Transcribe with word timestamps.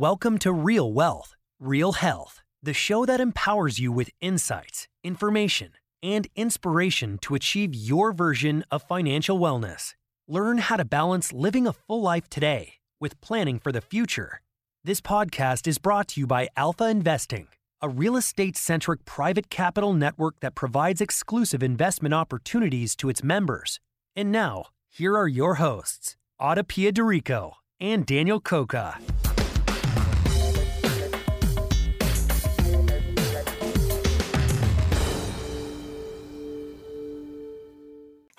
Welcome 0.00 0.38
to 0.38 0.52
Real 0.52 0.92
Wealth, 0.92 1.34
Real 1.58 1.90
Health, 1.90 2.40
the 2.62 2.72
show 2.72 3.04
that 3.04 3.20
empowers 3.20 3.80
you 3.80 3.90
with 3.90 4.10
insights, 4.20 4.86
information, 5.02 5.72
and 6.04 6.28
inspiration 6.36 7.18
to 7.22 7.34
achieve 7.34 7.74
your 7.74 8.12
version 8.12 8.64
of 8.70 8.84
financial 8.84 9.40
wellness. 9.40 9.94
Learn 10.28 10.58
how 10.58 10.76
to 10.76 10.84
balance 10.84 11.32
living 11.32 11.66
a 11.66 11.72
full 11.72 12.00
life 12.00 12.30
today 12.30 12.74
with 13.00 13.20
planning 13.20 13.58
for 13.58 13.72
the 13.72 13.80
future. 13.80 14.40
This 14.84 15.00
podcast 15.00 15.66
is 15.66 15.78
brought 15.78 16.06
to 16.10 16.20
you 16.20 16.28
by 16.28 16.46
Alpha 16.56 16.88
Investing, 16.88 17.48
a 17.82 17.88
real 17.88 18.16
estate 18.16 18.56
centric 18.56 19.04
private 19.04 19.50
capital 19.50 19.94
network 19.94 20.38
that 20.38 20.54
provides 20.54 21.00
exclusive 21.00 21.60
investment 21.60 22.14
opportunities 22.14 22.94
to 22.94 23.08
its 23.08 23.24
members. 23.24 23.80
And 24.14 24.30
now, 24.30 24.66
here 24.88 25.16
are 25.16 25.26
your 25.26 25.56
hosts, 25.56 26.16
Ada 26.40 26.62
Pia 26.62 26.92
Dorico 26.92 27.54
and 27.80 28.06
Daniel 28.06 28.38
Coca. 28.38 29.00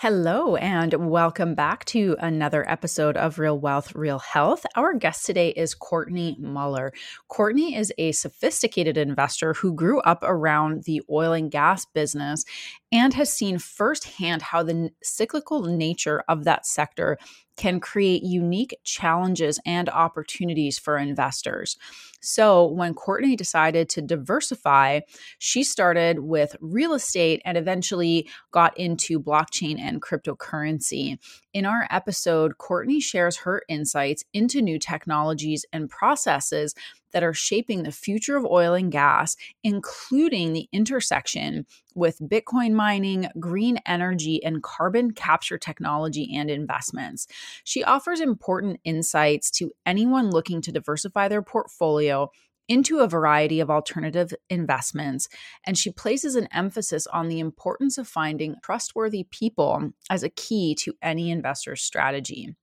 Hello, 0.01 0.55
and 0.55 0.93
welcome 1.09 1.55
back 1.55 1.83
to 1.83 2.15
another 2.19 2.63
episode 2.69 3.17
of 3.17 3.37
Real 3.37 3.59
Wealth, 3.59 3.93
Real 3.93 4.19
Health. 4.19 4.65
Our 4.77 4.93
guest 4.93 5.25
today 5.25 5.49
is 5.49 5.75
Courtney 5.75 6.37
Muller. 6.39 6.93
Courtney 7.27 7.75
is 7.75 7.91
a 7.97 8.13
sophisticated 8.13 8.97
investor 8.97 9.55
who 9.55 9.73
grew 9.73 9.99
up 10.03 10.19
around 10.23 10.85
the 10.85 11.01
oil 11.09 11.33
and 11.33 11.51
gas 11.51 11.85
business 11.85 12.45
and 12.93 13.13
has 13.13 13.33
seen 13.33 13.59
firsthand 13.59 14.41
how 14.41 14.63
the 14.63 14.91
cyclical 15.03 15.63
nature 15.63 16.23
of 16.29 16.45
that 16.45 16.65
sector 16.65 17.17
can 17.59 17.81
create 17.81 18.23
unique 18.23 18.79
challenges 18.85 19.59
and 19.65 19.89
opportunities 19.89 20.79
for 20.79 20.97
investors. 20.97 21.77
So, 22.21 22.65
when 22.65 22.93
Courtney 22.93 23.35
decided 23.35 23.89
to 23.89 24.01
diversify, 24.01 25.01
she 25.39 25.63
started 25.63 26.19
with 26.19 26.55
real 26.61 26.93
estate 26.93 27.41
and 27.43 27.57
eventually 27.57 28.29
got 28.51 28.77
into 28.77 29.19
blockchain 29.19 29.77
and 29.77 30.01
cryptocurrency. 30.01 31.17
In 31.53 31.65
our 31.65 31.85
episode, 31.91 32.57
Courtney 32.57 33.01
shares 33.01 33.37
her 33.37 33.63
insights 33.67 34.23
into 34.33 34.61
new 34.61 34.79
technologies 34.79 35.65
and 35.73 35.89
processes 35.89 36.73
that 37.11 37.23
are 37.23 37.33
shaping 37.33 37.83
the 37.83 37.91
future 37.91 38.35
of 38.35 38.45
oil 38.45 38.73
and 38.73 38.91
gas, 38.91 39.35
including 39.63 40.53
the 40.53 40.67
intersection 40.71 41.65
with 41.95 42.19
Bitcoin 42.19 42.73
mining, 42.73 43.27
green 43.39 43.79
energy, 43.85 44.43
and 44.43 44.63
carbon 44.63 45.11
capture 45.11 45.57
technology 45.57 46.33
and 46.35 46.49
investments. 46.49 47.27
She 47.63 47.83
offers 47.83 48.19
important 48.19 48.79
insights 48.83 49.51
to 49.51 49.71
anyone 49.85 50.29
looking 50.29 50.61
to 50.61 50.71
diversify 50.71 51.27
their 51.27 51.41
portfolio 51.41 52.29
into 52.69 52.99
a 52.99 53.07
variety 53.07 53.59
of 53.59 53.71
alternative 53.71 54.31
investments, 54.49 55.27
and 55.65 55.77
she 55.77 55.91
places 55.91 56.35
an 56.35 56.47
emphasis 56.53 57.07
on 57.07 57.27
the 57.27 57.39
importance 57.39 57.97
of 57.97 58.07
finding 58.07 58.55
trustworthy 58.63 59.25
people 59.31 59.91
as 60.09 60.21
a 60.21 60.29
key 60.29 60.75
to 60.75 60.93
any 61.01 61.31
investor's 61.31 61.81
strategy. 61.81 62.55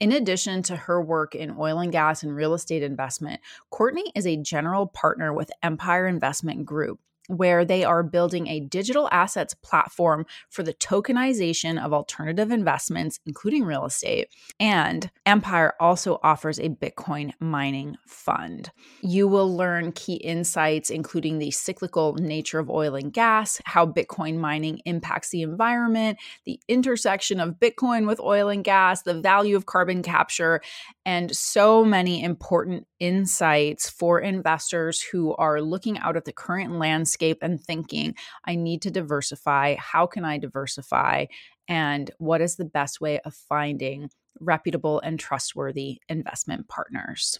In 0.00 0.12
addition 0.12 0.62
to 0.64 0.76
her 0.76 1.00
work 1.02 1.34
in 1.34 1.54
oil 1.58 1.78
and 1.78 1.92
gas 1.92 2.22
and 2.22 2.34
real 2.34 2.54
estate 2.54 2.82
investment, 2.82 3.40
Courtney 3.70 4.10
is 4.14 4.26
a 4.26 4.36
general 4.36 4.86
partner 4.86 5.32
with 5.32 5.50
Empire 5.62 6.06
Investment 6.06 6.66
Group, 6.66 7.00
where 7.28 7.64
they 7.64 7.84
are 7.84 8.02
building 8.02 8.46
a 8.46 8.60
digital 8.60 9.08
assets 9.10 9.54
platform 9.54 10.26
for 10.50 10.62
the 10.62 10.74
tokenization 10.74 11.82
of 11.82 11.92
alternative 11.92 12.50
investments, 12.50 13.20
including 13.26 13.64
real 13.64 13.84
estate. 13.84 14.28
And 14.60 15.10
Empire 15.24 15.74
also 15.80 16.18
offers 16.22 16.58
a 16.58 16.68
Bitcoin 16.68 17.32
mining 17.40 17.96
fund. 18.06 18.70
You 19.02 19.26
will 19.28 19.56
learn 19.56 19.92
key 19.92 20.14
insights, 20.14 20.90
including 20.90 21.38
the 21.38 21.50
cyclical 21.50 22.14
nature 22.14 22.58
of 22.58 22.70
oil 22.70 22.94
and 22.94 23.12
gas, 23.12 23.60
how 23.64 23.86
Bitcoin 23.86 24.38
mining 24.38 24.80
impacts 24.84 25.30
the 25.30 25.42
environment, 25.42 26.18
the 26.44 26.60
intersection 26.68 27.40
of 27.40 27.60
Bitcoin 27.60 28.06
with 28.06 28.20
oil 28.20 28.48
and 28.48 28.64
gas, 28.64 29.02
the 29.02 29.20
value 29.20 29.56
of 29.56 29.66
carbon 29.66 30.02
capture, 30.02 30.60
and 31.06 31.34
so 31.34 31.84
many 31.84 32.22
important 32.22 32.86
insights 33.04 33.90
for 33.90 34.18
investors 34.18 35.02
who 35.02 35.34
are 35.34 35.60
looking 35.60 35.98
out 35.98 36.16
at 36.16 36.24
the 36.24 36.32
current 36.32 36.72
landscape 36.78 37.36
and 37.42 37.60
thinking, 37.60 38.14
I 38.46 38.54
need 38.54 38.80
to 38.82 38.90
diversify. 38.90 39.74
How 39.78 40.06
can 40.06 40.24
I 40.24 40.38
diversify? 40.38 41.26
And 41.68 42.10
what 42.16 42.40
is 42.40 42.56
the 42.56 42.64
best 42.64 43.02
way 43.02 43.20
of 43.20 43.34
finding 43.34 44.08
reputable 44.40 45.00
and 45.00 45.20
trustworthy 45.20 45.98
investment 46.08 46.66
partners? 46.68 47.38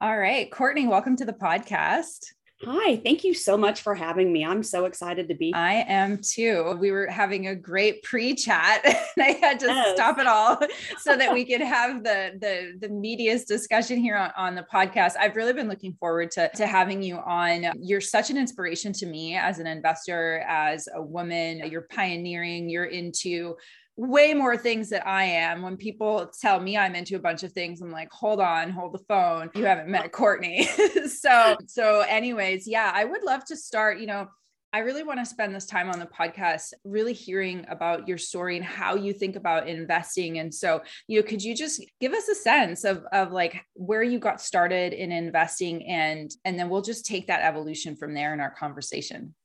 All 0.00 0.18
right, 0.18 0.50
Courtney, 0.50 0.88
welcome 0.88 1.16
to 1.18 1.24
the 1.24 1.32
podcast. 1.32 2.32
Hi, 2.62 2.96
thank 2.96 3.24
you 3.24 3.34
so 3.34 3.56
much 3.56 3.82
for 3.82 3.94
having 3.94 4.32
me. 4.32 4.44
I'm 4.44 4.62
so 4.62 4.84
excited 4.84 5.28
to 5.28 5.34
be. 5.34 5.52
I 5.52 5.84
am 5.88 6.18
too. 6.22 6.76
We 6.78 6.92
were 6.92 7.08
having 7.08 7.48
a 7.48 7.54
great 7.54 8.02
pre-chat 8.04 8.82
and 8.84 8.96
I 9.18 9.32
had 9.32 9.58
to 9.60 9.66
yes. 9.66 9.96
stop 9.96 10.18
it 10.18 10.26
all 10.26 10.58
so 10.98 11.16
that 11.16 11.32
we 11.32 11.44
could 11.50 11.60
have 11.60 12.04
the 12.04 12.32
the 12.40 12.86
the 12.86 12.88
meatiest 12.88 13.46
discussion 13.46 13.98
here 13.98 14.16
on, 14.16 14.30
on 14.36 14.54
the 14.54 14.64
podcast. 14.72 15.14
I've 15.18 15.36
really 15.36 15.52
been 15.52 15.68
looking 15.68 15.94
forward 15.94 16.30
to 16.32 16.48
to 16.50 16.66
having 16.66 17.02
you 17.02 17.16
on. 17.16 17.66
You're 17.80 18.00
such 18.00 18.30
an 18.30 18.36
inspiration 18.36 18.92
to 18.94 19.06
me 19.06 19.36
as 19.36 19.58
an 19.58 19.66
investor, 19.66 20.44
as 20.48 20.88
a 20.94 21.02
woman. 21.02 21.68
You're 21.70 21.88
pioneering, 21.90 22.70
you're 22.70 22.84
into 22.84 23.56
way 23.96 24.34
more 24.34 24.56
things 24.56 24.90
that 24.90 25.06
I 25.06 25.24
am. 25.24 25.62
When 25.62 25.76
people 25.76 26.30
tell 26.40 26.60
me 26.60 26.76
I'm 26.76 26.94
into 26.94 27.16
a 27.16 27.20
bunch 27.20 27.42
of 27.42 27.52
things, 27.52 27.80
I'm 27.80 27.92
like, 27.92 28.10
hold 28.12 28.40
on, 28.40 28.70
hold 28.70 28.92
the 28.92 29.04
phone. 29.08 29.50
You 29.54 29.64
haven't 29.66 29.88
met 29.88 30.12
Courtney. 30.12 30.64
so, 31.08 31.56
so 31.66 32.00
anyways, 32.00 32.66
yeah, 32.66 32.90
I 32.94 33.04
would 33.04 33.22
love 33.22 33.44
to 33.46 33.56
start, 33.56 33.98
you 34.00 34.06
know, 34.06 34.28
I 34.74 34.78
really 34.78 35.04
want 35.04 35.20
to 35.20 35.24
spend 35.24 35.54
this 35.54 35.66
time 35.66 35.88
on 35.88 36.00
the 36.00 36.06
podcast 36.06 36.72
really 36.82 37.12
hearing 37.12 37.64
about 37.68 38.08
your 38.08 38.18
story 38.18 38.56
and 38.56 38.64
how 38.64 38.96
you 38.96 39.12
think 39.12 39.36
about 39.36 39.68
investing. 39.68 40.40
And 40.40 40.52
so, 40.52 40.82
you 41.06 41.20
know, 41.20 41.24
could 41.24 41.44
you 41.44 41.54
just 41.54 41.80
give 42.00 42.12
us 42.12 42.26
a 42.26 42.34
sense 42.34 42.82
of 42.82 43.04
of 43.12 43.30
like 43.30 43.64
where 43.74 44.02
you 44.02 44.18
got 44.18 44.40
started 44.40 44.92
in 44.92 45.12
investing 45.12 45.86
and 45.86 46.28
and 46.44 46.58
then 46.58 46.68
we'll 46.68 46.82
just 46.82 47.06
take 47.06 47.28
that 47.28 47.42
evolution 47.44 47.94
from 47.94 48.14
there 48.14 48.34
in 48.34 48.40
our 48.40 48.50
conversation. 48.50 49.36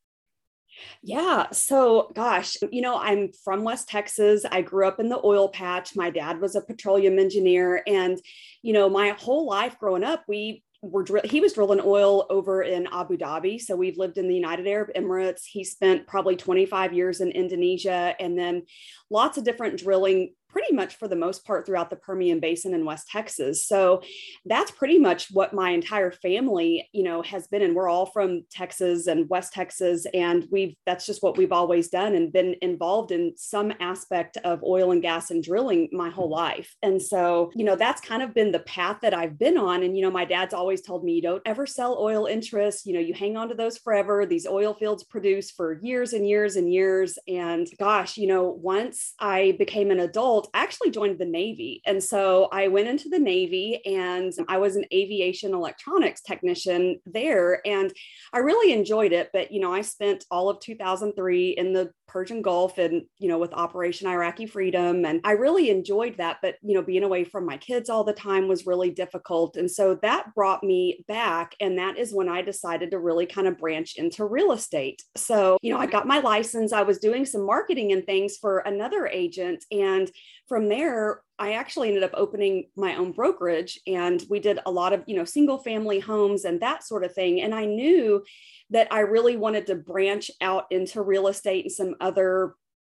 Yeah. 1.01 1.49
So, 1.51 2.11
gosh, 2.15 2.57
you 2.71 2.81
know, 2.81 2.97
I'm 2.97 3.31
from 3.43 3.63
West 3.63 3.89
Texas. 3.89 4.45
I 4.49 4.61
grew 4.61 4.87
up 4.87 4.99
in 4.99 5.09
the 5.09 5.21
oil 5.23 5.49
patch. 5.49 5.95
My 5.95 6.09
dad 6.09 6.41
was 6.41 6.55
a 6.55 6.61
petroleum 6.61 7.19
engineer. 7.19 7.83
And, 7.87 8.19
you 8.61 8.73
know, 8.73 8.89
my 8.89 9.09
whole 9.09 9.47
life 9.47 9.77
growing 9.79 10.03
up, 10.03 10.23
we 10.27 10.63
were 10.81 11.03
dr- 11.03 11.25
he 11.25 11.41
was 11.41 11.53
drilling 11.53 11.81
oil 11.83 12.25
over 12.29 12.61
in 12.61 12.87
Abu 12.91 13.17
Dhabi. 13.17 13.59
So 13.59 13.75
we've 13.75 13.97
lived 13.97 14.17
in 14.17 14.27
the 14.27 14.35
United 14.35 14.67
Arab 14.67 14.89
Emirates. 14.95 15.43
He 15.45 15.63
spent 15.63 16.07
probably 16.07 16.35
25 16.35 16.93
years 16.93 17.19
in 17.21 17.31
Indonesia 17.31 18.15
and 18.19 18.37
then 18.37 18.63
lots 19.09 19.37
of 19.37 19.43
different 19.43 19.77
drilling 19.77 20.33
pretty 20.49 20.73
much 20.73 20.95
for 20.95 21.07
the 21.07 21.15
most 21.15 21.45
part 21.45 21.65
throughout 21.65 21.89
the 21.89 21.95
Permian 21.95 22.39
Basin 22.39 22.73
in 22.73 22.85
West 22.85 23.07
Texas. 23.07 23.67
So 23.67 24.01
that's 24.45 24.71
pretty 24.71 24.99
much 24.99 25.29
what 25.31 25.53
my 25.53 25.71
entire 25.71 26.11
family, 26.11 26.89
you 26.91 27.03
know, 27.03 27.21
has 27.21 27.47
been. 27.47 27.61
And 27.61 27.75
we're 27.75 27.89
all 27.89 28.07
from 28.07 28.43
Texas 28.51 29.07
and 29.07 29.29
West 29.29 29.53
Texas. 29.53 30.05
And 30.13 30.47
we've, 30.51 30.75
that's 30.85 31.05
just 31.05 31.21
what 31.21 31.37
we've 31.37 31.51
always 31.51 31.89
done 31.89 32.15
and 32.15 32.33
been 32.33 32.55
involved 32.61 33.11
in 33.11 33.33
some 33.37 33.73
aspect 33.79 34.37
of 34.43 34.63
oil 34.63 34.91
and 34.91 35.01
gas 35.01 35.31
and 35.31 35.43
drilling 35.43 35.89
my 35.91 36.09
whole 36.09 36.29
life. 36.29 36.75
And 36.81 37.01
so, 37.01 37.51
you 37.55 37.63
know, 37.63 37.75
that's 37.75 38.01
kind 38.01 38.23
of 38.23 38.33
been 38.33 38.51
the 38.51 38.59
path 38.59 38.97
that 39.01 39.13
I've 39.13 39.37
been 39.37 39.57
on. 39.57 39.83
And, 39.83 39.95
you 39.95 40.03
know, 40.03 40.11
my 40.11 40.25
dad's 40.25 40.53
always 40.53 40.81
told 40.81 41.03
me, 41.03 41.21
don't 41.21 41.41
ever 41.45 41.65
sell 41.65 41.97
oil 41.99 42.25
interests, 42.25 42.85
you 42.85 42.93
know, 42.93 42.99
you 42.99 43.13
hang 43.13 43.37
on 43.37 43.49
to 43.49 43.55
those 43.55 43.77
forever. 43.77 44.25
These 44.25 44.47
oil 44.47 44.73
fields 44.73 45.03
produce 45.03 45.51
for 45.51 45.79
years 45.81 46.13
and 46.13 46.27
years 46.27 46.55
and 46.55 46.71
years. 46.71 47.17
And 47.27 47.67
gosh, 47.77 48.17
you 48.17 48.27
know, 48.27 48.49
once 48.49 49.13
I 49.19 49.55
became 49.59 49.91
an 49.91 49.99
adult, 49.99 50.38
I 50.53 50.63
actually 50.63 50.91
joined 50.91 51.19
the 51.19 51.25
Navy. 51.25 51.81
And 51.85 52.03
so 52.03 52.47
I 52.51 52.67
went 52.67 52.87
into 52.87 53.09
the 53.09 53.19
Navy 53.19 53.81
and 53.85 54.33
I 54.47 54.57
was 54.57 54.75
an 54.75 54.85
aviation 54.93 55.53
electronics 55.53 56.21
technician 56.21 56.99
there. 57.05 57.65
And 57.65 57.93
I 58.33 58.39
really 58.39 58.73
enjoyed 58.73 59.11
it. 59.11 59.29
But, 59.33 59.51
you 59.51 59.59
know, 59.59 59.73
I 59.73 59.81
spent 59.81 60.25
all 60.29 60.49
of 60.49 60.59
2003 60.59 61.49
in 61.49 61.73
the 61.73 61.91
Persian 62.07 62.41
Gulf 62.41 62.79
and, 62.79 63.03
you 63.19 63.27
know, 63.27 63.37
with 63.37 63.53
Operation 63.53 64.07
Iraqi 64.07 64.47
Freedom. 64.47 65.05
And 65.05 65.21
I 65.23 65.33
really 65.33 65.69
enjoyed 65.69 66.17
that. 66.17 66.37
But, 66.41 66.55
you 66.61 66.73
know, 66.73 66.81
being 66.81 67.03
away 67.03 67.23
from 67.23 67.45
my 67.45 67.57
kids 67.57 67.89
all 67.89 68.03
the 68.03 68.13
time 68.13 68.47
was 68.47 68.65
really 68.65 68.89
difficult. 68.89 69.57
And 69.57 69.69
so 69.69 69.95
that 70.01 70.33
brought 70.33 70.63
me 70.63 71.05
back. 71.07 71.55
And 71.59 71.77
that 71.77 71.97
is 71.97 72.13
when 72.13 72.29
I 72.29 72.41
decided 72.41 72.91
to 72.91 72.99
really 72.99 73.25
kind 73.25 73.47
of 73.47 73.57
branch 73.57 73.95
into 73.97 74.25
real 74.25 74.51
estate. 74.51 75.03
So, 75.15 75.57
you 75.61 75.71
know, 75.71 75.79
I 75.79 75.85
got 75.85 76.07
my 76.07 76.19
license. 76.19 76.73
I 76.73 76.81
was 76.81 76.97
doing 76.97 77.25
some 77.25 77.45
marketing 77.45 77.91
and 77.91 78.05
things 78.05 78.37
for 78.37 78.59
another 78.59 79.07
agent. 79.07 79.65
And 79.71 80.09
from 80.47 80.67
there, 80.67 81.21
I 81.37 81.53
actually 81.53 81.89
ended 81.89 82.03
up 82.03 82.11
opening 82.13 82.69
my 82.75 82.95
own 82.95 83.11
brokerage 83.11 83.79
and 83.87 84.23
we 84.29 84.39
did 84.39 84.59
a 84.65 84.71
lot 84.71 84.93
of, 84.93 85.03
you 85.05 85.15
know, 85.15 85.25
single 85.25 85.59
family 85.59 85.99
homes 85.99 86.43
and 86.43 86.59
that 86.61 86.83
sort 86.83 87.03
of 87.03 87.13
thing. 87.13 87.41
And 87.41 87.53
I 87.53 87.65
knew 87.65 88.23
that 88.71 88.87
I 88.91 89.01
really 89.01 89.37
wanted 89.37 89.67
to 89.67 89.75
branch 89.75 90.31
out 90.41 90.65
into 90.71 91.01
real 91.01 91.27
estate 91.27 91.65
and 91.65 91.71
some 91.71 91.95
other 92.01 92.55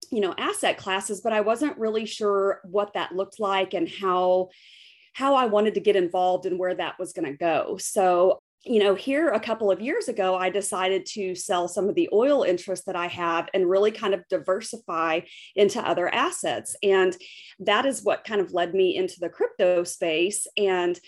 you 0.09 0.19
know 0.19 0.33
asset 0.37 0.77
classes 0.77 1.21
but 1.21 1.31
i 1.31 1.41
wasn't 1.41 1.77
really 1.77 2.05
sure 2.05 2.59
what 2.63 2.93
that 2.93 3.15
looked 3.15 3.39
like 3.39 3.73
and 3.73 3.87
how 3.87 4.49
how 5.13 5.35
i 5.35 5.45
wanted 5.45 5.75
to 5.75 5.79
get 5.79 5.95
involved 5.95 6.45
and 6.45 6.57
where 6.57 6.73
that 6.73 6.97
was 6.99 7.13
going 7.13 7.31
to 7.31 7.37
go 7.37 7.77
so 7.79 8.39
you 8.63 8.79
know 8.79 8.93
here 8.93 9.29
a 9.29 9.39
couple 9.39 9.71
of 9.71 9.81
years 9.81 10.07
ago 10.07 10.35
i 10.35 10.49
decided 10.49 11.03
to 11.05 11.33
sell 11.33 11.67
some 11.67 11.89
of 11.89 11.95
the 11.95 12.07
oil 12.13 12.43
interests 12.43 12.85
that 12.85 12.95
i 12.95 13.07
have 13.07 13.49
and 13.53 13.69
really 13.69 13.91
kind 13.91 14.13
of 14.13 14.27
diversify 14.29 15.19
into 15.55 15.81
other 15.87 16.13
assets. 16.13 16.75
And 16.83 17.15
that 17.59 17.85
is 17.85 18.03
what 18.03 18.23
kind 18.23 18.41
of 18.41 18.53
led 18.53 18.73
me 18.73 18.95
into 18.95 19.19
the 19.19 19.29
crypto 19.29 19.83
space. 19.83 20.47
And 20.57 20.99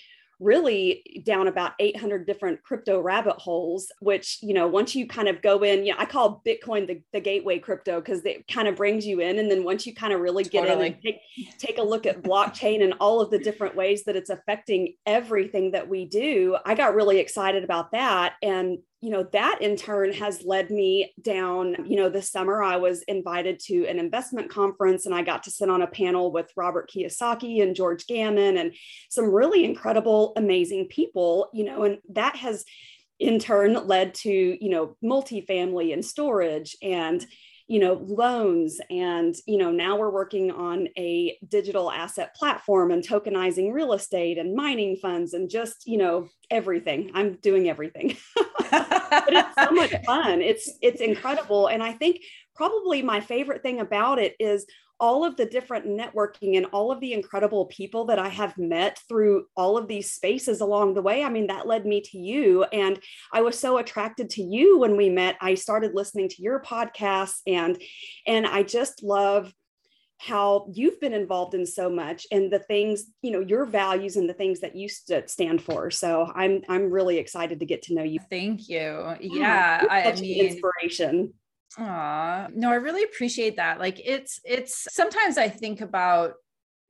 really 0.43 1.23
down 1.25 1.47
about 1.47 1.71
800 1.79 2.25
different 2.25 2.61
crypto 2.63 2.99
rabbit 2.99 3.37
holes 3.37 3.91
which 3.99 4.39
you 4.41 4.53
know 4.53 4.67
once 4.67 4.93
you 4.95 5.07
kind 5.07 5.27
of 5.27 5.41
go 5.41 5.63
in 5.63 5.85
you 5.85 5.93
know 5.93 5.99
i 5.99 6.05
call 6.05 6.41
bitcoin 6.45 6.85
the, 6.85 7.01
the 7.13 7.19
gateway 7.19 7.57
crypto 7.59 7.99
because 7.99 8.23
it 8.25 8.47
kind 8.47 8.67
of 8.67 8.75
brings 8.75 9.05
you 9.05 9.19
in 9.21 9.39
and 9.39 9.49
then 9.49 9.63
once 9.63 9.87
you 9.87 9.93
kind 9.95 10.13
of 10.13 10.19
really 10.19 10.43
get 10.43 10.67
totally. 10.67 10.87
in 10.87 10.93
and 10.93 11.01
take, 11.01 11.19
take 11.57 11.77
a 11.77 11.83
look 11.83 12.05
at 12.05 12.21
blockchain 12.21 12.83
and 12.83 12.93
all 12.99 13.21
of 13.21 13.31
the 13.31 13.39
different 13.39 13.75
ways 13.75 14.03
that 14.03 14.15
it's 14.15 14.29
affecting 14.29 14.95
everything 15.05 15.71
that 15.71 15.87
we 15.87 16.05
do 16.05 16.57
i 16.65 16.75
got 16.75 16.93
really 16.93 17.19
excited 17.19 17.63
about 17.63 17.91
that 17.91 18.33
and 18.41 18.79
you 19.03 19.09
know 19.09 19.23
that 19.33 19.61
in 19.61 19.75
turn 19.75 20.13
has 20.13 20.45
led 20.45 20.71
me 20.71 21.13
down 21.21 21.75
you 21.85 21.97
know 21.97 22.07
this 22.07 22.31
summer 22.31 22.63
i 22.63 22.77
was 22.77 23.01
invited 23.03 23.59
to 23.59 23.85
an 23.87 23.99
investment 23.99 24.49
conference 24.49 25.05
and 25.05 25.13
i 25.13 25.21
got 25.21 25.43
to 25.43 25.51
sit 25.51 25.69
on 25.69 25.81
a 25.81 25.87
panel 25.87 26.31
with 26.31 26.49
robert 26.55 26.89
kiyosaki 26.89 27.61
and 27.61 27.75
george 27.75 28.07
gammon 28.07 28.57
and 28.57 28.73
some 29.09 29.25
really 29.25 29.65
incredible 29.65 30.31
amazing 30.37 30.87
people 30.87 31.49
you 31.53 31.65
know 31.65 31.83
and 31.83 31.97
that 32.09 32.37
has 32.37 32.63
in 33.19 33.39
turn 33.39 33.73
led 33.87 34.13
to 34.13 34.31
you 34.31 34.69
know 34.69 34.95
multifamily 35.03 35.91
and 35.91 36.05
storage 36.05 36.77
and 36.81 37.25
you 37.67 37.79
know 37.79 38.05
loans 38.07 38.79
and 38.89 39.35
you 39.45 39.57
know 39.57 39.71
now 39.71 39.97
we're 39.97 40.09
working 40.09 40.49
on 40.49 40.87
a 40.97 41.37
digital 41.49 41.91
asset 41.91 42.33
platform 42.35 42.91
and 42.91 43.05
tokenizing 43.05 43.73
real 43.73 43.93
estate 43.93 44.37
and 44.37 44.55
mining 44.55 44.95
funds 44.95 45.33
and 45.33 45.49
just 45.49 45.87
you 45.87 45.97
know 45.97 46.27
everything. 46.53 47.11
I'm 47.13 47.35
doing 47.35 47.67
everything 47.67 48.15
but 49.09 49.33
it's 49.33 49.55
so 49.55 49.71
much 49.71 49.93
fun 50.05 50.41
it's 50.41 50.71
it's 50.81 51.01
incredible 51.01 51.67
and 51.67 51.83
i 51.83 51.91
think 51.91 52.19
probably 52.55 53.01
my 53.01 53.19
favorite 53.19 53.61
thing 53.61 53.79
about 53.79 54.19
it 54.19 54.35
is 54.39 54.65
all 54.99 55.25
of 55.25 55.35
the 55.35 55.45
different 55.45 55.85
networking 55.85 56.55
and 56.55 56.65
all 56.67 56.91
of 56.91 57.01
the 57.01 57.11
incredible 57.11 57.65
people 57.65 58.05
that 58.05 58.19
I 58.19 58.29
have 58.29 58.57
met 58.57 58.99
through 59.09 59.47
all 59.57 59.77
of 59.77 59.87
these 59.87 60.11
spaces 60.11 60.61
along 60.61 60.93
the 60.93 61.01
way. 61.01 61.25
I 61.25 61.29
mean, 61.29 61.47
that 61.47 61.67
led 61.67 61.85
me 61.85 61.99
to 62.01 62.17
you. 62.17 62.63
And 62.65 62.97
I 63.33 63.41
was 63.41 63.59
so 63.59 63.79
attracted 63.79 64.29
to 64.29 64.41
you 64.41 64.79
when 64.79 64.95
we 64.95 65.09
met. 65.09 65.35
I 65.41 65.55
started 65.55 65.93
listening 65.93 66.29
to 66.29 66.41
your 66.41 66.61
podcast 66.61 67.35
and 67.45 67.81
and 68.25 68.47
I 68.47 68.63
just 68.63 69.03
love 69.03 69.53
how 70.25 70.65
you've 70.71 70.99
been 71.01 71.13
involved 71.13 71.53
in 71.53 71.65
so 71.65 71.89
much 71.89 72.25
and 72.31 72.51
the 72.51 72.59
things 72.59 73.05
you 73.21 73.31
know 73.31 73.41
your 73.41 73.65
values 73.65 74.15
and 74.15 74.29
the 74.29 74.33
things 74.33 74.61
that 74.61 74.75
you 74.75 74.87
st- 74.87 75.29
stand 75.29 75.61
for. 75.61 75.91
So 75.91 76.31
i'm 76.35 76.61
i'm 76.69 76.89
really 76.91 77.17
excited 77.17 77.59
to 77.59 77.65
get 77.65 77.83
to 77.83 77.93
know 77.93 78.03
you. 78.03 78.19
Thank 78.29 78.69
you. 78.69 78.79
Mm, 78.79 79.17
yeah, 79.21 79.83
yeah 79.83 80.11
i 80.15 80.19
mean 80.19 80.45
inspiration. 80.45 81.33
Aw, 81.77 82.49
no, 82.53 82.69
I 82.69 82.75
really 82.75 83.03
appreciate 83.03 83.55
that. 83.57 83.79
Like 83.79 83.99
it's 84.03 84.39
it's 84.45 84.87
sometimes 84.93 85.37
I 85.37 85.49
think 85.49 85.81
about, 85.81 86.33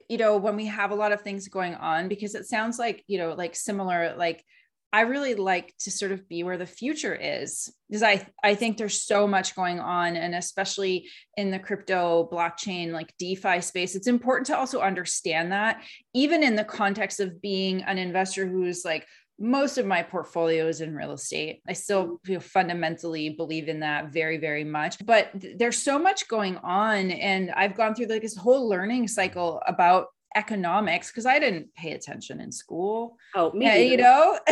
you 0.09 0.17
know, 0.17 0.37
when 0.37 0.57
we 0.57 0.65
have 0.65 0.91
a 0.91 0.95
lot 0.95 1.13
of 1.13 1.21
things 1.21 1.47
going 1.47 1.75
on, 1.75 2.09
because 2.09 2.35
it 2.35 2.45
sounds 2.45 2.77
like, 2.77 3.03
you 3.07 3.17
know, 3.17 3.33
like 3.33 3.55
similar, 3.55 4.13
like 4.17 4.43
I 4.93 5.01
really 5.01 5.33
like 5.33 5.73
to 5.79 5.91
sort 5.91 6.11
of 6.11 6.29
be 6.29 6.43
where 6.43 6.57
the 6.57 6.67
future 6.67 7.15
is 7.15 7.73
because 7.89 8.03
I 8.03 8.27
I 8.43 8.53
think 8.53 8.77
there's 8.77 9.01
so 9.01 9.27
much 9.27 9.55
going 9.55 9.79
on 9.79 10.15
and 10.15 10.35
especially 10.35 11.09
in 11.35 11.49
the 11.49 11.57
crypto 11.57 12.29
blockchain 12.31 12.91
like 12.91 13.11
DeFi 13.17 13.59
space 13.61 13.95
it's 13.95 14.07
important 14.07 14.45
to 14.47 14.57
also 14.57 14.81
understand 14.81 15.51
that 15.51 15.81
even 16.13 16.43
in 16.43 16.55
the 16.55 16.63
context 16.63 17.19
of 17.19 17.41
being 17.41 17.81
an 17.83 17.97
investor 17.97 18.47
who's 18.47 18.85
like 18.85 19.07
most 19.39 19.79
of 19.79 19.85
my 19.85 20.03
portfolio 20.03 20.67
is 20.67 20.79
in 20.79 20.95
real 20.95 21.11
estate. 21.11 21.61
I 21.67 21.73
still 21.73 22.19
feel 22.23 22.39
fundamentally 22.39 23.29
believe 23.29 23.67
in 23.67 23.79
that 23.79 24.13
very, 24.13 24.37
very 24.37 24.63
much. 24.63 25.03
But 25.03 25.41
th- 25.41 25.57
there's 25.57 25.81
so 25.81 25.97
much 25.97 26.27
going 26.27 26.57
on. 26.57 27.09
And 27.09 27.51
I've 27.51 27.75
gone 27.75 27.95
through 27.95 28.05
like 28.05 28.21
this 28.21 28.37
whole 28.37 28.69
learning 28.69 29.07
cycle 29.07 29.59
about 29.65 30.07
economics 30.35 31.09
because 31.09 31.25
I 31.25 31.39
didn't 31.39 31.73
pay 31.75 31.91
attention 31.91 32.39
in 32.39 32.51
school. 32.51 33.17
Oh, 33.35 33.51
me, 33.53 33.65
yeah, 33.65 33.75
you 33.75 33.97
know. 33.97 34.39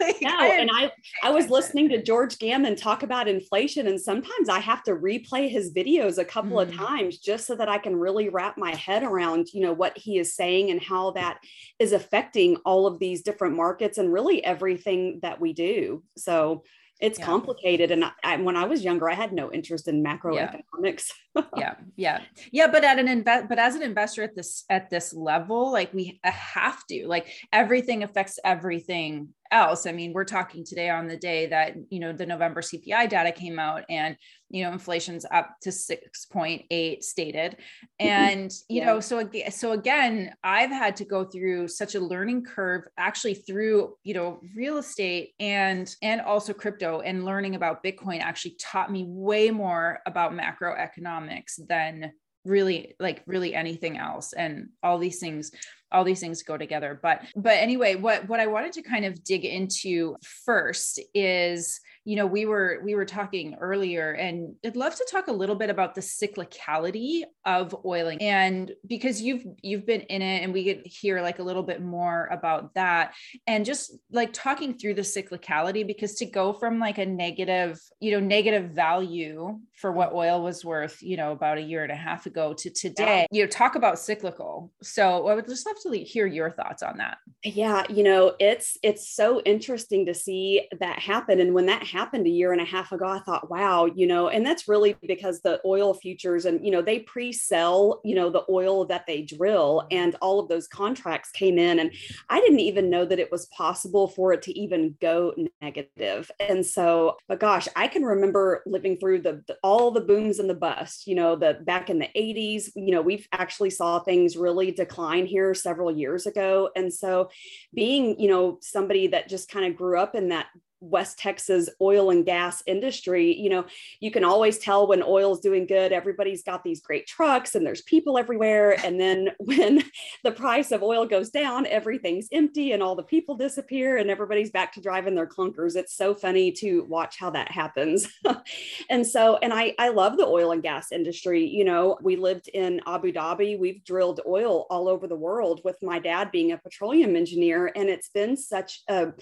like, 0.00 0.22
no, 0.22 0.36
I 0.38 0.56
and 0.60 0.70
I 0.72 0.92
I 1.22 1.30
was 1.30 1.50
listening 1.50 1.88
to 1.90 2.02
George 2.02 2.38
Gammon 2.38 2.76
talk 2.76 3.02
about 3.02 3.28
inflation, 3.28 3.86
and 3.86 4.00
sometimes 4.00 4.48
I 4.48 4.60
have 4.60 4.82
to 4.84 4.92
replay 4.92 5.48
his 5.50 5.72
videos 5.72 6.18
a 6.18 6.24
couple 6.24 6.58
mm. 6.58 6.62
of 6.62 6.74
times 6.74 7.18
just 7.18 7.46
so 7.46 7.54
that 7.56 7.68
I 7.68 7.78
can 7.78 7.96
really 7.96 8.28
wrap 8.28 8.56
my 8.58 8.74
head 8.74 9.02
around, 9.02 9.48
you 9.52 9.60
know, 9.60 9.72
what 9.72 9.96
he 9.96 10.18
is 10.18 10.34
saying 10.34 10.70
and 10.70 10.82
how 10.82 11.12
that 11.12 11.38
is 11.78 11.92
affecting 11.92 12.56
all 12.64 12.86
of 12.86 12.98
these 12.98 13.22
different 13.22 13.56
markets 13.56 13.98
and 13.98 14.12
really 14.12 14.44
everything 14.44 15.20
that 15.22 15.40
we 15.40 15.52
do. 15.52 16.02
So 16.16 16.64
it's 17.00 17.18
yeah. 17.18 17.26
complicated 17.26 17.90
and 17.90 18.04
I, 18.24 18.36
when 18.36 18.56
i 18.56 18.64
was 18.64 18.82
younger 18.82 19.08
i 19.10 19.14
had 19.14 19.32
no 19.32 19.52
interest 19.52 19.88
in 19.88 20.02
macroeconomics 20.02 21.10
yeah. 21.34 21.42
yeah 21.56 21.74
yeah 21.96 22.20
yeah 22.52 22.66
but 22.68 22.84
at 22.84 22.98
an 22.98 23.08
invest 23.08 23.48
but 23.48 23.58
as 23.58 23.74
an 23.74 23.82
investor 23.82 24.22
at 24.22 24.34
this 24.34 24.64
at 24.70 24.88
this 24.88 25.12
level 25.12 25.72
like 25.72 25.92
we 25.92 26.18
have 26.24 26.86
to 26.86 27.06
like 27.06 27.26
everything 27.52 28.02
affects 28.02 28.38
everything 28.44 29.28
else. 29.50 29.86
I 29.86 29.92
mean, 29.92 30.12
we're 30.12 30.24
talking 30.24 30.64
today 30.64 30.90
on 30.90 31.08
the 31.08 31.16
day 31.16 31.46
that, 31.46 31.74
you 31.90 32.00
know, 32.00 32.12
the 32.12 32.26
November 32.26 32.60
CPI 32.60 33.08
data 33.08 33.32
came 33.32 33.58
out 33.58 33.84
and, 33.88 34.16
you 34.48 34.62
know, 34.62 34.72
inflation's 34.72 35.26
up 35.30 35.56
to 35.62 35.70
6.8 35.70 37.02
stated. 37.02 37.56
And, 37.98 38.50
you 38.68 38.80
yeah. 38.80 38.86
know, 38.86 39.00
so, 39.00 39.28
so 39.50 39.72
again, 39.72 40.34
I've 40.44 40.70
had 40.70 40.96
to 40.96 41.04
go 41.04 41.24
through 41.24 41.68
such 41.68 41.94
a 41.94 42.00
learning 42.00 42.44
curve 42.44 42.84
actually 42.96 43.34
through, 43.34 43.96
you 44.02 44.14
know, 44.14 44.40
real 44.54 44.78
estate 44.78 45.34
and, 45.40 45.94
and 46.02 46.20
also 46.20 46.52
crypto 46.52 47.00
and 47.00 47.24
learning 47.24 47.54
about 47.54 47.84
Bitcoin 47.84 48.20
actually 48.20 48.56
taught 48.60 48.90
me 48.90 49.04
way 49.06 49.50
more 49.50 50.00
about 50.06 50.32
macroeconomics 50.32 51.60
than 51.68 52.12
really 52.46 52.94
like 53.00 53.22
really 53.26 53.54
anything 53.54 53.98
else 53.98 54.32
and 54.32 54.68
all 54.82 54.98
these 54.98 55.18
things 55.18 55.50
all 55.92 56.04
these 56.04 56.20
things 56.20 56.42
go 56.42 56.56
together. 56.56 56.98
But 57.02 57.22
but 57.34 57.54
anyway 57.54 57.94
what 57.94 58.28
what 58.28 58.40
i 58.40 58.46
wanted 58.46 58.72
to 58.72 58.82
kind 58.82 59.04
of 59.04 59.22
dig 59.24 59.44
into 59.44 60.16
first 60.22 61.00
is 61.14 61.80
you 62.04 62.16
know 62.16 62.26
we 62.26 62.46
were 62.46 62.80
we 62.84 62.94
were 62.94 63.04
talking 63.04 63.56
earlier 63.60 64.12
and 64.12 64.54
i'd 64.64 64.76
love 64.76 64.94
to 64.94 65.06
talk 65.10 65.28
a 65.28 65.32
little 65.32 65.56
bit 65.56 65.70
about 65.70 65.94
the 65.94 66.00
cyclicality 66.00 67.24
of 67.46 67.76
oiling. 67.86 68.20
And 68.20 68.72
because 68.86 69.22
you've 69.22 69.44
you've 69.62 69.86
been 69.86 70.02
in 70.02 70.20
it 70.20 70.42
and 70.42 70.52
we 70.52 70.64
could 70.64 70.84
hear 70.84 71.22
like 71.22 71.38
a 71.38 71.44
little 71.44 71.62
bit 71.62 71.80
more 71.80 72.28
about 72.32 72.74
that. 72.74 73.14
And 73.46 73.64
just 73.64 73.96
like 74.10 74.32
talking 74.32 74.76
through 74.76 74.94
the 74.94 75.02
cyclicality 75.02 75.86
because 75.86 76.16
to 76.16 76.26
go 76.26 76.52
from 76.52 76.80
like 76.80 76.98
a 76.98 77.06
negative 77.06 77.80
you 78.00 78.10
know 78.10 78.20
negative 78.20 78.72
value 78.72 79.60
for 79.76 79.92
what 79.92 80.12
oil 80.12 80.42
was 80.42 80.64
worth 80.64 81.00
you 81.02 81.16
know 81.16 81.30
about 81.32 81.58
a 81.58 81.62
year 81.62 81.84
and 81.84 81.92
a 81.92 81.96
half 81.96 82.26
ago 82.26 82.52
to 82.54 82.68
today 82.70 83.26
yeah. 83.30 83.38
you 83.38 83.44
know 83.44 83.48
talk 83.48 83.76
about 83.76 83.98
cyclical. 83.98 84.72
So 84.82 85.28
i 85.28 85.34
would 85.34 85.46
just 85.46 85.66
love 85.66 85.75
love 85.84 85.94
to 85.94 85.98
hear 85.98 86.26
your 86.26 86.50
thoughts 86.50 86.82
on 86.82 86.98
that. 86.98 87.18
Yeah, 87.44 87.84
you 87.88 88.02
know, 88.02 88.34
it's 88.40 88.76
it's 88.82 89.08
so 89.08 89.40
interesting 89.42 90.06
to 90.06 90.14
see 90.14 90.68
that 90.80 90.98
happen. 90.98 91.40
And 91.40 91.54
when 91.54 91.66
that 91.66 91.84
happened 91.84 92.26
a 92.26 92.30
year 92.30 92.52
and 92.52 92.60
a 92.60 92.64
half 92.64 92.92
ago, 92.92 93.06
I 93.06 93.20
thought, 93.20 93.50
wow, 93.50 93.86
you 93.86 94.06
know, 94.06 94.28
and 94.28 94.44
that's 94.44 94.68
really 94.68 94.96
because 95.06 95.40
the 95.40 95.60
oil 95.64 95.94
futures 95.94 96.44
and 96.44 96.64
you 96.64 96.70
know 96.70 96.82
they 96.82 97.00
pre-sell, 97.00 98.00
you 98.04 98.14
know, 98.14 98.30
the 98.30 98.44
oil 98.48 98.84
that 98.86 99.06
they 99.06 99.22
drill, 99.22 99.86
and 99.90 100.16
all 100.20 100.40
of 100.40 100.48
those 100.48 100.66
contracts 100.66 101.30
came 101.30 101.58
in, 101.58 101.78
and 101.78 101.92
I 102.28 102.40
didn't 102.40 102.60
even 102.60 102.90
know 102.90 103.04
that 103.04 103.18
it 103.18 103.30
was 103.30 103.46
possible 103.46 104.08
for 104.08 104.32
it 104.32 104.42
to 104.42 104.58
even 104.58 104.96
go 105.00 105.34
negative. 105.60 106.30
And 106.40 106.64
so, 106.64 107.16
but 107.28 107.40
gosh, 107.40 107.68
I 107.76 107.88
can 107.88 108.02
remember 108.02 108.62
living 108.66 108.96
through 108.96 109.22
the, 109.22 109.42
the 109.46 109.56
all 109.62 109.90
the 109.90 110.00
booms 110.00 110.38
and 110.38 110.50
the 110.50 110.54
bust. 110.54 111.06
You 111.06 111.14
know, 111.14 111.36
the 111.36 111.58
back 111.62 111.90
in 111.90 111.98
the 111.98 112.08
'80s, 112.16 112.70
you 112.74 112.90
know, 112.92 113.02
we've 113.02 113.28
actually 113.32 113.70
saw 113.70 114.00
things 114.00 114.36
really 114.36 114.72
decline 114.72 115.26
here 115.26 115.54
several 115.66 115.90
years 115.90 116.26
ago, 116.26 116.70
and 116.76 116.88
so 116.92 117.28
being, 117.74 118.20
you 118.22 118.28
know, 118.32 118.58
somebody 118.60 119.08
that 119.08 119.28
just 119.28 119.50
kind 119.50 119.66
of 119.66 119.76
grew 119.80 119.98
up 119.98 120.14
in 120.14 120.28
that 120.28 120.46
West 120.90 121.18
Texas 121.18 121.68
oil 121.80 122.10
and 122.10 122.24
gas 122.24 122.62
industry, 122.66 123.34
you 123.34 123.50
know, 123.50 123.66
you 124.00 124.10
can 124.10 124.24
always 124.24 124.58
tell 124.58 124.86
when 124.86 125.02
oil's 125.02 125.40
doing 125.40 125.66
good. 125.66 125.92
Everybody's 125.92 126.42
got 126.42 126.62
these 126.64 126.80
great 126.80 127.06
trucks 127.06 127.54
and 127.54 127.66
there's 127.66 127.82
people 127.82 128.18
everywhere. 128.18 128.76
And 128.84 129.00
then 129.00 129.30
when 129.38 129.82
the 130.22 130.32
price 130.32 130.72
of 130.72 130.82
oil 130.82 131.06
goes 131.06 131.30
down, 131.30 131.66
everything's 131.66 132.28
empty 132.32 132.72
and 132.72 132.82
all 132.82 132.94
the 132.94 133.02
people 133.02 133.36
disappear 133.36 133.96
and 133.96 134.10
everybody's 134.10 134.50
back 134.50 134.72
to 134.74 134.80
driving 134.80 135.14
their 135.14 135.26
clunkers. 135.26 135.76
It's 135.76 135.94
so 135.94 136.14
funny 136.14 136.52
to 136.52 136.84
watch 136.84 137.18
how 137.18 137.30
that 137.30 137.50
happens. 137.50 138.08
and 138.90 139.06
so, 139.06 139.36
and 139.42 139.52
I, 139.52 139.74
I 139.78 139.88
love 139.88 140.16
the 140.16 140.26
oil 140.26 140.52
and 140.52 140.62
gas 140.62 140.92
industry. 140.92 141.46
You 141.46 141.64
know, 141.64 141.98
we 142.00 142.16
lived 142.16 142.48
in 142.48 142.80
Abu 142.86 143.12
Dhabi, 143.12 143.58
we've 143.58 143.84
drilled 143.84 144.20
oil 144.26 144.66
all 144.70 144.88
over 144.88 145.06
the 145.06 145.16
world 145.16 145.60
with 145.64 145.76
my 145.82 145.98
dad 145.98 146.30
being 146.30 146.52
a 146.52 146.58
petroleum 146.58 147.16
engineer. 147.16 147.72
And 147.74 147.88
it's 147.88 148.08
been 148.08 148.36
such 148.36 148.82
a 148.88 149.12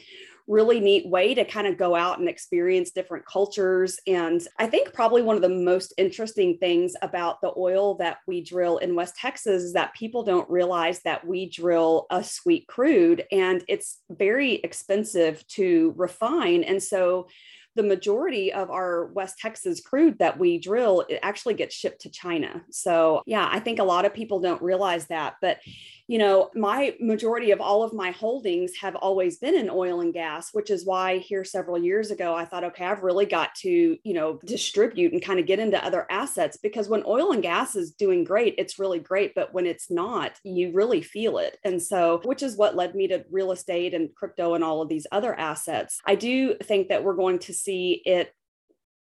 really 0.47 0.81
neat 0.81 1.09
way 1.09 1.35
to 1.35 1.45
kind 1.45 1.67
of 1.67 1.79
go 1.79 1.95
out 1.95 2.19
and 2.19 2.29
experience 2.29 2.91
different 2.91 3.25
cultures. 3.25 3.99
And 4.07 4.47
I 4.59 4.67
think 4.67 4.93
probably 4.93 5.23
one 5.23 5.37
of 5.37 5.43
the 5.43 5.49
most 5.49 5.95
interesting 5.97 6.59
things 6.59 6.95
about 7.03 7.41
the 7.41 7.53
oil 7.57 7.95
that 7.97 8.19
we 8.27 8.43
drill 8.43 8.79
in 8.79 8.95
West 8.95 9.17
Texas 9.17 9.63
is 9.63 9.73
that 9.73 9.95
people 9.95 10.23
don't 10.23 10.49
realize 10.51 11.01
that 11.05 11.27
we 11.27 11.49
drill 11.49 12.07
a 12.11 12.23
sweet 12.23 12.67
crude 12.69 13.25
and 13.33 13.65
it's 13.69 14.03
very 14.11 14.55
expensive 14.57 15.47
to 15.49 15.95
refine. 15.97 16.63
And 16.63 16.83
so 16.83 17.29
the 17.77 17.83
majority 17.83 18.53
of 18.53 18.71
our 18.71 19.07
West 19.07 19.39
Texas 19.39 19.81
crude 19.81 20.19
that 20.19 20.39
we 20.39 20.59
drill 20.59 21.05
it 21.09 21.19
actually 21.23 21.55
gets 21.55 21.75
shipped 21.75 22.03
to 22.03 22.11
China. 22.11 22.63
So, 22.71 23.23
yeah, 23.27 23.49
I 23.51 23.59
think 23.59 23.79
a 23.79 23.85
lot 23.85 24.05
of 24.05 24.15
people 24.15 24.41
don't 24.41 24.63
realize 24.63 25.07
that. 25.07 25.35
But 25.41 25.59
you 26.07 26.19
know, 26.19 26.51
my 26.55 26.95
majority 27.01 27.51
of 27.51 27.61
all 27.61 27.83
of 27.83 27.95
my 27.95 28.11
holdings 28.11 28.73
have 28.81 28.95
always 28.97 29.39
been 29.39 29.55
in 29.55 29.71
oil 29.71 30.01
and 30.01 30.13
gas, 30.13 30.51
which 30.53 30.71
is 30.71 30.85
why 30.85 31.19
here 31.19 31.45
several 31.45 31.83
years 31.83 32.11
ago, 32.11 32.35
I 32.35 32.45
thought, 32.45 32.65
okay, 32.65 32.85
I've 32.85 33.03
really 33.03 33.25
got 33.25 33.55
to, 33.57 33.71
you 34.03 34.15
know, 34.15 34.39
distribute 34.45 35.13
and 35.13 35.23
kind 35.23 35.41
of 35.41 35.47
get 35.47 35.59
into 35.59 35.83
other 35.83 36.07
assets 36.11 36.59
because 36.59 36.89
when 36.89 37.03
oil 37.07 37.33
and 37.33 37.43
gas 37.43 37.75
is 37.75 37.93
doing 37.93 38.23
great, 38.23 38.55
it's 38.59 38.79
really 38.79 38.99
great. 38.99 39.35
But 39.35 39.55
when 39.55 39.65
it's 39.65 39.91
not, 39.91 40.39
you 40.45 40.73
really 40.73 41.01
feel 41.01 41.39
it. 41.39 41.59
And 41.65 41.83
so, 41.83 42.21
which 42.25 42.43
is 42.43 42.57
what 42.57 42.77
led 42.77 42.95
me 42.95 43.09
to 43.09 43.25
real 43.31 43.53
estate 43.53 43.95
and 43.95 44.15
crypto 44.15 44.55
and 44.55 44.63
all 44.63 44.83
of 44.83 44.91
these 44.91 45.07
other 45.11 45.35
assets. 45.35 46.01
I 46.05 46.17
do 46.17 46.55
think 46.63 46.89
that 46.89 47.03
we're 47.03 47.15
going 47.15 47.39
to 47.41 47.55
see 47.55 48.03
it 48.05 48.35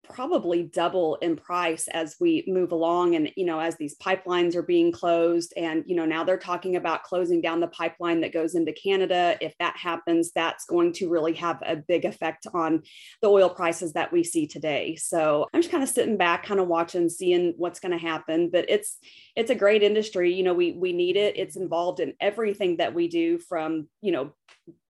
probably 0.09 0.63
double 0.63 1.17
in 1.17 1.37
price 1.37 1.89
as 1.89 2.17
we 2.21 2.45
move 2.47 2.73
along 2.73 3.15
and 3.15 3.31
you 3.37 3.45
know 3.45 3.59
as 3.59 3.77
these 3.77 3.97
pipelines 3.99 4.55
are 4.55 4.63
being 4.63 4.93
closed 4.93 5.53
and 5.57 5.85
you 5.87 5.97
know 5.97 6.05
now 6.05 6.25
they're 6.25 6.37
talking 6.37 6.77
about 6.77 7.03
closing 7.05 7.41
down 7.41 7.61
the 7.61 7.69
pipeline 7.69 8.21
that 8.21 8.33
goes 8.33 8.55
into 8.55 8.73
Canada. 8.73 9.37
If 9.41 9.55
that 9.59 9.77
happens 9.77 10.31
that's 10.35 10.65
going 10.67 10.93
to 10.95 11.09
really 11.09 11.35
have 11.35 11.63
a 11.67 11.77
big 11.77 12.05
effect 12.05 12.47
on 12.53 12.83
the 13.23 13.29
oil 13.29 13.49
prices 13.49 13.93
that 13.95 14.13
we 14.13 14.25
see 14.25 14.47
today. 14.47 14.97
So 14.97 15.47
I'm 15.53 15.61
just 15.61 15.73
kind 15.73 15.83
of 15.83 15.89
sitting 15.89 16.17
back 16.17 16.45
kind 16.45 16.61
of 16.61 16.69
watching 16.69 17.09
seeing 17.09 17.55
what's 17.57 17.81
going 17.81 17.93
to 17.93 17.99
happen 17.99 18.51
but 18.51 18.67
it's 18.69 18.99
it's 19.37 19.51
a 19.51 19.55
great 19.55 19.83
industry. 19.83 20.33
You 20.33 20.43
know 20.43 20.55
we 20.55 20.73
we 20.73 20.93
need 20.93 21.17
it. 21.17 21.37
It's 21.37 21.57
involved 21.57 22.01
in 22.01 22.15
everything 22.21 22.77
that 22.77 22.95
we 22.95 23.09
do 23.09 23.39
from 23.39 23.89
you 24.01 24.13
know 24.13 24.33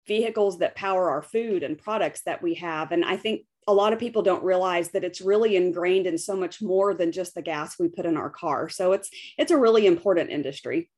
vehicles 0.09 0.59
that 0.59 0.75
power 0.75 1.11
our 1.11 1.23
food 1.23 1.62
and 1.62 1.79
products 1.79 2.23
that 2.25 2.43
we 2.43 2.55
have. 2.55 2.91
And 2.91 3.05
I 3.05 3.17
think 3.17 3.43
a 3.68 3.72
lot 3.72 3.92
of 3.92 3.98
people 3.98 4.22
don't 4.22 4.42
realize 4.42 4.88
that 4.88 5.04
it's 5.04 5.20
really 5.20 5.54
ingrained 5.54 6.06
in 6.06 6.16
so 6.16 6.34
much 6.34 6.62
more 6.62 6.94
than 6.94 7.12
just 7.12 7.34
the 7.34 7.42
gas 7.42 7.78
we 7.78 7.87
put 7.87 8.06
in 8.06 8.16
our 8.16 8.30
car. 8.30 8.70
So 8.70 8.92
it's 8.92 9.10
it's 9.37 9.52
a 9.52 9.58
really 9.58 9.87
important 9.87 10.30
industry. 10.30 10.90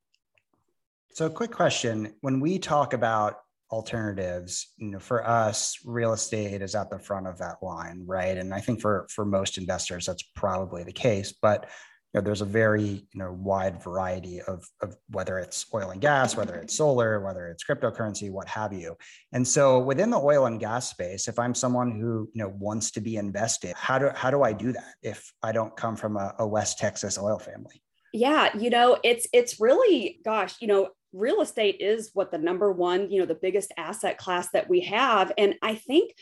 So 1.13 1.29
quick 1.29 1.51
question, 1.51 2.15
when 2.21 2.39
we 2.39 2.61
talk 2.61 2.93
about 2.95 3.41
alternatives, 3.73 4.73
you 4.79 4.93
know, 4.93 5.01
for 5.01 5.27
us 5.27 5.79
real 5.85 6.13
estate 6.13 6.63
is 6.63 6.77
at 6.77 6.91
the 6.91 6.99
front 6.99 7.27
of 7.27 7.39
that 7.39 7.57
line, 7.61 8.05
right? 8.07 8.39
And 8.39 8.55
I 8.55 8.61
think 8.61 8.81
for 8.81 9.09
for 9.11 9.25
most 9.25 9.59
investors 9.59 10.07
that's 10.07 10.23
probably 10.37 10.85
the 10.85 10.93
case, 10.93 11.33
but 11.33 11.69
you 12.13 12.21
know, 12.21 12.25
there's 12.25 12.41
a 12.41 12.47
very 12.47 13.07
you 13.13 13.19
know 13.19 13.33
wide 13.33 13.81
variety 13.83 14.41
of, 14.43 14.65
of 14.83 14.97
whether 15.11 15.39
it's 15.39 15.67
oil 15.73 15.91
and 15.91 16.01
gas, 16.01 16.37
whether 16.37 16.57
it's 16.57 16.75
solar, 16.77 17.21
whether 17.21 17.47
it's 17.49 17.65
cryptocurrency, 17.65 18.31
what 18.31 18.49
have 18.49 18.73
you. 18.73 18.97
And 19.33 19.47
so 19.47 19.79
within 19.79 20.11
the 20.11 20.19
oil 20.19 20.47
and 20.47 20.59
gas 20.59 20.91
space, 20.91 21.29
if 21.29 21.39
I'm 21.39 21.55
someone 21.55 21.93
who 21.93 22.29
you 22.35 22.43
know 22.43 22.53
wants 22.59 22.91
to 22.93 23.01
be 23.01 23.17
invested, 23.17 23.75
how 23.77 23.99
do 23.99 24.11
how 24.15 24.31
do 24.31 24.43
I 24.43 24.53
do 24.53 24.73
that 24.73 24.95
if 25.03 25.33
I 25.43 25.53
don't 25.53 25.77
come 25.77 25.97
from 25.97 26.17
a, 26.17 26.35
a 26.41 26.47
West 26.47 26.79
Texas 26.79 27.17
oil 27.17 27.39
family? 27.39 27.81
Yeah, 28.13 28.57
you 28.57 28.71
know, 28.71 28.99
it's 29.05 29.29
it's 29.33 29.61
really 29.61 30.21
gosh, 30.25 30.57
you 30.61 30.67
know, 30.67 30.89
real 31.13 31.41
estate 31.43 31.77
is 31.79 32.11
what 32.13 32.33
the 32.33 32.39
number 32.39 32.73
one, 32.73 33.11
you 33.13 33.21
know, 33.21 33.27
the 33.27 33.37
biggest 33.37 33.73
asset 33.77 34.19
class 34.19 34.49
that 34.53 34.69
we 34.69 34.81
have, 34.81 35.31
and 35.39 35.55
I 35.63 35.77
think 35.77 36.13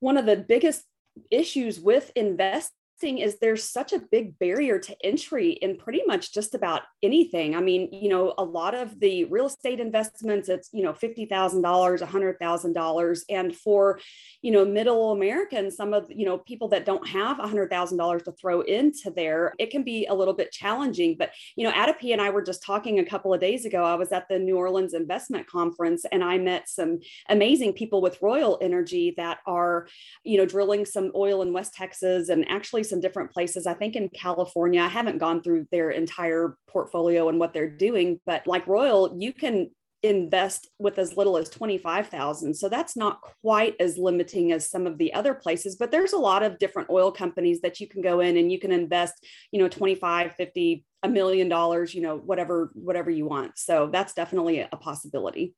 one 0.00 0.16
of 0.16 0.24
the 0.24 0.36
biggest 0.36 0.82
issues 1.30 1.80
with 1.80 2.10
invest 2.14 2.72
thing 3.00 3.18
is 3.18 3.38
there's 3.38 3.64
such 3.64 3.92
a 3.92 4.00
big 4.10 4.38
barrier 4.38 4.78
to 4.78 4.96
entry 5.04 5.50
in 5.50 5.76
pretty 5.76 6.02
much 6.06 6.32
just 6.32 6.54
about 6.54 6.82
anything. 7.02 7.54
I 7.54 7.60
mean, 7.60 7.88
you 7.92 8.08
know, 8.08 8.34
a 8.38 8.44
lot 8.44 8.74
of 8.74 8.98
the 9.00 9.24
real 9.24 9.46
estate 9.46 9.80
investments, 9.80 10.48
it's, 10.48 10.70
you 10.72 10.82
know, 10.82 10.92
$50,000, 10.92 11.28
$100,000. 11.30 13.20
And 13.28 13.54
for, 13.54 14.00
you 14.42 14.50
know, 14.50 14.64
middle 14.64 15.12
Americans, 15.12 15.76
some 15.76 15.92
of, 15.92 16.06
you 16.08 16.24
know, 16.24 16.38
people 16.38 16.68
that 16.68 16.86
don't 16.86 17.06
have 17.08 17.36
$100,000 17.38 18.24
to 18.24 18.32
throw 18.32 18.62
into 18.62 19.10
there, 19.10 19.52
it 19.58 19.70
can 19.70 19.82
be 19.82 20.06
a 20.06 20.14
little 20.14 20.34
bit 20.34 20.52
challenging. 20.52 21.16
But, 21.18 21.32
you 21.56 21.64
know, 21.64 21.72
Adipy 21.72 22.12
and 22.12 22.20
I 22.20 22.30
were 22.30 22.42
just 22.42 22.62
talking 22.62 22.98
a 22.98 23.04
couple 23.04 23.34
of 23.34 23.40
days 23.40 23.64
ago. 23.64 23.84
I 23.84 23.94
was 23.94 24.12
at 24.12 24.28
the 24.28 24.38
New 24.38 24.56
Orleans 24.56 24.94
Investment 24.94 25.46
Conference 25.46 26.06
and 26.10 26.24
I 26.24 26.38
met 26.38 26.68
some 26.68 27.00
amazing 27.28 27.74
people 27.74 28.00
with 28.00 28.22
Royal 28.22 28.58
Energy 28.62 29.14
that 29.16 29.38
are, 29.46 29.86
you 30.24 30.38
know, 30.38 30.46
drilling 30.46 30.84
some 30.84 31.12
oil 31.14 31.42
in 31.42 31.52
West 31.52 31.74
Texas 31.74 32.28
and 32.28 32.48
actually 32.48 32.85
some 32.86 33.00
different 33.00 33.32
places. 33.32 33.66
I 33.66 33.74
think 33.74 33.96
in 33.96 34.08
California, 34.08 34.82
I 34.82 34.88
haven't 34.88 35.18
gone 35.18 35.42
through 35.42 35.66
their 35.70 35.90
entire 35.90 36.56
portfolio 36.68 37.28
and 37.28 37.38
what 37.38 37.52
they're 37.52 37.68
doing, 37.68 38.20
but 38.26 38.46
like 38.46 38.66
Royal, 38.66 39.16
you 39.18 39.32
can 39.32 39.70
invest 40.02 40.68
with 40.78 40.98
as 40.98 41.16
little 41.16 41.36
as 41.36 41.48
25,000. 41.48 42.54
So 42.54 42.68
that's 42.68 42.96
not 42.96 43.20
quite 43.42 43.74
as 43.80 43.98
limiting 43.98 44.52
as 44.52 44.70
some 44.70 44.86
of 44.86 44.98
the 44.98 45.12
other 45.14 45.34
places, 45.34 45.76
but 45.76 45.90
there's 45.90 46.12
a 46.12 46.18
lot 46.18 46.42
of 46.42 46.58
different 46.58 46.90
oil 46.90 47.10
companies 47.10 47.60
that 47.62 47.80
you 47.80 47.88
can 47.88 48.02
go 48.02 48.20
in 48.20 48.36
and 48.36 48.52
you 48.52 48.58
can 48.58 48.72
invest, 48.72 49.14
you 49.50 49.60
know, 49.60 49.68
25, 49.68 50.34
50, 50.34 50.84
a 51.02 51.08
million 51.08 51.48
dollars, 51.48 51.94
you 51.94 52.02
know, 52.02 52.16
whatever 52.16 52.70
whatever 52.74 53.10
you 53.10 53.26
want. 53.26 53.58
So 53.58 53.88
that's 53.92 54.12
definitely 54.12 54.60
a 54.60 54.76
possibility. 54.76 55.54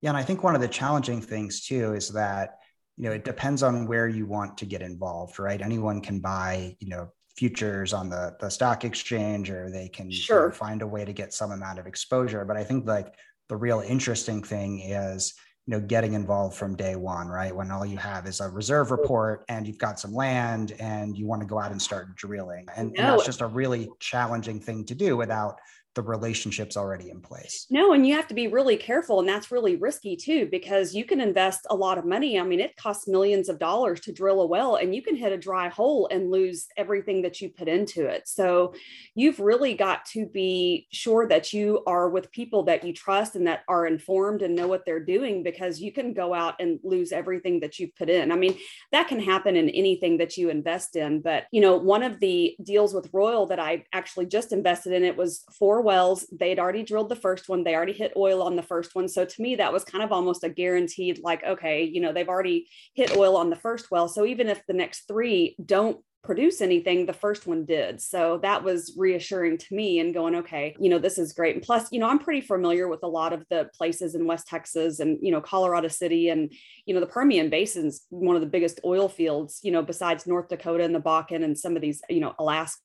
Yeah, 0.00 0.10
and 0.10 0.16
I 0.16 0.22
think 0.22 0.42
one 0.42 0.54
of 0.54 0.60
the 0.60 0.68
challenging 0.68 1.20
things 1.20 1.64
too 1.64 1.94
is 1.94 2.08
that 2.10 2.58
you 2.96 3.04
know 3.04 3.12
it 3.12 3.24
depends 3.24 3.62
on 3.62 3.86
where 3.86 4.08
you 4.08 4.26
want 4.26 4.56
to 4.58 4.66
get 4.66 4.82
involved 4.82 5.38
right? 5.38 5.60
Anyone 5.60 6.00
can 6.00 6.20
buy 6.20 6.76
you 6.80 6.88
know 6.88 7.08
futures 7.36 7.92
on 7.92 8.08
the 8.08 8.36
the 8.40 8.48
stock 8.48 8.84
exchange 8.84 9.50
or 9.50 9.70
they 9.70 9.88
can 9.88 10.10
sure. 10.10 10.44
you 10.44 10.48
know, 10.48 10.54
find 10.54 10.82
a 10.82 10.86
way 10.86 11.04
to 11.04 11.12
get 11.12 11.32
some 11.32 11.50
amount 11.50 11.78
of 11.78 11.86
exposure. 11.86 12.44
But 12.44 12.56
i 12.56 12.64
think 12.64 12.86
like 12.86 13.14
the 13.48 13.56
real 13.56 13.80
interesting 13.80 14.42
thing 14.42 14.80
is 14.80 15.34
you 15.66 15.72
know 15.72 15.80
getting 15.80 16.14
involved 16.14 16.56
from 16.56 16.76
day 16.76 16.94
one 16.94 17.28
right? 17.28 17.54
When 17.54 17.70
all 17.70 17.84
you 17.84 17.96
have 17.96 18.26
is 18.26 18.40
a 18.40 18.48
reserve 18.48 18.90
report 18.90 19.44
and 19.48 19.66
you've 19.66 19.78
got 19.78 19.98
some 19.98 20.14
land 20.14 20.72
and 20.78 21.16
you 21.18 21.26
want 21.26 21.40
to 21.42 21.46
go 21.46 21.58
out 21.58 21.72
and 21.72 21.82
start 21.82 22.14
drilling. 22.14 22.66
And, 22.76 22.92
no. 22.92 23.02
and 23.02 23.12
that's 23.12 23.26
just 23.26 23.40
a 23.40 23.46
really 23.46 23.88
challenging 23.98 24.60
thing 24.60 24.84
to 24.86 24.94
do 24.94 25.16
without 25.16 25.58
the 25.94 26.02
relationships 26.02 26.76
already 26.76 27.10
in 27.10 27.20
place. 27.20 27.66
No, 27.70 27.92
and 27.92 28.06
you 28.06 28.14
have 28.14 28.26
to 28.28 28.34
be 28.34 28.48
really 28.48 28.76
careful. 28.76 29.20
And 29.20 29.28
that's 29.28 29.50
really 29.50 29.76
risky 29.76 30.16
too, 30.16 30.48
because 30.50 30.94
you 30.94 31.04
can 31.04 31.20
invest 31.20 31.66
a 31.70 31.76
lot 31.76 31.98
of 31.98 32.04
money. 32.04 32.38
I 32.38 32.42
mean, 32.42 32.60
it 32.60 32.76
costs 32.76 33.06
millions 33.06 33.48
of 33.48 33.58
dollars 33.58 34.00
to 34.00 34.12
drill 34.12 34.40
a 34.40 34.46
well, 34.46 34.76
and 34.76 34.94
you 34.94 35.02
can 35.02 35.16
hit 35.16 35.32
a 35.32 35.38
dry 35.38 35.68
hole 35.68 36.08
and 36.10 36.30
lose 36.30 36.66
everything 36.76 37.22
that 37.22 37.40
you 37.40 37.48
put 37.48 37.68
into 37.68 38.06
it. 38.06 38.26
So 38.26 38.74
you've 39.14 39.38
really 39.38 39.74
got 39.74 40.04
to 40.06 40.26
be 40.26 40.88
sure 40.90 41.28
that 41.28 41.52
you 41.52 41.82
are 41.86 42.08
with 42.08 42.32
people 42.32 42.64
that 42.64 42.84
you 42.84 42.92
trust 42.92 43.36
and 43.36 43.46
that 43.46 43.62
are 43.68 43.86
informed 43.86 44.42
and 44.42 44.56
know 44.56 44.66
what 44.66 44.84
they're 44.84 45.04
doing, 45.04 45.42
because 45.42 45.80
you 45.80 45.92
can 45.92 46.12
go 46.12 46.34
out 46.34 46.54
and 46.60 46.80
lose 46.82 47.12
everything 47.12 47.60
that 47.60 47.78
you've 47.78 47.94
put 47.96 48.10
in. 48.10 48.32
I 48.32 48.36
mean, 48.36 48.58
that 48.92 49.08
can 49.08 49.20
happen 49.20 49.56
in 49.56 49.68
anything 49.70 50.18
that 50.18 50.36
you 50.36 50.50
invest 50.50 50.96
in. 50.96 51.20
But, 51.20 51.44
you 51.52 51.60
know, 51.60 51.76
one 51.76 52.02
of 52.02 52.20
the 52.20 52.56
deals 52.62 52.94
with 52.94 53.10
Royal 53.12 53.46
that 53.46 53.60
I 53.60 53.84
actually 53.92 54.26
just 54.26 54.52
invested 54.52 54.92
in, 54.92 55.04
it 55.04 55.16
was 55.16 55.44
four 55.52 55.82
wells. 55.84 56.26
They'd 56.32 56.58
already 56.58 56.82
drilled 56.82 57.08
the 57.08 57.16
first 57.16 57.48
one. 57.48 57.62
They 57.62 57.74
already 57.74 57.92
hit 57.92 58.12
oil 58.16 58.42
on 58.42 58.56
the 58.56 58.62
first 58.62 58.94
one. 58.94 59.08
So 59.08 59.24
to 59.24 59.42
me, 59.42 59.56
that 59.56 59.72
was 59.72 59.84
kind 59.84 60.02
of 60.02 60.10
almost 60.10 60.44
a 60.44 60.48
guaranteed, 60.48 61.20
like, 61.22 61.44
okay, 61.44 61.84
you 61.84 62.00
know, 62.00 62.12
they've 62.12 62.28
already 62.28 62.68
hit 62.94 63.16
oil 63.16 63.36
on 63.36 63.50
the 63.50 63.56
first 63.56 63.90
well. 63.90 64.08
So 64.08 64.24
even 64.24 64.48
if 64.48 64.64
the 64.66 64.72
next 64.72 65.06
three 65.06 65.56
don't 65.64 65.98
produce 66.24 66.62
anything 66.62 67.04
the 67.04 67.12
first 67.12 67.46
one 67.46 67.66
did 67.66 68.00
so 68.00 68.38
that 68.38 68.64
was 68.64 68.94
reassuring 68.96 69.58
to 69.58 69.74
me 69.74 70.00
and 70.00 70.14
going 70.14 70.34
okay 70.34 70.74
you 70.80 70.88
know 70.88 70.98
this 70.98 71.18
is 71.18 71.34
great 71.34 71.54
and 71.54 71.62
plus 71.62 71.92
you 71.92 72.00
know 72.00 72.08
i'm 72.08 72.18
pretty 72.18 72.40
familiar 72.40 72.88
with 72.88 73.02
a 73.02 73.06
lot 73.06 73.34
of 73.34 73.44
the 73.50 73.68
places 73.76 74.14
in 74.14 74.26
west 74.26 74.46
texas 74.46 75.00
and 75.00 75.18
you 75.20 75.30
know 75.30 75.40
colorado 75.40 75.86
city 75.86 76.30
and 76.30 76.50
you 76.86 76.94
know 76.94 77.00
the 77.00 77.06
permian 77.06 77.50
basin's 77.50 78.06
one 78.08 78.36
of 78.36 78.40
the 78.40 78.48
biggest 78.48 78.80
oil 78.86 79.06
fields 79.06 79.60
you 79.62 79.70
know 79.70 79.82
besides 79.82 80.26
north 80.26 80.48
dakota 80.48 80.82
and 80.82 80.94
the 80.94 81.00
bakken 81.00 81.44
and 81.44 81.58
some 81.58 81.76
of 81.76 81.82
these 81.82 82.00
you 82.08 82.20
know 82.20 82.34
alaska 82.38 82.80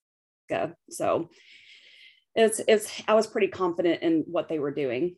so 0.89 1.29
it's 2.39 2.61
it's 2.67 3.01
i 3.07 3.13
was 3.13 3.27
pretty 3.27 3.47
confident 3.47 4.01
in 4.01 4.23
what 4.27 4.47
they 4.49 4.59
were 4.59 4.71
doing. 4.71 5.15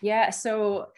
Yeah 0.00 0.30
so 0.30 0.88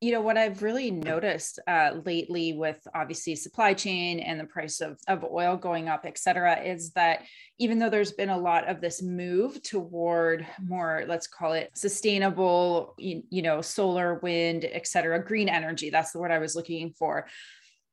you 0.00 0.10
know 0.10 0.20
what 0.20 0.36
i've 0.36 0.62
really 0.64 0.90
noticed 0.90 1.60
uh, 1.68 1.92
lately 2.04 2.54
with 2.54 2.80
obviously 2.92 3.36
supply 3.36 3.72
chain 3.72 4.18
and 4.18 4.38
the 4.38 4.44
price 4.44 4.80
of, 4.80 4.98
of 5.06 5.24
oil 5.24 5.56
going 5.56 5.88
up 5.88 6.04
et 6.04 6.18
cetera 6.18 6.60
is 6.60 6.90
that 6.92 7.22
even 7.58 7.78
though 7.78 7.88
there's 7.88 8.12
been 8.12 8.30
a 8.30 8.38
lot 8.38 8.68
of 8.68 8.80
this 8.80 9.00
move 9.00 9.62
toward 9.62 10.44
more 10.64 11.04
let's 11.06 11.28
call 11.28 11.52
it 11.52 11.70
sustainable 11.74 12.94
you, 12.98 13.22
you 13.30 13.42
know 13.42 13.60
solar 13.60 14.18
wind 14.20 14.64
et 14.70 14.86
cetera 14.88 15.24
green 15.24 15.48
energy 15.48 15.88
that's 15.88 16.10
the 16.10 16.18
word 16.18 16.32
i 16.32 16.38
was 16.38 16.56
looking 16.56 16.92
for 16.98 17.28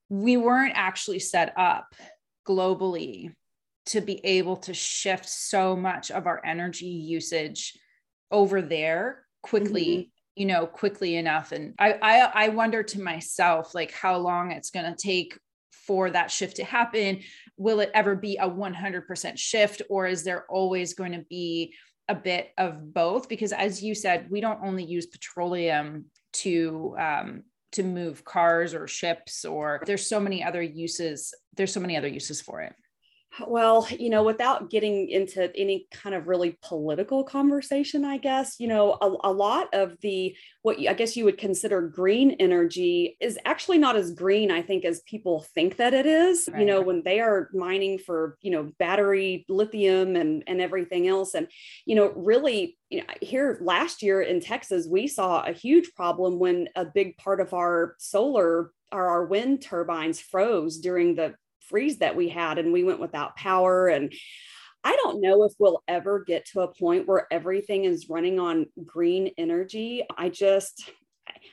we 0.09 0.35
weren't 0.35 0.73
actually 0.75 1.19
set 1.19 1.53
up 1.57 1.93
globally 2.47 3.31
to 3.89 4.01
be 4.01 4.23
able 4.25 4.55
to 4.55 4.73
shift 4.73 5.27
so 5.27 5.75
much 5.75 6.11
of 6.11 6.27
our 6.27 6.41
energy 6.45 6.85
usage 6.85 7.77
over 8.31 8.61
there 8.61 9.23
quickly 9.41 9.85
mm-hmm. 9.85 10.09
you 10.35 10.45
know 10.45 10.65
quickly 10.65 11.15
enough. 11.15 11.51
And 11.51 11.73
I, 11.79 11.93
I 11.93 12.45
i 12.45 12.49
wonder 12.49 12.83
to 12.83 13.01
myself 13.01 13.73
like 13.73 13.91
how 13.91 14.17
long 14.17 14.51
it's 14.51 14.69
going 14.69 14.85
to 14.85 14.95
take 14.95 15.37
for 15.71 16.11
that 16.11 16.29
shift 16.29 16.57
to 16.57 16.63
happen. 16.63 17.21
Will 17.57 17.79
it 17.79 17.91
ever 17.95 18.15
be 18.15 18.37
a 18.37 18.47
100% 18.47 19.37
shift 19.37 19.81
or 19.89 20.05
is 20.05 20.23
there 20.23 20.45
always 20.47 20.93
going 20.93 21.13
to 21.13 21.25
be 21.29 21.73
a 22.07 22.13
bit 22.13 22.51
of 22.59 22.93
both? 22.93 23.27
Because 23.27 23.51
as 23.51 23.81
you 23.81 23.95
said 23.95 24.27
we 24.29 24.39
don't 24.39 24.63
only 24.63 24.83
use 24.83 25.07
petroleum 25.07 26.05
to 26.33 26.95
um, 26.99 27.43
to 27.71 27.83
move 27.83 28.23
cars 28.23 28.73
or 28.73 28.87
ships 28.87 29.45
or 29.45 29.81
there's 29.85 30.07
so 30.07 30.19
many 30.19 30.43
other 30.43 30.61
uses 30.61 31.33
there's 31.55 31.73
so 31.73 31.79
many 31.79 31.95
other 31.97 32.07
uses 32.07 32.41
for 32.41 32.61
it 32.61 32.73
well, 33.47 33.87
you 33.97 34.09
know, 34.09 34.23
without 34.23 34.69
getting 34.69 35.09
into 35.09 35.55
any 35.55 35.87
kind 35.91 36.15
of 36.15 36.27
really 36.27 36.57
political 36.61 37.23
conversation, 37.23 38.05
I 38.05 38.17
guess, 38.17 38.59
you 38.59 38.67
know, 38.67 38.97
a, 39.01 39.29
a, 39.29 39.31
lot 39.31 39.73
of 39.73 39.97
the 40.01 40.35
what 40.61 40.77
I 40.87 40.93
guess 40.93 41.15
you 41.15 41.25
would 41.25 41.37
consider 41.37 41.81
green 41.81 42.31
energy 42.39 43.17
is 43.19 43.37
actually 43.45 43.77
not 43.77 43.95
as 43.95 44.11
green, 44.11 44.51
I 44.51 44.61
think, 44.61 44.85
as 44.85 45.01
people 45.01 45.45
think 45.53 45.77
that 45.77 45.93
it 45.93 46.05
is. 46.05 46.49
Right. 46.51 46.59
You 46.59 46.65
know, 46.65 46.81
when 46.81 47.03
they 47.03 47.19
are 47.19 47.49
mining 47.53 47.99
for, 47.99 48.37
you 48.41 48.51
know, 48.51 48.71
battery 48.79 49.45
lithium 49.47 50.15
and, 50.15 50.43
and 50.47 50.61
everything 50.61 51.07
else. 51.07 51.33
And, 51.33 51.47
you 51.85 51.95
know, 51.95 52.11
really, 52.15 52.77
you 52.89 52.99
know, 52.99 53.05
here 53.21 53.59
last 53.61 54.01
year 54.01 54.21
in 54.21 54.39
Texas, 54.39 54.87
we 54.89 55.07
saw 55.07 55.43
a 55.43 55.51
huge 55.51 55.93
problem 55.95 56.39
when 56.39 56.69
a 56.75 56.85
big 56.85 57.17
part 57.17 57.39
of 57.39 57.53
our 57.53 57.95
solar 57.99 58.71
or 58.91 59.07
our 59.07 59.25
wind 59.25 59.61
turbines 59.61 60.19
froze 60.19 60.77
during 60.77 61.15
the 61.15 61.35
freeze 61.69 61.99
that 61.99 62.15
we 62.15 62.29
had 62.29 62.57
and 62.57 62.73
we 62.73 62.83
went 62.83 62.99
without 62.99 63.35
power 63.35 63.87
and 63.87 64.13
I 64.83 64.95
don't 64.95 65.21
know 65.21 65.43
if 65.43 65.53
we'll 65.59 65.83
ever 65.87 66.23
get 66.23 66.45
to 66.47 66.61
a 66.61 66.73
point 66.73 67.07
where 67.07 67.27
everything 67.31 67.83
is 67.83 68.07
running 68.09 68.39
on 68.39 68.67
green 68.85 69.31
energy. 69.37 70.05
I 70.17 70.29
just 70.29 70.89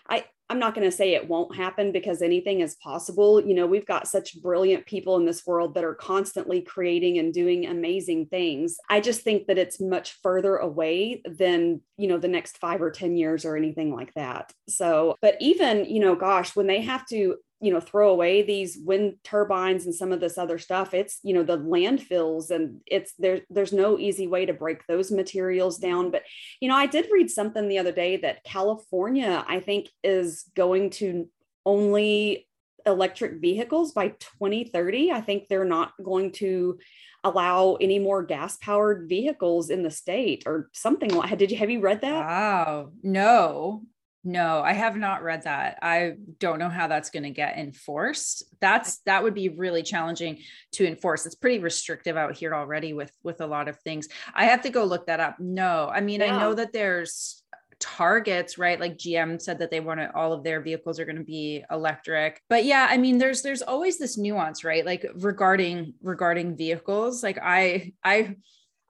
I 0.08 0.24
I'm 0.48 0.60
not 0.60 0.74
going 0.76 0.88
to 0.88 0.96
say 0.96 1.14
it 1.14 1.28
won't 1.28 1.56
happen 1.56 1.90
because 1.90 2.22
anything 2.22 2.60
is 2.60 2.76
possible. 2.76 3.44
You 3.44 3.54
know, 3.54 3.66
we've 3.66 3.86
got 3.86 4.06
such 4.06 4.40
brilliant 4.40 4.86
people 4.86 5.16
in 5.16 5.26
this 5.26 5.44
world 5.44 5.74
that 5.74 5.82
are 5.82 5.94
constantly 5.94 6.62
creating 6.62 7.18
and 7.18 7.34
doing 7.34 7.66
amazing 7.66 8.26
things. 8.26 8.76
I 8.88 9.00
just 9.00 9.22
think 9.22 9.48
that 9.48 9.58
it's 9.58 9.80
much 9.80 10.18
further 10.22 10.56
away 10.56 11.22
than, 11.24 11.80
you 11.96 12.06
know, 12.06 12.18
the 12.18 12.28
next 12.28 12.58
5 12.58 12.80
or 12.80 12.92
10 12.92 13.16
years 13.16 13.44
or 13.44 13.56
anything 13.56 13.92
like 13.92 14.14
that. 14.14 14.52
So, 14.68 15.16
but 15.20 15.36
even, 15.40 15.84
you 15.86 15.98
know, 15.98 16.14
gosh, 16.14 16.54
when 16.54 16.68
they 16.68 16.82
have 16.82 17.04
to 17.08 17.36
you 17.66 17.72
know 17.72 17.80
throw 17.80 18.10
away 18.10 18.42
these 18.42 18.78
wind 18.78 19.16
turbines 19.24 19.86
and 19.86 19.94
some 19.94 20.12
of 20.12 20.20
this 20.20 20.38
other 20.38 20.56
stuff 20.56 20.94
it's 20.94 21.18
you 21.24 21.34
know 21.34 21.42
the 21.42 21.58
landfills 21.58 22.52
and 22.52 22.80
it's 22.86 23.12
there 23.18 23.40
there's 23.50 23.72
no 23.72 23.98
easy 23.98 24.28
way 24.28 24.46
to 24.46 24.52
break 24.52 24.86
those 24.86 25.10
materials 25.10 25.80
mm-hmm. 25.80 25.90
down. 25.90 26.10
But 26.12 26.22
you 26.60 26.68
know 26.68 26.76
i 26.76 26.86
did 26.86 27.08
read 27.10 27.28
something 27.28 27.66
the 27.66 27.78
other 27.78 27.90
day 27.90 28.18
that 28.18 28.44
california 28.44 29.44
i 29.48 29.58
think 29.58 29.88
is 30.04 30.44
going 30.54 30.90
to 30.90 31.28
only 31.64 32.46
electric 32.86 33.40
vehicles 33.40 33.92
by 33.92 34.08
2030 34.10 35.10
i 35.10 35.20
think 35.20 35.48
they're 35.48 35.64
not 35.64 35.92
going 36.00 36.30
to 36.30 36.78
allow 37.24 37.74
any 37.80 37.98
more 37.98 38.22
gas 38.22 38.56
powered 38.58 39.08
vehicles 39.08 39.70
in 39.70 39.82
the 39.82 39.90
state 39.90 40.44
or 40.46 40.70
something 40.72 41.10
like 41.10 41.36
did 41.36 41.50
you 41.50 41.56
have 41.56 41.70
you 41.70 41.80
read 41.80 42.02
that? 42.02 42.24
Wow. 42.24 42.90
No 43.02 43.82
no, 44.26 44.60
I 44.60 44.72
have 44.72 44.96
not 44.96 45.22
read 45.22 45.44
that. 45.44 45.78
I 45.82 46.14
don't 46.40 46.58
know 46.58 46.68
how 46.68 46.88
that's 46.88 47.10
going 47.10 47.22
to 47.22 47.30
get 47.30 47.56
enforced. 47.56 48.42
That's 48.60 48.98
that 49.06 49.22
would 49.22 49.34
be 49.34 49.50
really 49.50 49.84
challenging 49.84 50.38
to 50.72 50.84
enforce. 50.84 51.26
It's 51.26 51.36
pretty 51.36 51.60
restrictive 51.60 52.16
out 52.16 52.34
here 52.36 52.52
already 52.52 52.92
with 52.92 53.12
with 53.22 53.40
a 53.40 53.46
lot 53.46 53.68
of 53.68 53.78
things. 53.80 54.08
I 54.34 54.46
have 54.46 54.62
to 54.62 54.70
go 54.70 54.84
look 54.84 55.06
that 55.06 55.20
up. 55.20 55.38
No, 55.38 55.88
I 55.88 56.00
mean 56.00 56.20
yeah. 56.20 56.34
I 56.34 56.40
know 56.40 56.54
that 56.54 56.72
there's 56.72 57.44
targets 57.78 58.56
right 58.56 58.80
like 58.80 58.96
gm 58.96 59.38
said 59.38 59.58
that 59.58 59.70
they 59.70 59.80
want 59.80 60.00
to 60.00 60.10
all 60.16 60.32
of 60.32 60.42
their 60.42 60.62
vehicles 60.62 60.98
are 60.98 61.04
going 61.04 61.14
to 61.14 61.22
be 61.22 61.62
electric 61.70 62.40
but 62.48 62.64
yeah 62.64 62.86
i 62.88 62.96
mean 62.96 63.18
there's 63.18 63.42
there's 63.42 63.60
always 63.60 63.98
this 63.98 64.16
nuance 64.16 64.64
right 64.64 64.86
like 64.86 65.06
regarding 65.16 65.92
regarding 66.02 66.56
vehicles 66.56 67.22
like 67.22 67.38
i 67.42 67.92
i 68.02 68.34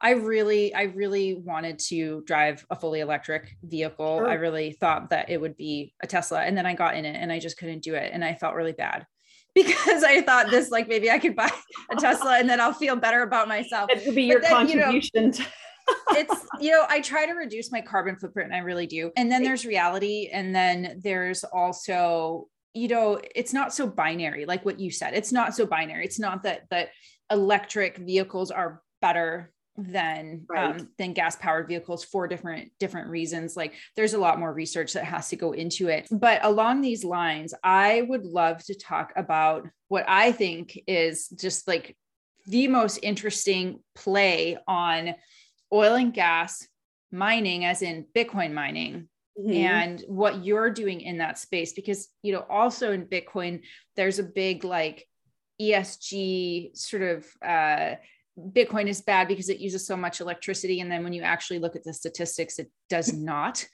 I 0.00 0.10
really, 0.10 0.74
I 0.74 0.82
really 0.82 1.34
wanted 1.34 1.78
to 1.88 2.22
drive 2.26 2.66
a 2.70 2.76
fully 2.76 3.00
electric 3.00 3.56
vehicle. 3.62 4.18
Sure. 4.18 4.28
I 4.28 4.34
really 4.34 4.72
thought 4.72 5.10
that 5.10 5.30
it 5.30 5.40
would 5.40 5.56
be 5.56 5.94
a 6.02 6.06
Tesla. 6.06 6.42
And 6.42 6.56
then 6.56 6.66
I 6.66 6.74
got 6.74 6.96
in 6.96 7.04
it 7.06 7.16
and 7.16 7.32
I 7.32 7.38
just 7.38 7.56
couldn't 7.56 7.82
do 7.82 7.94
it. 7.94 8.10
And 8.12 8.24
I 8.24 8.34
felt 8.34 8.54
really 8.54 8.72
bad 8.72 9.06
because 9.54 10.04
I 10.04 10.20
thought 10.20 10.50
this, 10.50 10.70
like, 10.70 10.86
maybe 10.86 11.10
I 11.10 11.18
could 11.18 11.34
buy 11.34 11.50
a 11.90 11.96
Tesla 11.96 12.38
and 12.38 12.48
then 12.48 12.60
I'll 12.60 12.74
feel 12.74 12.94
better 12.96 13.22
about 13.22 13.48
myself. 13.48 13.90
It 13.90 14.04
would 14.04 14.14
be 14.14 14.24
your 14.24 14.40
then, 14.40 14.50
contribution. 14.50 15.10
You 15.14 15.30
know, 15.30 15.46
it's, 16.10 16.46
you 16.60 16.72
know, 16.72 16.84
I 16.88 17.00
try 17.00 17.24
to 17.24 17.32
reduce 17.32 17.72
my 17.72 17.80
carbon 17.80 18.16
footprint. 18.16 18.48
And 18.48 18.56
i 18.56 18.58
really 18.58 18.86
do. 18.86 19.12
And 19.16 19.32
then 19.32 19.42
there's 19.42 19.64
reality. 19.64 20.28
And 20.30 20.54
then 20.54 21.00
there's 21.02 21.42
also, 21.42 22.48
you 22.74 22.88
know, 22.88 23.18
it's 23.34 23.54
not 23.54 23.72
so 23.72 23.86
binary, 23.86 24.44
like 24.44 24.62
what 24.62 24.78
you 24.78 24.90
said. 24.90 25.14
It's 25.14 25.32
not 25.32 25.54
so 25.54 25.64
binary. 25.64 26.04
It's 26.04 26.18
not 26.18 26.42
that, 26.42 26.64
that 26.68 26.90
electric 27.30 27.96
vehicles 27.96 28.50
are 28.50 28.82
better 29.00 29.54
than 29.78 30.44
right. 30.48 30.80
um, 30.80 30.88
than 30.98 31.12
gas 31.12 31.36
powered 31.36 31.68
vehicles 31.68 32.04
for 32.04 32.26
different 32.26 32.70
different 32.78 33.08
reasons 33.08 33.56
like 33.56 33.74
there's 33.94 34.14
a 34.14 34.18
lot 34.18 34.38
more 34.38 34.52
research 34.52 34.92
that 34.92 35.04
has 35.04 35.28
to 35.28 35.36
go 35.36 35.52
into 35.52 35.88
it 35.88 36.06
but 36.10 36.44
along 36.44 36.80
these 36.80 37.04
lines 37.04 37.52
i 37.62 38.02
would 38.02 38.24
love 38.24 38.62
to 38.64 38.74
talk 38.74 39.12
about 39.16 39.66
what 39.88 40.04
i 40.08 40.32
think 40.32 40.78
is 40.86 41.28
just 41.28 41.68
like 41.68 41.96
the 42.46 42.68
most 42.68 42.98
interesting 43.02 43.80
play 43.94 44.56
on 44.66 45.14
oil 45.72 45.94
and 45.94 46.14
gas 46.14 46.66
mining 47.12 47.64
as 47.64 47.82
in 47.82 48.06
bitcoin 48.14 48.52
mining 48.52 49.08
Mm-hmm. 49.38 49.52
and 49.52 50.04
what 50.08 50.46
you're 50.46 50.70
doing 50.70 51.02
in 51.02 51.18
that 51.18 51.38
space 51.38 51.74
because 51.74 52.08
you 52.22 52.32
know 52.32 52.46
also 52.48 52.92
in 52.92 53.04
bitcoin 53.04 53.60
there's 53.94 54.18
a 54.18 54.22
big 54.22 54.64
like 54.64 55.06
esg 55.60 56.74
sort 56.74 57.02
of 57.02 57.26
uh 57.46 57.96
Bitcoin 58.38 58.86
is 58.86 59.00
bad 59.00 59.28
because 59.28 59.48
it 59.48 59.58
uses 59.58 59.86
so 59.86 59.96
much 59.96 60.20
electricity. 60.20 60.80
And 60.80 60.90
then 60.90 61.02
when 61.02 61.12
you 61.12 61.22
actually 61.22 61.58
look 61.58 61.76
at 61.76 61.84
the 61.84 61.94
statistics, 61.94 62.58
it 62.58 62.70
does 62.88 63.12
not 63.14 63.66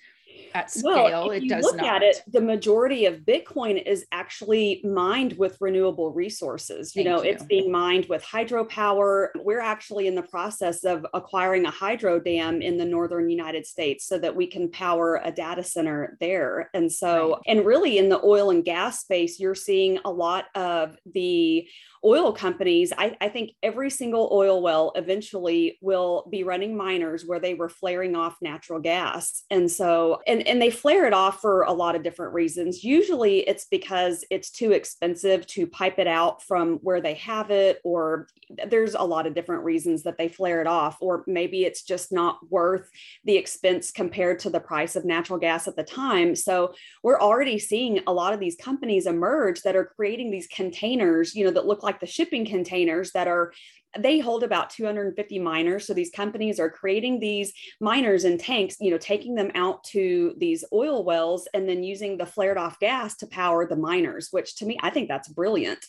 at 0.55 0.71
scale. 0.71 0.93
Well, 0.93 1.31
it 1.31 1.49
does 1.49 1.65
look 1.65 1.77
not. 1.77 1.87
at 1.87 2.03
it, 2.03 2.23
the 2.31 2.41
majority 2.41 3.07
of 3.07 3.21
Bitcoin 3.21 3.85
is 3.85 4.05
actually 4.13 4.81
mined 4.85 5.35
with 5.35 5.57
renewable 5.61 6.13
resources. 6.13 6.95
You 6.95 7.05
Thank 7.05 7.17
know, 7.17 7.23
you. 7.23 7.31
it's 7.31 7.45
being 7.45 7.71
mined 7.71 8.07
with 8.07 8.25
hydropower. 8.25 9.29
We're 9.37 9.61
actually 9.61 10.07
in 10.07 10.15
the 10.15 10.23
process 10.23 10.85
of 10.85 11.07
acquiring 11.15 11.67
a 11.67 11.71
hydro 11.71 12.21
dam 12.21 12.63
in 12.63 12.77
the 12.77 12.85
northern 12.85 13.31
United 13.31 13.67
States 13.67 14.07
so 14.07 14.19
that 14.19 14.35
we 14.35 14.47
can 14.47 14.71
power 14.71 15.21
a 15.25 15.31
data 15.31 15.63
center 15.63 16.17
there. 16.21 16.71
And 16.75 16.91
so, 16.91 17.33
right. 17.33 17.43
and 17.47 17.67
really 17.67 17.99
in 17.99 18.09
the 18.09 18.23
oil 18.23 18.51
and 18.51 18.65
gas 18.65 19.01
space, 19.01 19.41
you're 19.41 19.55
seeing 19.55 19.99
a 20.05 20.11
lot 20.11 20.47
of 20.55 20.97
the 21.13 21.67
oil 22.05 22.33
companies, 22.33 22.93
I, 22.97 23.17
I 23.21 23.29
think 23.29 23.53
every 23.63 23.91
single 23.91 24.29
oil 24.33 24.61
well 24.61 24.93
eventually 24.97 25.79
will 25.81 26.27
be 26.31 26.43
running 26.43 26.77
miners 26.77 27.25
where 27.25 27.39
they 27.39 27.55
were 27.55 27.69
flaring 27.69 28.17
off 28.17 28.37
natural 28.41 28.81
gas. 28.81 29.45
And 29.51 29.71
so, 29.71 30.21
and, 30.27 30.47
and 30.47 30.61
they 30.61 30.71
flare 30.71 31.07
it 31.07 31.13
off 31.13 31.41
for 31.41 31.63
a 31.63 31.73
lot 31.73 31.95
of 31.95 32.03
different 32.03 32.35
reasons. 32.35 32.83
Usually 32.83 33.41
it's 33.41 33.67
because 33.67 34.25
it's 34.31 34.51
too 34.51 34.73
expensive 34.73 35.47
to 35.49 35.67
pipe 35.67 35.99
it 35.99 36.09
out 36.09 36.43
from 36.43 36.79
where 36.83 37.01
they 37.01 37.15
have 37.15 37.51
it, 37.51 37.81
or 37.85 38.27
there's 38.67 38.95
a 38.95 39.03
lot 39.03 39.27
of 39.27 39.35
different 39.35 39.65
reasons 39.65 40.03
that 40.03 40.19
they 40.19 40.29
flare 40.29 40.61
it 40.61 40.67
off, 40.67 40.99
or 41.01 41.25
maybe 41.27 41.65
it's 41.65 41.83
just 41.83 42.13
not 42.13 42.39
worth 42.51 42.89
the 43.25 43.37
expense 43.37 43.91
compared 43.91 44.39
to 44.41 44.51
the 44.51 44.61
price 44.61 44.97
of 44.97 45.05
natural 45.05 45.39
gas 45.39 45.69
at 45.69 45.77
the 45.77 45.85
time. 45.85 46.35
So 46.35 46.75
we're 47.03 47.21
already 47.21 47.59
seeing 47.59 48.01
a 48.07 48.13
lot 48.13 48.35
of 48.35 48.41
these 48.41 48.57
companies 48.57 49.07
emerge 49.07 49.63
that 49.63 49.77
are 49.77 49.93
creating 49.97 50.31
these 50.31 50.49
containers, 50.49 51.35
you 51.35 51.45
know, 51.45 51.51
that 51.53 51.67
look 51.67 51.83
like 51.83 51.92
the 52.01 52.07
shipping 52.07 52.45
containers 52.45 53.13
that 53.13 53.29
are 53.29 53.53
they 53.99 54.19
hold 54.19 54.43
about 54.43 54.71
250 54.71 55.39
miners. 55.39 55.87
So 55.87 55.93
these 55.93 56.11
companies 56.11 56.59
are 56.59 56.71
creating 56.71 57.21
these 57.21 57.53
miners 57.81 58.25
and 58.25 58.39
tanks 58.41 58.77
you 58.81 58.91
know 58.91 58.99
taking 58.99 59.35
them 59.35 59.51
out 59.55 59.85
to 59.85 60.35
these 60.39 60.65
oil 60.73 61.05
wells 61.05 61.49
and 61.53 61.69
then 61.69 61.83
using 61.83 62.17
the 62.17 62.27
flared 62.27 62.57
off 62.57 62.79
gas 62.79 63.17
to 63.17 63.27
power 63.27 63.67
the 63.67 63.77
miners 63.77 64.29
which 64.31 64.57
to 64.57 64.67
me 64.67 64.79
i 64.83 64.91
think 64.91 65.09
that's 65.09 65.29
brilliant 65.29 65.85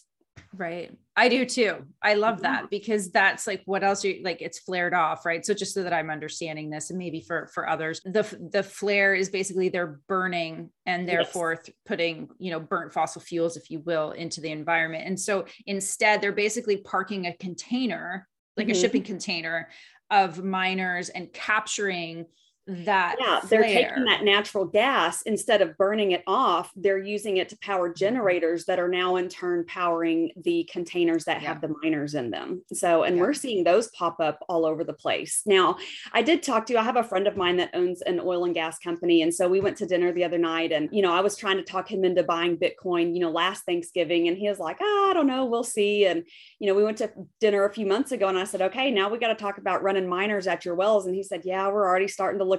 Right. 0.55 0.95
I 1.15 1.29
do 1.29 1.45
too. 1.45 1.85
I 2.01 2.13
love 2.13 2.41
that 2.41 2.69
because 2.69 3.11
that's 3.11 3.47
like 3.47 3.61
what 3.65 3.83
else 3.83 4.03
you 4.03 4.21
like 4.23 4.41
it's 4.41 4.59
flared 4.59 4.93
off, 4.93 5.25
right? 5.25 5.43
So 5.45 5.53
just 5.53 5.73
so 5.73 5.83
that 5.83 5.93
I'm 5.93 6.09
understanding 6.09 6.69
this 6.69 6.89
and 6.89 6.99
maybe 6.99 7.21
for 7.21 7.47
for 7.53 7.67
others, 7.67 8.01
the 8.05 8.23
the 8.51 8.63
flare 8.63 9.15
is 9.15 9.29
basically 9.29 9.69
they're 9.69 9.99
burning 10.07 10.69
and 10.85 11.07
therefore 11.07 11.53
yes. 11.53 11.75
putting, 11.85 12.29
you 12.37 12.51
know, 12.51 12.59
burnt 12.59 12.93
fossil 12.93 13.21
fuels 13.21 13.57
if 13.57 13.71
you 13.71 13.79
will 13.79 14.11
into 14.11 14.41
the 14.41 14.51
environment. 14.51 15.07
And 15.07 15.19
so 15.19 15.45
instead 15.65 16.21
they're 16.21 16.31
basically 16.31 16.77
parking 16.77 17.25
a 17.27 17.33
container, 17.37 18.27
like 18.55 18.67
mm-hmm. 18.67 18.75
a 18.75 18.79
shipping 18.79 19.03
container 19.03 19.69
of 20.11 20.43
miners 20.43 21.09
and 21.09 21.33
capturing 21.33 22.25
that 22.65 23.17
yeah 23.19 23.41
flare. 23.41 23.61
they're 23.61 23.69
taking 23.69 24.05
that 24.05 24.23
natural 24.23 24.63
gas 24.63 25.21
instead 25.23 25.61
of 25.61 25.77
burning 25.77 26.11
it 26.11 26.23
off 26.27 26.71
they're 26.77 26.97
using 26.97 27.37
it 27.37 27.49
to 27.49 27.57
power 27.57 27.89
mm-hmm. 27.89 27.97
generators 27.97 28.63
that 28.65 28.79
are 28.79 28.87
now 28.87 29.17
in 29.17 29.27
turn 29.27 29.65
powering 29.65 30.31
the 30.43 30.67
containers 30.71 31.25
that 31.25 31.41
yeah. 31.41 31.49
have 31.49 31.59
the 31.59 31.73
miners 31.83 32.15
in 32.15 32.31
them 32.31 32.63
so 32.71 33.03
and 33.03 33.17
yeah. 33.17 33.21
we're 33.21 33.33
seeing 33.33 33.65
those 33.65 33.89
pop 33.89 34.17
up 34.21 34.39
all 34.47 34.65
over 34.65 34.85
the 34.85 34.93
place 34.93 35.41
now 35.45 35.75
i 36.13 36.21
did 36.21 36.41
talk 36.41 36.65
to 36.65 36.77
i 36.77 36.83
have 36.83 36.95
a 36.95 37.03
friend 37.03 37.27
of 37.27 37.35
mine 37.35 37.57
that 37.57 37.69
owns 37.73 38.01
an 38.03 38.17
oil 38.21 38.45
and 38.45 38.53
gas 38.53 38.79
company 38.79 39.21
and 39.21 39.33
so 39.33 39.49
we 39.49 39.59
went 39.59 39.75
to 39.75 39.85
dinner 39.85 40.13
the 40.13 40.23
other 40.23 40.37
night 40.37 40.71
and 40.71 40.87
you 40.93 41.01
know 41.01 41.13
i 41.13 41.19
was 41.19 41.35
trying 41.35 41.57
to 41.57 41.63
talk 41.63 41.91
him 41.91 42.05
into 42.05 42.23
buying 42.23 42.55
bitcoin 42.55 43.13
you 43.13 43.19
know 43.19 43.29
last 43.29 43.65
thanksgiving 43.65 44.29
and 44.29 44.37
he 44.37 44.47
was 44.47 44.59
like 44.59 44.77
oh, 44.79 45.07
i 45.09 45.13
don't 45.13 45.27
know 45.27 45.43
we'll 45.45 45.63
see 45.65 46.05
and 46.05 46.23
you 46.59 46.67
know 46.67 46.73
we 46.73 46.83
went 46.83 46.97
to 46.97 47.11
dinner 47.41 47.65
a 47.65 47.73
few 47.73 47.85
months 47.85 48.13
ago 48.13 48.29
and 48.29 48.37
i 48.37 48.45
said 48.45 48.61
okay 48.61 48.89
now 48.89 49.09
we 49.09 49.17
got 49.17 49.27
to 49.27 49.35
talk 49.35 49.57
about 49.57 49.83
running 49.83 50.07
miners 50.07 50.47
at 50.47 50.63
your 50.63 50.75
wells 50.75 51.05
and 51.05 51.15
he 51.15 51.23
said 51.23 51.41
yeah 51.43 51.67
we're 51.67 51.85
already 51.85 52.07
starting 52.07 52.39
to 52.39 52.45
look 52.45 52.52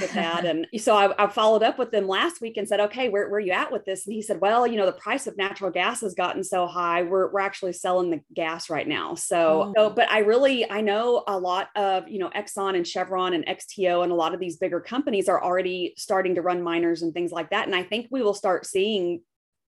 with 0.00 0.12
that. 0.12 0.44
And 0.44 0.66
so 0.78 0.94
I, 0.94 1.24
I, 1.24 1.28
followed 1.28 1.62
up 1.62 1.78
with 1.78 1.90
them 1.90 2.06
last 2.06 2.40
week 2.40 2.56
and 2.56 2.68
said, 2.68 2.80
okay, 2.80 3.08
where, 3.08 3.28
where 3.28 3.38
are 3.38 3.40
you 3.40 3.52
at 3.52 3.72
with 3.72 3.84
this? 3.84 4.06
And 4.06 4.14
he 4.14 4.20
said, 4.20 4.40
well, 4.40 4.66
you 4.66 4.76
know, 4.76 4.86
the 4.86 4.92
price 4.92 5.26
of 5.26 5.36
natural 5.36 5.70
gas 5.70 6.00
has 6.02 6.14
gotten 6.14 6.44
so 6.44 6.66
high. 6.66 7.02
We're, 7.02 7.30
we're 7.30 7.40
actually 7.40 7.72
selling 7.72 8.10
the 8.10 8.20
gas 8.34 8.68
right 8.68 8.86
now. 8.86 9.14
So, 9.14 9.62
oh. 9.68 9.72
so, 9.76 9.90
but 9.90 10.10
I 10.10 10.18
really, 10.18 10.70
I 10.70 10.80
know 10.82 11.24
a 11.26 11.38
lot 11.38 11.70
of, 11.76 12.08
you 12.08 12.18
know, 12.18 12.30
Exxon 12.30 12.76
and 12.76 12.86
Chevron 12.86 13.32
and 13.32 13.46
XTO 13.46 14.02
and 14.02 14.12
a 14.12 14.14
lot 14.14 14.34
of 14.34 14.40
these 14.40 14.56
bigger 14.56 14.80
companies 14.80 15.28
are 15.28 15.42
already 15.42 15.94
starting 15.96 16.34
to 16.34 16.42
run 16.42 16.62
miners 16.62 17.02
and 17.02 17.14
things 17.14 17.32
like 17.32 17.50
that. 17.50 17.66
And 17.66 17.74
I 17.74 17.82
think 17.82 18.08
we 18.10 18.22
will 18.22 18.34
start 18.34 18.66
seeing 18.66 19.22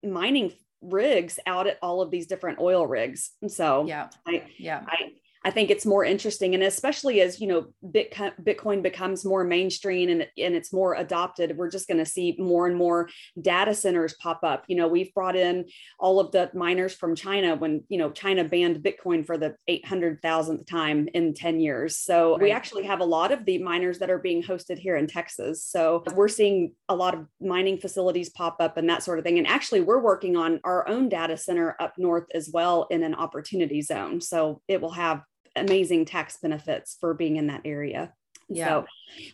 mining 0.04 0.52
rigs 0.82 1.38
out 1.46 1.66
at 1.66 1.78
all 1.82 2.00
of 2.00 2.10
these 2.10 2.26
different 2.26 2.58
oil 2.58 2.86
rigs. 2.86 3.32
And 3.40 3.50
so 3.50 3.86
yeah, 3.86 4.08
I, 4.26 4.44
yeah, 4.58 4.84
I, 4.86 5.12
I 5.44 5.50
think 5.50 5.70
it's 5.70 5.86
more 5.86 6.04
interesting. 6.04 6.54
And 6.54 6.62
especially 6.62 7.20
as, 7.20 7.40
you 7.40 7.46
know, 7.48 7.66
Bitcoin 7.84 8.82
becomes 8.82 9.24
more 9.24 9.44
mainstream 9.44 10.08
and, 10.08 10.26
and 10.38 10.54
it's 10.54 10.72
more 10.72 10.94
adopted, 10.94 11.56
we're 11.56 11.70
just 11.70 11.88
going 11.88 11.98
to 11.98 12.06
see 12.06 12.36
more 12.38 12.66
and 12.66 12.76
more 12.76 13.08
data 13.40 13.74
centers 13.74 14.14
pop 14.14 14.40
up. 14.44 14.64
You 14.68 14.76
know, 14.76 14.86
we've 14.88 15.12
brought 15.14 15.36
in 15.36 15.66
all 15.98 16.20
of 16.20 16.30
the 16.30 16.50
miners 16.54 16.94
from 16.94 17.16
China 17.16 17.56
when, 17.56 17.82
you 17.88 17.98
know, 17.98 18.10
China 18.10 18.44
banned 18.44 18.84
Bitcoin 18.84 19.26
for 19.26 19.36
the 19.36 19.56
800,000th 19.68 20.66
time 20.66 21.08
in 21.12 21.34
10 21.34 21.60
years. 21.60 21.96
So 21.96 22.32
right. 22.32 22.42
we 22.42 22.50
actually 22.52 22.84
have 22.84 23.00
a 23.00 23.04
lot 23.04 23.32
of 23.32 23.44
the 23.44 23.58
miners 23.58 23.98
that 23.98 24.10
are 24.10 24.18
being 24.18 24.42
hosted 24.42 24.78
here 24.78 24.96
in 24.96 25.06
Texas. 25.06 25.64
So 25.64 26.04
we're 26.14 26.28
seeing 26.28 26.74
a 26.88 26.94
lot 26.94 27.14
of 27.14 27.26
mining 27.40 27.78
facilities 27.78 28.30
pop 28.30 28.56
up 28.60 28.76
and 28.76 28.88
that 28.88 29.02
sort 29.02 29.18
of 29.18 29.24
thing. 29.24 29.38
And 29.38 29.46
actually, 29.46 29.80
we're 29.80 30.00
working 30.00 30.36
on 30.36 30.60
our 30.62 30.88
own 30.88 31.08
data 31.08 31.36
center 31.36 31.76
up 31.80 31.94
north 31.98 32.26
as 32.34 32.50
well 32.52 32.86
in 32.90 33.02
an 33.02 33.14
opportunity 33.14 33.82
zone. 33.82 34.20
So 34.20 34.60
it 34.68 34.80
will 34.80 34.92
have 34.92 35.22
amazing 35.56 36.04
tax 36.04 36.38
benefits 36.40 36.96
for 37.00 37.14
being 37.14 37.36
in 37.36 37.48
that 37.48 37.62
area. 37.64 38.12
Yeah. 38.48 38.68
So 38.68 38.86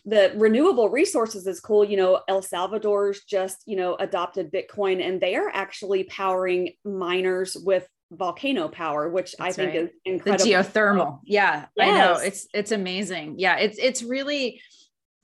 the 0.05 0.33
renewable 0.35 0.89
resources 0.89 1.45
is 1.47 1.59
cool. 1.59 1.83
You 1.83 1.97
know, 1.97 2.21
El 2.27 2.41
Salvador's 2.41 3.23
just, 3.23 3.63
you 3.65 3.75
know, 3.75 3.95
adopted 3.95 4.51
Bitcoin 4.51 5.05
and 5.05 5.19
they 5.19 5.35
are 5.35 5.49
actually 5.53 6.03
powering 6.05 6.73
miners 6.85 7.55
with 7.55 7.87
volcano 8.11 8.67
power, 8.67 9.09
which 9.09 9.35
That's 9.37 9.57
I 9.57 9.61
think 9.61 9.75
right. 9.75 9.83
is 9.83 9.89
incredible. 10.05 10.45
The 10.45 10.51
geothermal. 10.51 11.19
Yeah. 11.25 11.65
Yes. 11.75 11.87
I 11.87 11.97
know. 11.97 12.13
It's 12.15 12.47
it's 12.53 12.71
amazing. 12.71 13.35
Yeah. 13.37 13.57
It's 13.57 13.77
it's 13.77 14.03
really 14.03 14.61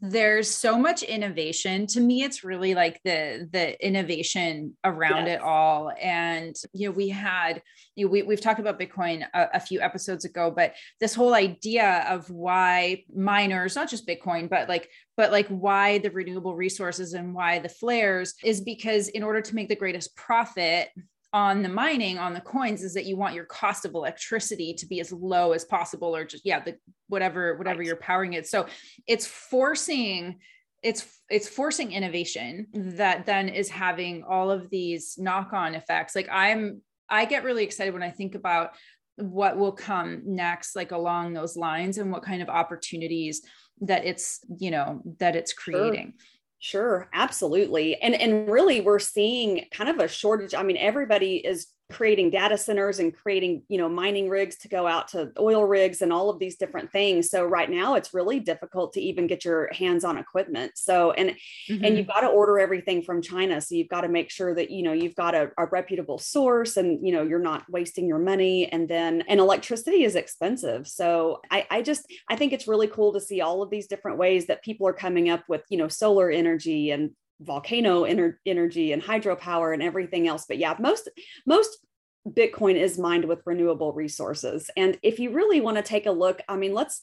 there's 0.02 0.50
so 0.50 0.78
much 0.78 1.04
innovation 1.04 1.88
to 1.88 2.02
me 2.02 2.24
it's 2.24 2.44
really 2.44 2.76
like 2.76 3.00
the 3.06 3.48
the 3.52 3.86
innovation 3.86 4.76
around 4.84 5.28
yes. 5.28 5.38
it 5.38 5.42
all 5.42 5.92
and 6.02 6.56
you 6.74 6.88
know 6.88 6.92
we 6.92 7.08
had 7.08 7.62
you 7.96 8.06
know, 8.06 8.12
we, 8.12 8.22
we've 8.22 8.42
talked 8.42 8.60
about 8.60 8.80
bitcoin 8.80 9.26
a, 9.34 9.48
a, 9.54 9.60
few 9.60 9.80
episodes 9.80 10.26
ago 10.26 10.52
but 10.54 10.74
this 11.00 11.16
whole 11.16 11.34
idea 11.34 12.06
of 12.10 12.30
why 12.30 13.04
miners 13.16 13.76
not 13.76 13.90
just 13.90 14.06
bitcoin 14.06 14.50
but 14.50 14.68
like 14.68 14.90
but 15.16 15.32
like 15.32 15.48
why 15.48 15.98
the 16.00 16.12
renewable 16.12 16.56
resources 16.56 17.14
and 17.14 17.34
why 17.34 17.60
the 17.60 17.70
flares 17.70 18.34
is 18.44 18.60
because 18.60 19.08
in 19.08 19.24
order 19.24 19.40
to 19.40 19.56
make 19.56 19.70
the 19.70 19.76
greatest 19.76 20.14
profit 20.18 20.90
on 21.36 21.62
the 21.62 21.68
mining 21.68 22.18
on 22.18 22.34
the 22.34 22.40
coins 22.40 22.82
is 22.82 22.94
that 22.94 23.04
you 23.04 23.18
want 23.18 23.36
your 23.36 23.44
cost 23.44 23.84
of 23.84 23.94
electricity 23.94 24.74
to 24.74 24.88
be 24.88 25.02
as 25.02 25.12
low 25.12 25.52
as 25.52 25.66
possible 25.66 26.16
or 26.16 26.24
just 26.24 26.46
yeah 26.46 26.62
the 26.62 26.78
whatever 27.10 27.58
whatever 27.58 27.80
right. 27.80 27.88
you're 27.88 27.98
powering 27.98 28.32
it 28.32 28.48
so 28.48 28.66
it's 29.06 29.28
forcing 29.28 30.40
it's 30.82 31.06
it's 31.30 31.50
forcing 31.50 31.92
innovation 31.92 32.68
mm-hmm. 32.74 32.96
that 32.96 33.26
then 33.26 33.50
is 33.50 33.68
having 33.68 34.24
all 34.24 34.50
of 34.50 34.70
these 34.70 35.16
knock-on 35.18 35.76
effects 35.76 36.16
like 36.16 36.30
i'm 36.32 36.82
i 37.10 37.26
get 37.26 37.44
really 37.44 37.66
excited 37.66 37.94
when 37.94 38.02
i 38.02 38.10
think 38.10 38.34
about 38.34 38.72
what 39.18 39.58
will 39.58 39.74
come 39.74 40.22
next 40.26 40.74
like 40.74 40.94
along 40.94 41.34
those 41.34 41.58
lines 41.58 41.98
and 41.98 42.14
what 42.14 42.24
kind 42.24 42.42
of 42.42 42.48
opportunities 42.48 43.42
that 43.82 44.06
it's 44.06 44.40
you 44.58 44.72
know 44.72 45.02
that 45.20 45.36
it's 45.36 45.52
creating 45.52 46.14
sure. 46.18 46.26
Sure, 46.66 47.08
absolutely. 47.14 47.96
And 48.02 48.16
and 48.16 48.50
really 48.50 48.82
we're 48.82 48.98
seeing 48.98 49.66
kind 49.70 49.88
of 49.88 50.00
a 50.00 50.08
shortage. 50.08 50.56
I 50.56 50.64
mean, 50.64 50.78
everybody 50.78 51.36
is 51.36 51.68
creating 51.92 52.32
data 52.32 52.58
centers 52.58 53.00
and 53.00 53.16
creating 53.16 53.62
you 53.68 53.78
know 53.78 53.88
mining 53.88 54.28
rigs 54.28 54.58
to 54.58 54.68
go 54.68 54.88
out 54.88 55.08
to 55.08 55.32
oil 55.40 55.64
rigs 55.66 56.02
and 56.02 56.12
all 56.12 56.30
of 56.30 56.40
these 56.40 56.58
different 56.58 56.92
things. 56.92 57.30
So 57.30 57.46
right 57.46 57.70
now 57.70 57.96
it's 57.96 58.14
really 58.14 58.40
difficult 58.40 58.94
to 58.94 59.02
even 59.02 59.28
get 59.28 59.46
your 59.46 59.72
hands 59.74 60.04
on 60.04 60.18
equipment. 60.18 60.74
So 60.76 61.12
and 61.12 61.32
mm-hmm. 61.70 61.84
and 61.84 61.98
you've 61.98 62.08
got 62.08 62.22
to 62.22 62.28
order 62.28 62.60
everything 62.60 63.04
from 63.04 63.22
china. 63.22 63.62
So 63.62 63.76
you've 63.76 63.90
got 63.90 64.02
to 64.02 64.10
make 64.10 64.32
sure 64.32 64.56
that 64.56 64.72
you 64.72 64.84
know 64.84 64.94
you've 64.94 65.16
got 65.16 65.36
a, 65.36 65.52
a 65.58 65.68
reputable 65.68 66.18
source 66.18 66.78
and 66.78 67.06
you 67.06 67.14
know 67.14 67.24
you're 67.24 67.40
not 67.40 67.64
wasting 67.70 68.08
your 68.08 68.20
money. 68.20 68.72
And 68.72 68.88
then 68.90 69.24
and 69.28 69.40
electricity 69.40 70.04
is 70.04 70.16
expensive. 70.16 70.88
So 70.88 71.42
I, 71.52 71.68
I 71.70 71.82
just 71.82 72.06
i 72.30 72.36
think 72.36 72.54
it's 72.54 72.68
really 72.68 72.88
cool 72.88 73.14
to 73.14 73.20
see 73.20 73.42
all 73.42 73.62
of 73.62 73.70
these 73.70 73.88
different 73.88 74.18
ways 74.18 74.48
that 74.48 74.64
people 74.64 74.88
are 74.88 74.94
coming 74.94 75.30
up 75.30 75.44
with 75.48 75.62
you 75.70 75.78
know 75.78 75.88
solar 75.88 76.30
energy 76.30 76.92
and 76.92 77.12
volcano 77.42 78.04
ener- 78.04 78.38
energy 78.46 78.92
and 78.92 79.02
hydropower 79.02 79.74
and 79.74 79.84
everything 79.84 80.28
else 80.28 80.46
but 80.48 80.58
yeah 80.58 80.76
most 80.80 81.10
most 81.46 81.86
bitcoin 82.28 82.76
is 82.76 82.98
mined 82.98 83.26
with 83.26 83.42
renewable 83.46 83.94
resources. 83.94 84.70
And 84.76 84.98
if 85.04 85.20
you 85.20 85.32
really 85.32 85.62
want 85.62 85.78
to 85.78 85.84
take 85.84 86.06
a 86.06 86.12
look 86.12 86.42
i 86.48 86.56
mean 86.56 86.74
let's 86.74 87.02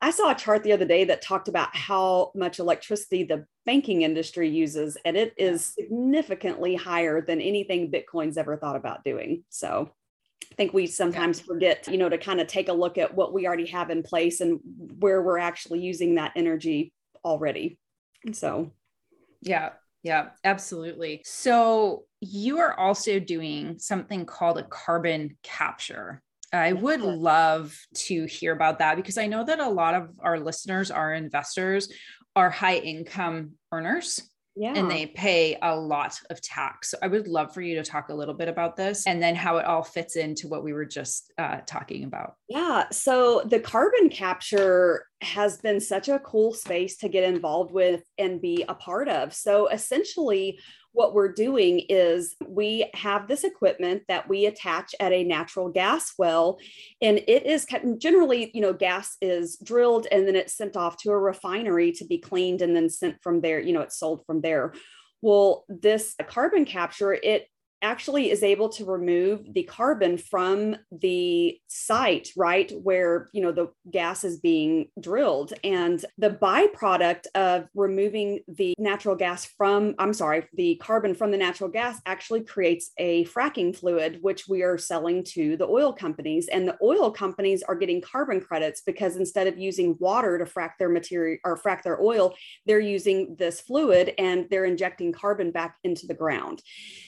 i 0.00 0.10
saw 0.10 0.30
a 0.30 0.34
chart 0.34 0.62
the 0.62 0.72
other 0.72 0.84
day 0.84 1.04
that 1.04 1.22
talked 1.22 1.48
about 1.48 1.74
how 1.74 2.32
much 2.34 2.58
electricity 2.58 3.24
the 3.24 3.46
banking 3.64 4.02
industry 4.02 4.48
uses 4.48 4.96
and 5.04 5.16
it 5.16 5.34
is 5.36 5.64
significantly 5.64 6.74
higher 6.74 7.20
than 7.20 7.40
anything 7.40 7.90
bitcoin's 7.90 8.36
ever 8.36 8.56
thought 8.56 8.76
about 8.76 9.04
doing. 9.04 9.44
So 9.50 9.90
I 10.50 10.54
think 10.54 10.72
we 10.72 10.86
sometimes 10.86 11.40
forget, 11.40 11.88
you 11.88 11.98
know, 11.98 12.08
to 12.08 12.18
kind 12.18 12.40
of 12.40 12.46
take 12.46 12.68
a 12.68 12.72
look 12.72 12.98
at 12.98 13.14
what 13.14 13.32
we 13.32 13.46
already 13.46 13.66
have 13.66 13.90
in 13.90 14.02
place 14.02 14.40
and 14.40 14.60
where 14.98 15.22
we're 15.22 15.38
actually 15.38 15.80
using 15.80 16.14
that 16.14 16.32
energy 16.36 16.92
already. 17.24 17.78
So 18.32 18.72
yeah. 19.40 19.70
Yeah, 20.02 20.28
absolutely. 20.44 21.22
So 21.24 22.04
you 22.20 22.58
are 22.58 22.78
also 22.78 23.18
doing 23.18 23.80
something 23.80 24.24
called 24.24 24.56
a 24.56 24.62
carbon 24.62 25.36
capture. 25.42 26.22
I 26.52 26.74
would 26.74 27.00
love 27.00 27.76
to 27.94 28.24
hear 28.26 28.52
about 28.52 28.78
that 28.78 28.94
because 28.94 29.18
I 29.18 29.26
know 29.26 29.44
that 29.44 29.58
a 29.58 29.68
lot 29.68 29.94
of 29.94 30.10
our 30.20 30.38
listeners, 30.38 30.92
our 30.92 31.12
investors, 31.12 31.92
are 32.36 32.50
high 32.50 32.76
income 32.76 33.54
earners. 33.72 34.22
Yeah. 34.56 34.72
and 34.74 34.90
they 34.90 35.06
pay 35.06 35.58
a 35.60 35.76
lot 35.76 36.18
of 36.30 36.40
tax. 36.40 36.90
So 36.90 36.98
I 37.02 37.08
would 37.08 37.28
love 37.28 37.52
for 37.52 37.60
you 37.60 37.74
to 37.76 37.84
talk 37.84 38.08
a 38.08 38.14
little 38.14 38.34
bit 38.34 38.48
about 38.48 38.74
this 38.74 39.06
and 39.06 39.22
then 39.22 39.34
how 39.34 39.58
it 39.58 39.66
all 39.66 39.82
fits 39.82 40.16
into 40.16 40.48
what 40.48 40.64
we 40.64 40.72
were 40.72 40.86
just 40.86 41.32
uh, 41.36 41.58
talking 41.66 42.04
about. 42.04 42.36
Yeah. 42.48 42.84
So 42.90 43.42
the 43.44 43.60
carbon 43.60 44.08
capture 44.08 45.06
has 45.20 45.58
been 45.58 45.80
such 45.80 46.08
a 46.08 46.18
cool 46.20 46.54
space 46.54 46.96
to 46.98 47.08
get 47.08 47.24
involved 47.24 47.72
with 47.72 48.02
and 48.16 48.40
be 48.40 48.64
a 48.68 48.74
part 48.74 49.08
of. 49.08 49.34
So 49.34 49.68
essentially, 49.68 50.58
what 50.96 51.12
we're 51.12 51.30
doing 51.30 51.82
is 51.90 52.36
we 52.48 52.90
have 52.94 53.28
this 53.28 53.44
equipment 53.44 54.02
that 54.08 54.26
we 54.30 54.46
attach 54.46 54.94
at 54.98 55.12
a 55.12 55.24
natural 55.24 55.68
gas 55.68 56.14
well 56.18 56.58
and 57.02 57.18
it 57.18 57.44
is 57.44 57.66
generally 57.98 58.50
you 58.54 58.62
know 58.62 58.72
gas 58.72 59.18
is 59.20 59.58
drilled 59.62 60.06
and 60.10 60.26
then 60.26 60.34
it's 60.34 60.56
sent 60.56 60.74
off 60.74 60.96
to 60.96 61.10
a 61.10 61.18
refinery 61.18 61.92
to 61.92 62.06
be 62.06 62.16
cleaned 62.16 62.62
and 62.62 62.74
then 62.74 62.88
sent 62.88 63.22
from 63.22 63.42
there 63.42 63.60
you 63.60 63.74
know 63.74 63.82
it's 63.82 63.98
sold 63.98 64.24
from 64.26 64.40
there. 64.40 64.72
Well 65.20 65.66
this 65.68 66.14
carbon 66.28 66.64
capture 66.64 67.12
it 67.12 67.46
actually 67.82 68.30
is 68.30 68.42
able 68.42 68.68
to 68.70 68.84
remove 68.84 69.52
the 69.52 69.62
carbon 69.64 70.18
from 70.18 70.76
the 70.90 71.58
site 71.66 72.30
right 72.36 72.72
where 72.82 73.28
you 73.32 73.42
know 73.42 73.52
the 73.52 73.68
gas 73.90 74.24
is 74.24 74.38
being 74.38 74.88
drilled. 75.00 75.52
And 75.62 76.04
the 76.18 76.30
byproduct 76.30 77.26
of 77.34 77.68
removing 77.74 78.40
the 78.48 78.74
natural 78.78 79.16
gas 79.16 79.44
from 79.44 79.94
i'm 79.98 80.12
sorry 80.12 80.46
the 80.54 80.76
carbon 80.76 81.14
from 81.14 81.30
the 81.30 81.36
natural 81.36 81.70
gas 81.70 82.00
actually 82.06 82.42
creates 82.42 82.90
a 82.98 83.24
fracking 83.26 83.74
fluid 83.74 84.18
which 84.22 84.48
we 84.48 84.62
are 84.62 84.78
selling 84.78 85.22
to 85.24 85.56
the 85.56 85.66
oil 85.66 85.92
companies. 85.92 86.48
And 86.48 86.66
the 86.66 86.76
oil 86.82 87.10
companies 87.10 87.62
are 87.62 87.74
getting 87.74 88.00
carbon 88.00 88.40
credits 88.40 88.80
because 88.80 89.16
instead 89.16 89.46
of 89.46 89.58
using 89.58 89.96
water 89.98 90.38
to 90.38 90.44
frack 90.44 90.72
their 90.78 90.88
material 90.88 91.38
or 91.44 91.58
frack 91.58 91.82
their 91.82 92.00
oil 92.00 92.34
they're 92.64 92.80
using 92.80 93.36
this 93.38 93.60
fluid 93.60 94.12
and 94.18 94.46
they're 94.50 94.64
injecting 94.64 95.12
carbon 95.12 95.50
back 95.50 95.76
into 95.84 96.06
the 96.06 96.14
ground. 96.14 96.62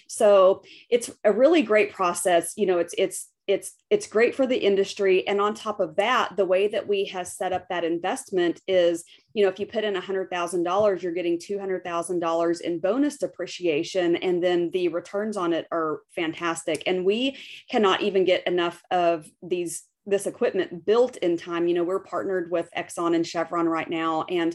So 0.08 0.57
it's 0.90 1.10
a 1.24 1.32
really 1.32 1.62
great 1.62 1.92
process. 1.92 2.54
You 2.56 2.66
know, 2.66 2.78
it's 2.78 2.94
it's 2.96 3.28
it's 3.48 3.72
it's 3.88 4.06
great 4.06 4.34
for 4.34 4.46
the 4.46 4.58
industry. 4.58 5.26
And 5.26 5.40
on 5.40 5.54
top 5.54 5.80
of 5.80 5.96
that 5.96 6.36
the 6.36 6.44
way 6.44 6.68
that 6.68 6.86
we 6.86 7.06
have 7.06 7.26
set 7.26 7.52
up 7.52 7.66
that 7.68 7.82
investment 7.82 8.60
is 8.68 9.04
you 9.32 9.42
know 9.42 9.48
if 9.48 9.58
you 9.58 9.66
put 9.66 9.84
in 9.84 9.94
$100000 9.94 11.02
you're 11.02 11.12
getting 11.12 11.38
$200000 11.38 12.60
in 12.60 12.78
bonus 12.78 13.16
depreciation 13.16 14.16
and 14.16 14.44
then 14.44 14.70
the 14.70 14.88
returns 14.88 15.36
on 15.36 15.52
it 15.52 15.66
are 15.72 16.02
fantastic. 16.14 16.82
And 16.86 17.04
we 17.04 17.38
cannot 17.70 18.02
even 18.02 18.24
get 18.24 18.46
enough 18.46 18.82
of 18.90 19.26
these 19.42 19.84
this 20.04 20.26
equipment 20.26 20.86
built 20.86 21.16
in 21.16 21.36
time. 21.38 21.66
You 21.66 21.74
know 21.74 21.84
we're 21.84 22.00
partnered 22.00 22.50
with 22.50 22.68
exxon 22.76 23.16
and 23.16 23.26
chevron 23.26 23.66
right 23.66 23.88
now 23.88 24.24
and 24.24 24.54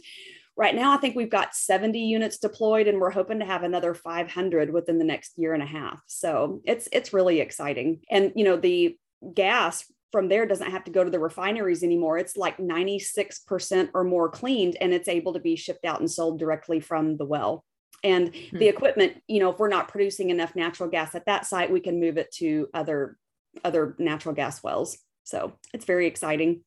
Right 0.56 0.76
now, 0.76 0.94
I 0.94 0.98
think 0.98 1.16
we've 1.16 1.30
got 1.30 1.56
70 1.56 2.00
units 2.00 2.38
deployed, 2.38 2.88
and 2.88 3.00
we're 3.00 3.10
hoping 3.10 3.39
to 3.39 3.46
have 3.46 3.63
another 3.63 3.94
500 3.94 4.72
within 4.72 5.00
the 5.00 5.06
next 5.06 5.34
year 5.38 5.54
and 5.54 5.63
a 5.63 5.68
half. 5.68 6.02
So 6.08 6.62
it's 6.66 6.88
it's 6.92 7.13
really 7.13 7.39
exciting. 7.39 8.02
And 8.12 8.32
you 8.36 8.44
know, 8.44 8.58
the 8.58 8.98
gas 9.34 9.84
from 10.12 10.30
there 10.30 10.46
doesn't 10.46 10.70
have 10.70 10.84
to 10.84 10.92
go 10.92 11.04
to 11.04 11.10
the 11.10 11.20
refineries 11.20 11.82
anymore. 11.82 12.20
It's 12.20 12.38
like 12.38 12.58
96% 12.58 13.89
or 13.96 14.04
more 14.04 14.30
cleaned, 14.30 14.78
and 14.80 14.94
it's 14.94 15.08
able 15.08 15.34
to 15.34 15.39
be 15.39 15.56
shipped 15.56 15.86
out 15.86 16.00
and 16.00 16.10
sold 16.10 16.39
directly 16.39 16.80
from 16.80 17.18
the 17.18 17.26
well. 17.26 17.66
And 18.04 18.36
hmm. 18.36 18.58
the 18.58 18.68
equipment, 18.68 19.22
you 19.28 19.39
know, 19.39 19.50
if 19.50 19.58
we're 19.58 19.70
not 19.70 19.88
producing 19.88 20.30
enough 20.30 20.56
natural 20.56 20.89
gas 20.89 21.16
at 21.16 21.26
that 21.26 21.48
site, 21.48 21.72
we 21.72 21.80
can 21.80 22.00
move 22.00 22.18
it 22.18 22.32
to 22.36 22.68
other 22.74 23.18
other 23.63 23.96
natural 23.98 24.36
gas 24.36 24.62
wells. 24.63 24.98
So 25.24 25.54
it's 25.74 25.86
very 25.86 26.08
exciting. 26.08 26.63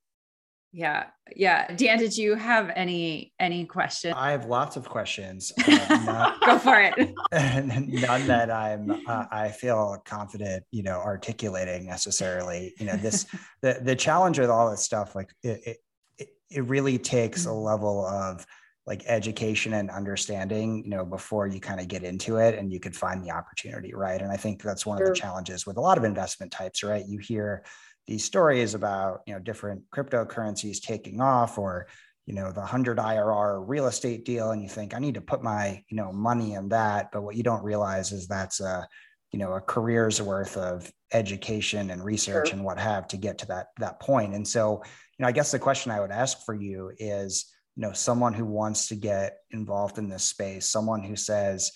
Yeah. 0.73 1.07
Yeah. 1.35 1.75
Dan, 1.75 1.99
did 1.99 2.17
you 2.17 2.35
have 2.35 2.71
any 2.77 3.33
any 3.41 3.65
questions? 3.65 4.15
I 4.17 4.31
have 4.31 4.47
lots 4.47 4.77
of 4.77 4.89
questions. 4.89 5.53
Uh, 5.89 6.33
Go 6.45 6.59
for 6.59 6.81
it. 6.81 7.15
none 7.33 8.27
that 8.27 8.51
I'm 8.51 8.91
uh, 9.07 9.25
I 9.31 9.49
feel 9.49 10.01
confident, 10.05 10.65
you 10.71 10.83
know, 10.83 11.01
articulating 11.01 11.87
necessarily. 11.87 12.75
You 12.79 12.87
know, 12.87 12.97
this 12.97 13.27
the 13.63 13.81
the 13.83 13.97
challenge 13.97 14.39
with 14.39 14.51
all 14.51 14.71
this 14.71 14.83
stuff, 14.83 15.15
like 15.15 15.31
it 15.43 15.79
it, 16.19 16.29
it 16.51 16.65
really 16.65 16.99
takes 16.99 17.47
a 17.47 17.49
mm-hmm. 17.49 17.59
level 17.59 18.05
of 18.05 18.47
like 18.87 19.03
education 19.07 19.75
and 19.75 19.91
understanding, 19.91 20.85
you 20.85 20.91
know, 20.91 21.05
before 21.05 21.47
you 21.47 21.61
kind 21.61 21.81
of 21.81 21.89
get 21.89 22.05
into 22.05 22.37
it 22.37 22.57
and 22.57 22.73
you 22.73 22.79
could 22.79 22.95
find 22.95 23.25
the 23.25 23.31
opportunity, 23.31 23.93
right? 23.95 24.23
And 24.23 24.31
I 24.31 24.37
think 24.37 24.63
that's 24.63 24.87
one 24.87 24.99
sure. 24.99 25.09
of 25.09 25.15
the 25.15 25.21
challenges 25.21 25.67
with 25.67 25.77
a 25.77 25.81
lot 25.81 25.99
of 25.99 26.05
investment 26.05 26.53
types, 26.53 26.85
right? 26.85 27.05
You 27.07 27.19
hear 27.19 27.65
these 28.07 28.25
stories 28.25 28.75
about 28.75 29.21
you 29.27 29.35
know 29.35 29.41
different 29.41 29.83
cryptocurrencies 29.95 30.81
taking 30.81 31.21
off 31.21 31.59
or 31.59 31.87
you 32.27 32.35
know 32.35 32.53
the 32.53 32.61
100 32.61 32.99
IRR 32.99 33.65
real 33.67 33.87
estate 33.87 34.25
deal 34.25 34.51
and 34.51 34.63
you 34.63 34.69
think 34.69 34.95
I 34.95 34.99
need 34.99 35.15
to 35.15 35.21
put 35.21 35.43
my 35.43 35.83
you 35.89 35.97
know 35.97 36.13
money 36.13 36.55
in 36.55 36.69
that 36.71 37.11
but 37.13 37.23
what 37.23 37.37
you 37.37 37.43
don't 37.43 37.65
realize 37.65 38.13
is 38.13 38.27
that's 38.27 38.61
a 38.61 38.87
you 39.33 39.39
know 39.39 39.53
a 39.53 39.61
career's 39.61 40.21
worth 40.21 40.57
of 40.57 40.91
education 41.13 41.91
and 41.91 42.05
research 42.05 42.49
sure. 42.49 42.57
and 42.57 42.65
what 42.65 42.79
have 42.79 43.09
to 43.09 43.17
get 43.17 43.39
to 43.39 43.47
that 43.47 43.69
that 43.79 44.01
point 44.01 44.35
and 44.35 44.47
so 44.47 44.83
you 44.85 45.23
know 45.23 45.29
I 45.29 45.33
guess 45.33 45.51
the 45.51 45.59
question 45.59 45.93
I 45.93 46.01
would 46.01 46.11
ask 46.11 46.45
for 46.45 46.55
you 46.55 46.93
is 46.99 47.53
you 47.77 47.83
know 47.83 47.93
someone 47.93 48.35
who 48.35 48.45
wants 48.45 48.89
to 48.89 48.95
get 48.95 49.39
involved 49.51 49.99
in 49.99 50.09
this 50.09 50.25
space 50.25 50.67
someone 50.67 51.03
who 51.03 51.17
says 51.17 51.73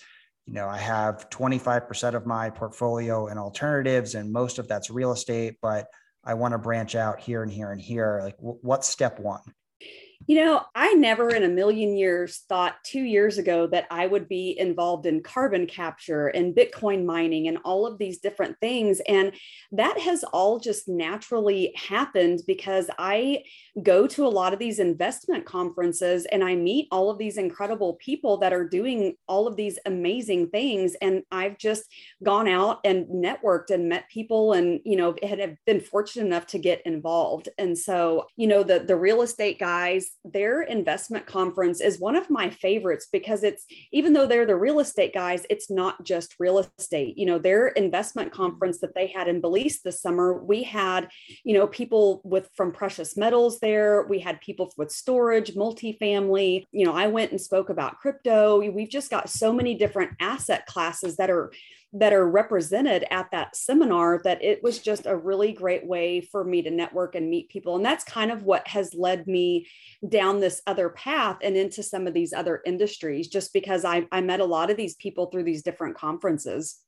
you 0.47 0.53
know 0.53 0.67
i 0.67 0.77
have 0.77 1.29
25% 1.29 2.15
of 2.15 2.25
my 2.25 2.49
portfolio 2.49 3.27
in 3.27 3.37
alternatives 3.37 4.15
and 4.15 4.33
most 4.33 4.57
of 4.57 4.67
that's 4.67 4.89
real 4.89 5.11
estate 5.11 5.57
but 5.61 5.87
I 6.23 6.35
want 6.35 6.53
to 6.53 6.57
branch 6.57 6.95
out 6.95 7.19
here 7.19 7.43
and 7.43 7.51
here 7.51 7.71
and 7.71 7.81
here. 7.81 8.19
Like, 8.23 8.37
w- 8.37 8.59
what's 8.61 8.87
step 8.87 9.19
one? 9.19 9.41
You 10.27 10.35
know, 10.35 10.61
I 10.75 10.93
never 10.93 11.29
in 11.29 11.43
a 11.43 11.49
million 11.49 11.97
years 11.97 12.43
thought 12.47 12.75
two 12.83 13.01
years 13.01 13.39
ago 13.39 13.65
that 13.67 13.87
I 13.89 14.05
would 14.05 14.29
be 14.29 14.57
involved 14.57 15.07
in 15.07 15.23
carbon 15.23 15.65
capture 15.65 16.27
and 16.27 16.55
Bitcoin 16.55 17.05
mining 17.05 17.47
and 17.47 17.57
all 17.65 17.87
of 17.87 17.97
these 17.97 18.19
different 18.19 18.55
things. 18.59 19.01
And 19.07 19.33
that 19.71 19.99
has 19.99 20.23
all 20.25 20.59
just 20.59 20.87
naturally 20.87 21.73
happened 21.75 22.41
because 22.45 22.89
I 22.99 23.43
go 23.83 24.05
to 24.05 24.25
a 24.25 24.27
lot 24.27 24.51
of 24.51 24.59
these 24.59 24.79
investment 24.79 25.45
conferences 25.45 26.25
and 26.25 26.43
I 26.43 26.55
meet 26.55 26.87
all 26.91 27.09
of 27.09 27.17
these 27.17 27.37
incredible 27.37 27.93
people 27.95 28.37
that 28.37 28.51
are 28.51 28.67
doing 28.67 29.15
all 29.27 29.47
of 29.47 29.55
these 29.55 29.79
amazing 29.85 30.49
things. 30.49 30.95
And 31.01 31.23
I've 31.31 31.57
just 31.57 31.85
gone 32.21 32.49
out 32.49 32.79
and 32.83 33.07
networked 33.07 33.69
and 33.69 33.87
met 33.87 34.09
people 34.09 34.53
and, 34.53 34.81
you 34.83 34.97
know, 34.97 35.15
have 35.23 35.55
been 35.65 35.79
fortunate 35.79 36.25
enough 36.25 36.47
to 36.47 36.59
get 36.59 36.81
involved. 36.85 37.47
And 37.57 37.77
so, 37.77 38.27
you 38.35 38.47
know, 38.47 38.63
the, 38.63 38.79
the 38.79 38.97
real 38.97 39.21
estate 39.21 39.57
guys, 39.57 40.11
their 40.25 40.63
investment 40.63 41.25
conference 41.25 41.79
is 41.79 41.99
one 41.99 42.17
of 42.17 42.29
my 42.29 42.49
favorites 42.49 43.07
because 43.11 43.43
it's, 43.43 43.65
even 43.93 44.11
though 44.11 44.27
they're 44.27 44.45
the 44.45 44.55
real 44.55 44.81
estate 44.81 45.13
guys, 45.13 45.45
it's 45.49 45.71
not 45.71 46.03
just 46.03 46.35
real 46.39 46.65
estate. 46.77 47.17
You 47.17 47.25
know, 47.25 47.39
their 47.39 47.69
investment 47.69 48.31
mm-hmm. 48.31 48.41
conference 48.41 48.79
that 48.79 48.95
they 48.95 49.07
had 49.07 49.29
in 49.29 49.39
Belize 49.39 49.79
this 49.81 50.01
summer, 50.01 50.43
we 50.43 50.63
had, 50.63 51.07
you 51.45 51.53
know, 51.53 51.67
people 51.67 52.21
with 52.25 52.49
from 52.55 52.73
precious 52.73 53.15
metals 53.15 53.60
there. 53.61 54.03
We 54.03 54.19
had 54.19 54.41
people 54.41 54.73
with 54.77 54.91
storage, 54.91 55.53
multifamily. 55.53 56.65
You 56.71 56.85
know, 56.85 56.93
I 56.93 57.07
went 57.07 57.31
and 57.31 57.39
spoke 57.39 57.69
about 57.69 57.99
crypto. 57.99 58.59
We've 58.59 58.89
just 58.89 59.09
got 59.09 59.29
so 59.29 59.53
many 59.53 59.75
different 59.75 60.11
asset 60.19 60.65
classes 60.65 61.17
that 61.17 61.29
are 61.29 61.51
that 61.93 62.13
are 62.13 62.27
represented 62.29 63.05
at 63.11 63.29
that 63.31 63.55
seminar 63.55 64.21
that 64.23 64.41
it 64.41 64.63
was 64.63 64.79
just 64.79 65.05
a 65.05 65.15
really 65.15 65.51
great 65.51 65.85
way 65.85 66.21
for 66.21 66.43
me 66.43 66.61
to 66.61 66.71
network 66.71 67.15
and 67.15 67.29
meet 67.29 67.49
people 67.49 67.75
and 67.75 67.83
that's 67.83 68.03
kind 68.05 68.31
of 68.31 68.43
what 68.43 68.65
has 68.67 68.93
led 68.93 69.27
me 69.27 69.67
down 70.07 70.39
this 70.39 70.61
other 70.67 70.89
path 70.89 71.37
and 71.41 71.57
into 71.57 71.83
some 71.83 72.07
of 72.07 72.13
these 72.13 72.31
other 72.31 72.61
industries 72.65 73.27
just 73.27 73.51
because 73.51 73.83
I, 73.83 74.07
I 74.11 74.21
met 74.21 74.39
a 74.39 74.45
lot 74.45 74.71
of 74.71 74.77
these 74.77 74.95
people 74.95 75.25
through 75.25 75.43
these 75.43 75.63
different 75.63 75.97
conferences 75.97 76.79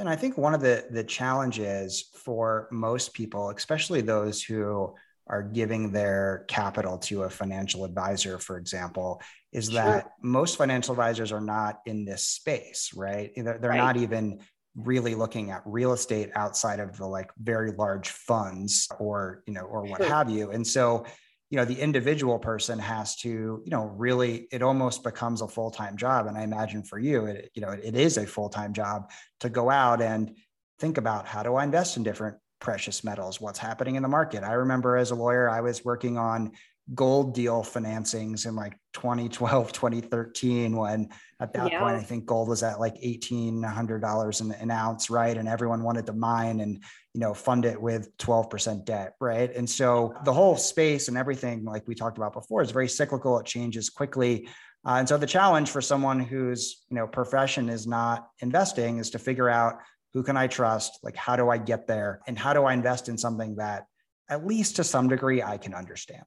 and 0.00 0.08
i 0.08 0.16
think 0.16 0.36
one 0.36 0.54
of 0.54 0.60
the 0.60 0.86
the 0.90 1.04
challenges 1.04 2.10
for 2.12 2.68
most 2.72 3.14
people 3.14 3.50
especially 3.50 4.00
those 4.00 4.42
who 4.42 4.92
are 5.26 5.42
giving 5.42 5.92
their 5.92 6.44
capital 6.48 6.98
to 6.98 7.22
a 7.22 7.30
financial 7.30 7.84
advisor, 7.84 8.38
for 8.38 8.58
example, 8.58 9.20
is 9.52 9.66
sure. 9.66 9.74
that 9.74 10.10
most 10.22 10.56
financial 10.56 10.92
advisors 10.92 11.32
are 11.32 11.40
not 11.40 11.80
in 11.86 12.04
this 12.04 12.26
space, 12.26 12.90
right? 12.94 13.30
They're, 13.36 13.58
they're 13.58 13.70
right. 13.70 13.76
not 13.76 13.96
even 13.96 14.40
really 14.76 15.14
looking 15.14 15.50
at 15.50 15.62
real 15.66 15.92
estate 15.92 16.30
outside 16.34 16.80
of 16.80 16.96
the 16.96 17.06
like 17.06 17.30
very 17.38 17.72
large 17.72 18.08
funds 18.08 18.88
or 18.98 19.42
you 19.46 19.52
know 19.52 19.62
or 19.62 19.84
what 19.84 20.00
sure. 20.00 20.08
have 20.08 20.30
you 20.30 20.50
and 20.50 20.66
so 20.66 21.04
you 21.50 21.58
know 21.58 21.66
the 21.66 21.78
individual 21.78 22.38
person 22.38 22.78
has 22.78 23.14
to 23.16 23.28
you 23.28 23.70
know 23.70 23.84
really 23.84 24.48
it 24.50 24.62
almost 24.62 25.02
becomes 25.02 25.42
a 25.42 25.48
full-time 25.48 25.94
job 25.98 26.26
and 26.26 26.38
i 26.38 26.42
imagine 26.42 26.82
for 26.82 26.98
you 26.98 27.26
it 27.26 27.50
you 27.54 27.60
know 27.60 27.68
it 27.68 27.94
is 27.94 28.16
a 28.16 28.26
full-time 28.26 28.72
job 28.72 29.10
to 29.40 29.50
go 29.50 29.68
out 29.68 30.00
and 30.00 30.34
think 30.78 30.96
about 30.96 31.26
how 31.26 31.42
do 31.42 31.54
i 31.54 31.64
invest 31.64 31.98
in 31.98 32.02
different 32.02 32.38
precious 32.62 33.02
metals, 33.04 33.40
what's 33.40 33.58
happening 33.58 33.96
in 33.96 34.02
the 34.02 34.08
market. 34.08 34.44
I 34.44 34.52
remember 34.52 34.96
as 34.96 35.10
a 35.10 35.14
lawyer, 35.14 35.50
I 35.50 35.60
was 35.60 35.84
working 35.84 36.16
on 36.16 36.52
gold 36.94 37.34
deal 37.34 37.62
financings 37.62 38.46
in 38.46 38.54
like 38.56 38.78
2012, 38.94 39.72
2013, 39.72 40.76
when 40.76 41.08
at 41.40 41.52
that 41.54 41.72
yeah. 41.72 41.80
point, 41.80 41.96
I 41.96 42.02
think 42.02 42.24
gold 42.24 42.48
was 42.48 42.62
at 42.62 42.78
like 42.78 42.94
$1,800 43.00 44.40
an, 44.40 44.52
an 44.52 44.70
ounce, 44.70 45.10
right? 45.10 45.36
And 45.36 45.48
everyone 45.48 45.82
wanted 45.82 46.06
to 46.06 46.12
mine 46.12 46.60
and, 46.60 46.82
you 47.14 47.20
know, 47.20 47.34
fund 47.34 47.64
it 47.64 47.80
with 47.80 48.16
12% 48.18 48.84
debt, 48.84 49.14
right? 49.20 49.54
And 49.54 49.68
so 49.68 50.14
the 50.24 50.32
whole 50.32 50.56
space 50.56 51.08
and 51.08 51.18
everything, 51.18 51.64
like 51.64 51.86
we 51.88 51.94
talked 51.94 52.16
about 52.16 52.32
before, 52.32 52.62
is 52.62 52.70
very 52.70 52.88
cyclical. 52.88 53.38
It 53.38 53.46
changes 53.46 53.90
quickly. 53.90 54.48
Uh, 54.84 54.96
and 54.98 55.08
so 55.08 55.16
the 55.16 55.26
challenge 55.26 55.70
for 55.70 55.80
someone 55.80 56.18
whose 56.18 56.84
you 56.90 56.96
know 56.96 57.06
profession 57.06 57.68
is 57.68 57.86
not 57.86 58.28
investing 58.40 58.98
is 58.98 59.10
to 59.10 59.18
figure 59.18 59.48
out 59.48 59.78
who 60.14 60.22
can 60.22 60.36
I 60.36 60.46
trust, 60.46 60.98
like 61.02 61.16
how 61.16 61.36
do 61.36 61.48
I 61.48 61.58
get 61.58 61.86
there, 61.86 62.20
and 62.26 62.38
how 62.38 62.52
do 62.52 62.64
I 62.64 62.72
invest 62.72 63.08
in 63.08 63.16
something 63.16 63.56
that 63.56 63.86
at 64.28 64.46
least 64.46 64.76
to 64.76 64.84
some 64.84 65.08
degree 65.08 65.42
I 65.42 65.58
can 65.58 65.74
understand 65.74 66.24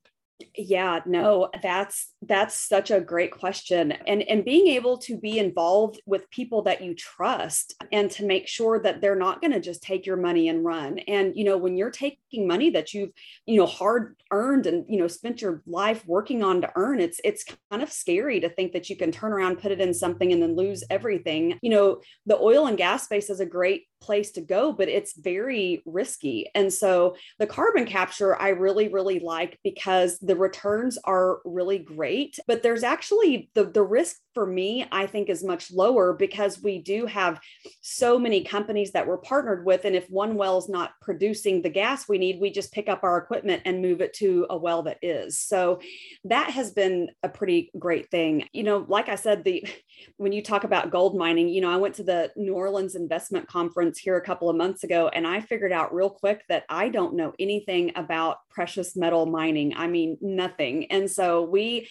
yeah 0.58 1.00
no 1.06 1.50
that's 1.64 2.14
that's 2.24 2.56
such 2.56 2.92
a 2.92 3.00
great 3.00 3.32
question 3.32 3.94
and 4.06 4.22
and 4.24 4.44
being 4.44 4.68
able 4.68 4.98
to 4.98 5.18
be 5.18 5.40
involved 5.40 6.02
with 6.06 6.30
people 6.30 6.62
that 6.62 6.82
you 6.82 6.94
trust 6.94 7.74
and 7.94 8.12
to 8.12 8.26
make 8.26 8.46
sure 8.48 8.80
that 8.80 9.00
they're 9.00 9.16
not 9.16 9.40
going 9.40 9.52
to 9.52 9.62
just 9.62 9.82
take 9.82 10.06
your 10.06 10.18
money 10.18 10.50
and 10.50 10.66
run 10.66 11.00
and 11.00 11.38
you 11.38 11.46
know 11.46 11.58
when 11.58 11.78
you're 11.78 11.90
taking 11.90 12.48
money 12.48 12.70
that 12.70 12.94
you've 12.94 13.12
you 13.46 13.56
know 13.56 13.66
hard 13.66 14.16
earned 14.32 14.66
and 14.66 14.86
you 14.90 15.00
know 15.00 15.08
spent 15.08 15.42
your 15.42 15.62
life 15.66 16.06
working 16.06 16.44
on 16.44 16.60
to 16.62 16.72
earn 16.76 17.00
it's 17.00 17.22
it's 17.24 17.46
kind 17.72 17.82
of 17.82 17.92
scary 17.92 18.42
to 18.42 18.50
think 18.50 18.74
that 18.74 18.90
you 18.90 18.98
can 18.98 19.12
turn 19.12 19.32
around 19.32 19.60
put 19.60 19.72
it 19.72 19.80
in 19.80 19.94
something 19.94 20.34
and 20.34 20.42
then 20.42 20.56
lose 20.56 20.84
everything 20.90 21.58
you 21.62 21.70
know 21.70 22.02
the 22.26 22.38
oil 22.38 22.68
and 22.68 22.78
gas 22.78 23.06
space 23.06 23.30
is 23.30 23.40
a 23.40 23.46
great 23.46 23.84
place 24.06 24.32
to 24.32 24.42
go, 24.42 24.72
but 24.72 24.88
it's 24.88 25.20
very 25.20 25.82
risky. 25.86 26.50
And 26.54 26.72
so 26.72 27.16
the 27.40 27.48
carbon 27.48 27.86
capture, 27.86 28.40
I 28.40 28.50
really, 28.50 28.88
really 28.88 29.20
like 29.20 29.60
because 29.64 30.20
the 30.20 30.36
returns 30.36 30.98
are 31.04 31.40
really 31.44 31.80
great. 31.80 32.38
But 32.48 32.62
there's 32.62 32.84
actually 32.84 33.50
the, 33.56 33.66
the 33.66 33.84
risk 33.84 34.18
for 34.36 34.46
me, 34.46 34.86
I 34.92 35.08
think 35.08 35.30
is 35.30 35.44
much 35.44 35.72
lower 35.72 36.14
because 36.14 36.62
we 36.62 36.78
do 36.78 37.08
have 37.08 37.40
so 37.82 38.20
many 38.20 38.44
companies 38.44 38.92
that 38.92 39.08
we're 39.08 39.18
partnered 39.18 39.66
with. 39.66 39.86
And 39.86 39.96
if 39.96 40.08
one 40.10 40.36
well 40.36 40.58
is 40.58 40.70
not 40.70 40.92
producing 41.02 41.62
the 41.62 41.70
gas 41.70 42.08
we 42.08 42.20
need, 42.20 42.40
we 42.40 42.52
just 42.52 42.74
pick 42.74 42.90
up 42.90 43.04
our 43.04 43.18
equipment 43.18 43.64
and 43.66 43.82
move 43.82 44.02
it 44.02 44.14
to 44.16 44.46
a 44.50 44.58
well 44.58 44.84
that 44.84 45.00
is. 45.02 45.40
So 45.40 45.80
that 46.26 46.52
has 46.52 46.72
been 46.72 47.10
a 47.24 47.30
pretty 47.30 47.72
great 47.80 48.12
thing. 48.12 48.48
You 48.52 48.64
know, 48.64 48.86
like 48.88 49.10
I 49.10 49.16
said, 49.16 49.44
the 49.44 49.66
when 50.18 50.34
you 50.34 50.44
talk 50.44 50.66
about 50.66 50.92
gold 50.92 51.18
mining, 51.18 51.48
you 51.48 51.62
know, 51.62 51.72
I 51.72 51.78
went 51.78 51.96
to 51.96 52.04
the 52.04 52.32
New 52.36 52.54
Orleans 52.54 52.96
investment 52.96 53.48
conference 53.48 53.98
here 53.98 54.18
a 54.18 54.22
couple 54.22 54.50
of 54.50 54.58
months 54.58 54.84
ago 54.84 55.08
and 55.08 55.26
I 55.26 55.40
figured 55.40 55.72
out 55.72 55.96
real 55.96 56.10
quick 56.10 56.44
that 56.50 56.66
I 56.68 56.90
don't 56.90 57.16
know 57.16 57.34
anything 57.40 57.94
about 57.96 58.38
precious 58.50 58.98
metal 58.98 59.26
mining. 59.26 59.74
I 59.78 59.88
mean, 59.88 60.18
nothing. 60.20 60.92
And 60.92 61.10
so 61.10 61.44
we 61.44 61.88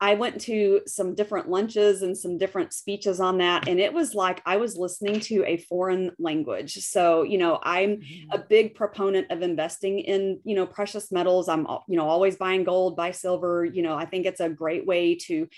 I 0.00 0.14
went 0.14 0.40
to 0.42 0.80
some 0.86 1.14
different 1.14 1.48
lunches 1.48 2.02
and 2.02 2.16
some 2.16 2.38
different 2.38 2.72
speeches 2.72 3.18
on 3.18 3.38
that. 3.38 3.66
And 3.66 3.80
it 3.80 3.92
was 3.92 4.14
like 4.14 4.40
I 4.46 4.56
was 4.56 4.76
listening 4.76 5.18
to 5.20 5.44
a 5.44 5.56
foreign 5.56 6.12
language. 6.20 6.74
So, 6.84 7.24
you 7.24 7.36
know, 7.36 7.58
I'm 7.62 7.96
mm-hmm. 7.96 8.30
a 8.30 8.38
big 8.38 8.76
proponent 8.76 9.30
of 9.30 9.42
investing 9.42 9.98
in, 9.98 10.40
you 10.44 10.54
know, 10.54 10.66
precious 10.66 11.10
metals. 11.10 11.48
I'm, 11.48 11.66
you 11.88 11.96
know, 11.96 12.08
always 12.08 12.36
buying 12.36 12.62
gold, 12.62 12.96
buy 12.96 13.10
silver. 13.10 13.64
You 13.64 13.82
know, 13.82 13.96
I 13.96 14.04
think 14.04 14.24
it's 14.24 14.40
a 14.40 14.48
great 14.48 14.86
way 14.86 15.16
to 15.26 15.48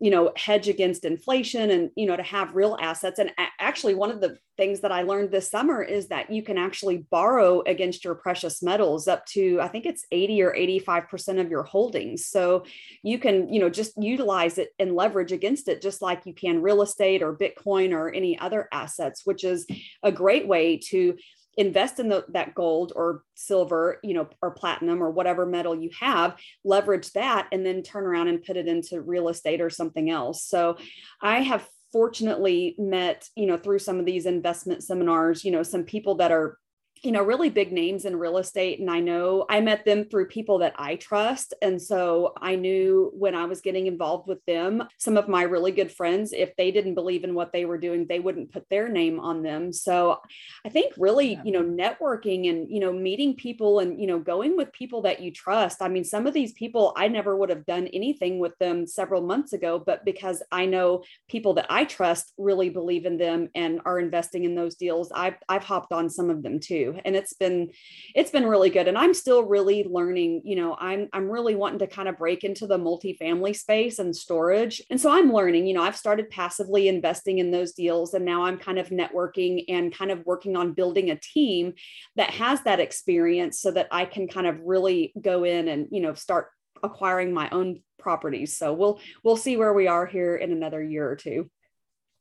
you 0.00 0.10
know 0.10 0.32
hedge 0.36 0.68
against 0.68 1.04
inflation 1.04 1.70
and 1.70 1.90
you 1.96 2.06
know 2.06 2.16
to 2.16 2.22
have 2.22 2.54
real 2.54 2.76
assets. 2.80 3.18
And 3.18 3.32
actually 3.60 3.94
one 3.94 4.10
of 4.10 4.20
the 4.20 4.38
things 4.56 4.80
that 4.80 4.92
i 4.92 5.02
learned 5.02 5.32
this 5.32 5.50
summer 5.50 5.82
is 5.82 6.08
that 6.08 6.30
you 6.30 6.40
can 6.42 6.56
actually 6.56 6.98
borrow 7.10 7.60
against 7.62 8.04
your 8.04 8.14
precious 8.14 8.62
metals 8.62 9.08
up 9.08 9.26
to 9.26 9.58
i 9.60 9.66
think 9.66 9.84
it's 9.84 10.06
80 10.12 10.42
or 10.42 10.52
85% 10.54 11.40
of 11.40 11.50
your 11.50 11.64
holdings. 11.64 12.26
So 12.26 12.64
you 13.02 13.18
can 13.18 13.52
you 13.52 13.60
know 13.60 13.70
just 13.70 14.00
utilize 14.00 14.58
it 14.58 14.70
and 14.78 14.94
leverage 14.94 15.32
against 15.32 15.68
it 15.68 15.82
just 15.82 16.02
like 16.02 16.26
you 16.26 16.34
can 16.34 16.62
real 16.62 16.82
estate 16.82 17.22
or 17.22 17.36
bitcoin 17.36 17.92
or 17.92 18.12
any 18.12 18.38
other 18.38 18.68
assets 18.72 19.22
which 19.24 19.44
is 19.44 19.66
a 20.02 20.12
great 20.12 20.46
way 20.46 20.78
to 20.90 21.16
invest 21.56 21.98
in 22.00 22.08
the, 22.08 22.24
that 22.28 22.54
gold 22.54 22.92
or 22.96 23.22
silver, 23.34 23.98
you 24.02 24.14
know, 24.14 24.28
or 24.42 24.50
platinum 24.50 25.02
or 25.02 25.10
whatever 25.10 25.46
metal 25.46 25.74
you 25.74 25.90
have, 26.00 26.36
leverage 26.64 27.12
that 27.12 27.48
and 27.52 27.64
then 27.64 27.82
turn 27.82 28.04
around 28.04 28.28
and 28.28 28.44
put 28.44 28.56
it 28.56 28.68
into 28.68 29.00
real 29.00 29.28
estate 29.28 29.60
or 29.60 29.70
something 29.70 30.10
else. 30.10 30.44
So 30.44 30.76
I 31.20 31.40
have 31.40 31.66
fortunately 31.92 32.74
met, 32.76 33.28
you 33.36 33.46
know, 33.46 33.56
through 33.56 33.78
some 33.78 34.00
of 34.00 34.04
these 34.04 34.26
investment 34.26 34.82
seminars, 34.82 35.44
you 35.44 35.52
know, 35.52 35.62
some 35.62 35.84
people 35.84 36.16
that 36.16 36.32
are 36.32 36.58
you 37.04 37.12
know, 37.12 37.22
really 37.22 37.50
big 37.50 37.70
names 37.70 38.06
in 38.06 38.16
real 38.16 38.38
estate. 38.38 38.80
And 38.80 38.90
I 38.90 39.00
know 39.00 39.44
I 39.50 39.60
met 39.60 39.84
them 39.84 40.04
through 40.04 40.28
people 40.28 40.58
that 40.60 40.72
I 40.76 40.96
trust. 40.96 41.52
And 41.60 41.80
so 41.80 42.32
I 42.40 42.56
knew 42.56 43.12
when 43.14 43.34
I 43.34 43.44
was 43.44 43.60
getting 43.60 43.86
involved 43.86 44.26
with 44.26 44.42
them, 44.46 44.82
some 44.98 45.18
of 45.18 45.28
my 45.28 45.42
really 45.42 45.70
good 45.70 45.92
friends, 45.92 46.32
if 46.32 46.56
they 46.56 46.70
didn't 46.70 46.94
believe 46.94 47.22
in 47.22 47.34
what 47.34 47.52
they 47.52 47.66
were 47.66 47.76
doing, 47.76 48.06
they 48.08 48.20
wouldn't 48.20 48.52
put 48.52 48.66
their 48.70 48.88
name 48.88 49.20
on 49.20 49.42
them. 49.42 49.70
So 49.70 50.18
I 50.64 50.70
think 50.70 50.94
really, 50.96 51.38
you 51.44 51.52
know, 51.52 51.62
networking 51.62 52.48
and, 52.48 52.70
you 52.70 52.80
know, 52.80 52.92
meeting 52.92 53.34
people 53.34 53.80
and, 53.80 54.00
you 54.00 54.06
know, 54.06 54.18
going 54.18 54.56
with 54.56 54.72
people 54.72 55.02
that 55.02 55.20
you 55.20 55.30
trust. 55.30 55.82
I 55.82 55.88
mean, 55.88 56.04
some 56.04 56.26
of 56.26 56.32
these 56.32 56.54
people, 56.54 56.94
I 56.96 57.08
never 57.08 57.36
would 57.36 57.50
have 57.50 57.66
done 57.66 57.86
anything 57.88 58.38
with 58.38 58.56
them 58.58 58.86
several 58.86 59.20
months 59.20 59.52
ago, 59.52 59.78
but 59.78 60.06
because 60.06 60.42
I 60.50 60.64
know 60.64 61.04
people 61.28 61.52
that 61.54 61.66
I 61.68 61.84
trust 61.84 62.32
really 62.38 62.70
believe 62.70 63.04
in 63.04 63.18
them 63.18 63.50
and 63.54 63.82
are 63.84 63.98
investing 63.98 64.44
in 64.44 64.54
those 64.54 64.74
deals, 64.74 65.12
I've, 65.12 65.36
I've 65.50 65.64
hopped 65.64 65.92
on 65.92 66.08
some 66.08 66.30
of 66.30 66.42
them 66.42 66.60
too 66.60 66.93
and 67.04 67.16
it's 67.16 67.32
been 67.32 67.70
it's 68.14 68.30
been 68.30 68.46
really 68.46 68.70
good. 68.70 68.88
And 68.88 68.98
i'm 68.98 69.14
still 69.14 69.44
really 69.44 69.84
learning 69.84 70.42
you 70.44 70.56
know 70.56 70.76
i'm 70.78 71.08
i'm 71.12 71.30
really 71.30 71.54
wanting 71.54 71.80
to 71.80 71.86
kind 71.86 72.08
of 72.08 72.18
break 72.18 72.44
into 72.44 72.66
the 72.66 72.78
multifamily 72.78 73.56
space 73.56 73.98
and 73.98 74.14
storage. 74.14 74.82
And 74.90 75.00
so 75.00 75.10
i'm 75.10 75.32
learning 75.32 75.66
you 75.66 75.74
know 75.74 75.82
i've 75.82 75.96
started 75.96 76.30
passively 76.30 76.88
investing 76.88 77.38
in 77.38 77.50
those 77.50 77.72
deals 77.72 78.14
and 78.14 78.24
now 78.24 78.44
i'm 78.44 78.58
kind 78.58 78.78
of 78.78 78.88
networking 78.88 79.64
and 79.68 79.94
kind 79.94 80.10
of 80.10 80.24
working 80.26 80.56
on 80.56 80.72
building 80.72 81.10
a 81.10 81.16
team 81.16 81.74
that 82.16 82.30
has 82.30 82.62
that 82.62 82.80
experience 82.80 83.60
so 83.60 83.70
that 83.70 83.88
i 83.90 84.04
can 84.04 84.28
kind 84.28 84.46
of 84.46 84.60
really 84.62 85.12
go 85.20 85.44
in 85.44 85.68
and 85.68 85.88
you 85.90 86.00
know 86.00 86.14
start 86.14 86.48
acquiring 86.82 87.32
my 87.32 87.48
own 87.50 87.80
properties. 87.98 88.56
So 88.56 88.72
we'll 88.72 89.00
we'll 89.24 89.36
see 89.36 89.56
where 89.56 89.72
we 89.72 89.88
are 89.88 90.06
here 90.06 90.36
in 90.36 90.52
another 90.52 90.82
year 90.82 91.10
or 91.10 91.16
two. 91.16 91.50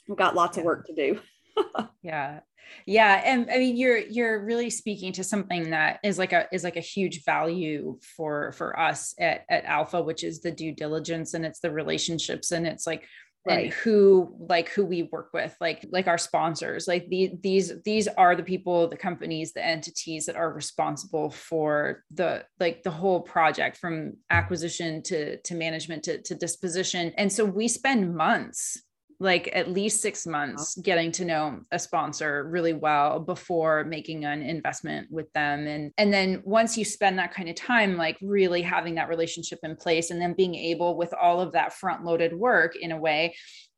We've 0.07 0.17
got 0.17 0.35
lots 0.35 0.57
of 0.57 0.63
work 0.63 0.87
to 0.87 0.93
do 0.93 1.19
yeah 2.01 2.39
yeah 2.85 3.21
and 3.25 3.49
i 3.51 3.57
mean 3.57 3.75
you're 3.75 3.97
you're 3.97 4.43
really 4.43 4.69
speaking 4.69 5.11
to 5.11 5.23
something 5.23 5.69
that 5.69 5.99
is 6.03 6.17
like 6.17 6.33
a 6.33 6.47
is 6.51 6.63
like 6.63 6.77
a 6.77 6.81
huge 6.81 7.23
value 7.23 7.97
for 8.15 8.51
for 8.53 8.77
us 8.79 9.13
at, 9.19 9.45
at 9.49 9.65
alpha 9.65 10.01
which 10.01 10.23
is 10.23 10.41
the 10.41 10.51
due 10.51 10.71
diligence 10.71 11.33
and 11.33 11.45
it's 11.45 11.59
the 11.59 11.71
relationships 11.71 12.51
and 12.51 12.65
it's 12.65 12.87
like 12.87 13.07
right. 13.45 13.65
and 13.65 13.73
who 13.73 14.35
like 14.49 14.69
who 14.69 14.85
we 14.85 15.03
work 15.03 15.29
with 15.33 15.55
like 15.59 15.85
like 15.91 16.07
our 16.07 16.17
sponsors 16.17 16.87
like 16.87 17.07
the, 17.09 17.33
these 17.41 17.73
these 17.83 18.07
are 18.07 18.35
the 18.35 18.43
people 18.43 18.87
the 18.87 18.97
companies 18.97 19.53
the 19.53 19.65
entities 19.65 20.25
that 20.25 20.35
are 20.35 20.53
responsible 20.53 21.29
for 21.29 22.03
the 22.13 22.43
like 22.59 22.83
the 22.83 22.91
whole 22.91 23.21
project 23.21 23.77
from 23.77 24.13
acquisition 24.29 25.01
to 25.03 25.37
to 25.41 25.55
management 25.55 26.03
to, 26.03 26.21
to 26.21 26.35
disposition 26.35 27.13
and 27.17 27.31
so 27.31 27.45
we 27.45 27.67
spend 27.67 28.15
months 28.15 28.81
like 29.23 29.49
at 29.53 29.71
least 29.71 30.01
six 30.01 30.27
months 30.27 30.75
getting 30.77 31.11
to 31.13 31.25
know 31.25 31.61
a 31.71 31.79
sponsor 31.79 32.43
really 32.43 32.73
well 32.73 33.19
before 33.19 33.85
making 33.85 34.25
an 34.25 34.41
investment 34.41 35.09
with 35.09 35.31
them. 35.33 35.65
And 35.65 35.91
and 35.97 36.13
then 36.13 36.41
once 36.45 36.77
you 36.77 36.83
spend 36.83 37.17
that 37.17 37.33
kind 37.33 37.49
of 37.49 37.55
time 37.55 37.95
like 37.95 38.17
really 38.21 38.61
having 38.61 38.95
that 38.95 39.07
relationship 39.07 39.59
in 39.63 39.75
place 39.77 40.11
and 40.11 40.21
then 40.21 40.33
being 40.33 40.55
able 40.55 40.97
with 40.97 41.13
all 41.13 41.39
of 41.39 41.53
that 41.53 41.73
front 41.73 42.03
loaded 42.03 42.33
work 42.33 42.75
in 42.75 42.91
a 42.91 42.97
way 42.97 43.35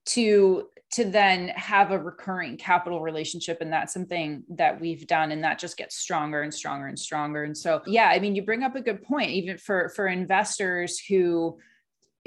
to 0.08 0.68
to 0.94 1.04
then 1.04 1.50
have 1.50 1.92
a 1.92 2.00
recurring 2.00 2.58
capital 2.58 3.02
relationship. 3.02 3.58
And 3.62 3.72
that's 3.72 3.94
something 3.94 4.44
that 4.50 4.80
we've 4.80 5.06
done 5.08 5.32
and 5.32 5.44
that 5.44 5.60
just 5.60 5.78
gets 5.78 5.98
stronger 5.98 6.42
and 6.42 6.54
stronger 6.54 6.88
and 6.88 6.98
stronger. 6.98 7.44
And 7.44 7.58
so 7.58 7.82
yeah 7.86 8.10
i 8.10 8.20
mean 8.20 8.36
you 8.36 8.44
bring 8.44 8.64
up 8.64 8.76
a 8.76 8.82
good 8.82 9.04
point 9.04 9.30
even 9.30 9.58
for 9.58 9.90
for 9.90 10.08
investors 10.08 11.00
who 11.00 11.58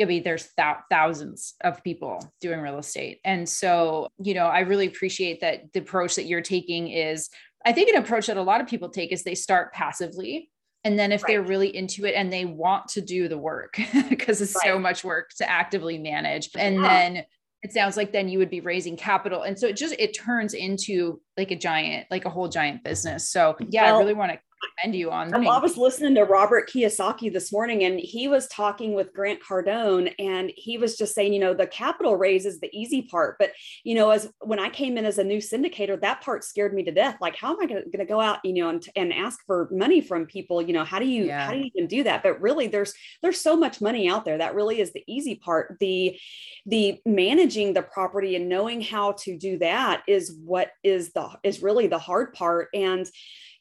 I 0.00 0.04
mean, 0.04 0.22
there's 0.22 0.48
th- 0.56 0.76
thousands 0.90 1.54
of 1.62 1.82
people 1.82 2.20
doing 2.40 2.60
real 2.60 2.78
estate. 2.78 3.20
And 3.24 3.48
so, 3.48 4.08
you 4.22 4.34
know, 4.34 4.46
I 4.46 4.60
really 4.60 4.86
appreciate 4.86 5.40
that 5.40 5.72
the 5.72 5.80
approach 5.80 6.16
that 6.16 6.26
you're 6.26 6.40
taking 6.40 6.88
is, 6.88 7.28
I 7.66 7.72
think 7.72 7.88
an 7.88 7.96
approach 7.96 8.26
that 8.26 8.36
a 8.36 8.42
lot 8.42 8.60
of 8.60 8.68
people 8.68 8.88
take 8.88 9.12
is 9.12 9.24
they 9.24 9.34
start 9.34 9.72
passively. 9.72 10.50
And 10.84 10.98
then 10.98 11.10
if 11.10 11.22
right. 11.22 11.28
they're 11.28 11.42
really 11.42 11.74
into 11.74 12.06
it 12.06 12.14
and 12.14 12.32
they 12.32 12.44
want 12.44 12.88
to 12.88 13.00
do 13.00 13.28
the 13.28 13.38
work, 13.38 13.78
because 14.08 14.40
it's 14.40 14.54
right. 14.54 14.64
so 14.64 14.78
much 14.78 15.04
work 15.04 15.30
to 15.38 15.50
actively 15.50 15.98
manage. 15.98 16.50
And 16.56 16.76
yeah. 16.76 16.82
then 16.82 17.24
it 17.62 17.72
sounds 17.72 17.96
like 17.96 18.12
then 18.12 18.28
you 18.28 18.38
would 18.38 18.50
be 18.50 18.60
raising 18.60 18.96
capital. 18.96 19.42
And 19.42 19.58
so 19.58 19.66
it 19.66 19.76
just, 19.76 19.96
it 19.98 20.16
turns 20.16 20.54
into 20.54 21.20
like 21.36 21.50
a 21.50 21.56
giant, 21.56 22.06
like 22.10 22.24
a 22.24 22.30
whole 22.30 22.48
giant 22.48 22.84
business. 22.84 23.30
So 23.30 23.56
yeah, 23.68 23.86
well, 23.86 23.96
I 23.96 23.98
really 23.98 24.14
want 24.14 24.32
to 24.32 24.38
commend 24.80 24.94
you 24.94 25.10
on. 25.10 25.32
Um, 25.34 25.48
I 25.48 25.58
was 25.58 25.76
listening 25.76 26.14
to 26.16 26.24
Robert 26.24 26.70
Kiyosaki 26.70 27.32
this 27.32 27.52
morning, 27.52 27.84
and 27.84 27.98
he 27.98 28.28
was 28.28 28.46
talking 28.48 28.94
with 28.94 29.12
Grant 29.12 29.40
Cardone, 29.42 30.14
and 30.18 30.52
he 30.56 30.78
was 30.78 30.96
just 30.96 31.14
saying, 31.14 31.32
you 31.32 31.40
know, 31.40 31.54
the 31.54 31.66
capital 31.66 32.16
raise 32.16 32.46
is 32.46 32.60
the 32.60 32.70
easy 32.72 33.02
part, 33.02 33.36
but 33.38 33.52
you 33.84 33.94
know, 33.94 34.10
as 34.10 34.30
when 34.40 34.58
I 34.58 34.68
came 34.68 34.98
in 34.98 35.04
as 35.04 35.18
a 35.18 35.24
new 35.24 35.38
syndicator, 35.38 36.00
that 36.00 36.20
part 36.22 36.44
scared 36.44 36.74
me 36.74 36.82
to 36.84 36.92
death. 36.92 37.16
Like, 37.20 37.36
how 37.36 37.52
am 37.52 37.60
I 37.62 37.66
going 37.66 37.90
to 37.92 38.04
go 38.04 38.20
out, 38.20 38.38
you 38.44 38.54
know, 38.54 38.68
and, 38.70 38.86
and 38.96 39.12
ask 39.12 39.44
for 39.46 39.68
money 39.70 40.00
from 40.00 40.26
people? 40.26 40.62
You 40.62 40.72
know, 40.72 40.84
how 40.84 40.98
do 40.98 41.06
you 41.06 41.24
yeah. 41.24 41.46
how 41.46 41.52
do 41.52 41.58
you 41.58 41.70
even 41.74 41.88
do 41.88 42.04
that? 42.04 42.22
But 42.22 42.40
really, 42.40 42.66
there's 42.66 42.94
there's 43.22 43.40
so 43.40 43.56
much 43.56 43.80
money 43.80 44.08
out 44.08 44.24
there. 44.24 44.38
That 44.38 44.54
really 44.54 44.80
is 44.80 44.92
the 44.92 45.04
easy 45.06 45.36
part. 45.36 45.76
The 45.80 46.18
the 46.66 47.00
managing 47.04 47.74
the 47.74 47.82
property 47.82 48.36
and 48.36 48.48
knowing 48.48 48.80
how 48.80 49.12
to 49.12 49.36
do 49.36 49.58
that 49.58 50.02
is 50.06 50.36
what 50.44 50.70
is 50.82 51.12
the 51.12 51.28
is 51.42 51.62
really 51.62 51.86
the 51.86 51.98
hard 51.98 52.32
part 52.34 52.68
and 52.74 53.08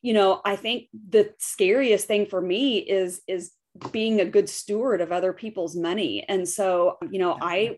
you 0.01 0.13
know 0.13 0.41
i 0.45 0.55
think 0.55 0.87
the 1.09 1.33
scariest 1.39 2.07
thing 2.07 2.25
for 2.25 2.41
me 2.41 2.77
is 2.77 3.21
is 3.27 3.51
being 3.91 4.19
a 4.19 4.25
good 4.25 4.49
steward 4.49 5.01
of 5.01 5.11
other 5.11 5.33
people's 5.33 5.75
money 5.75 6.23
and 6.27 6.47
so 6.47 6.97
you 7.11 7.19
know 7.19 7.37
i 7.41 7.77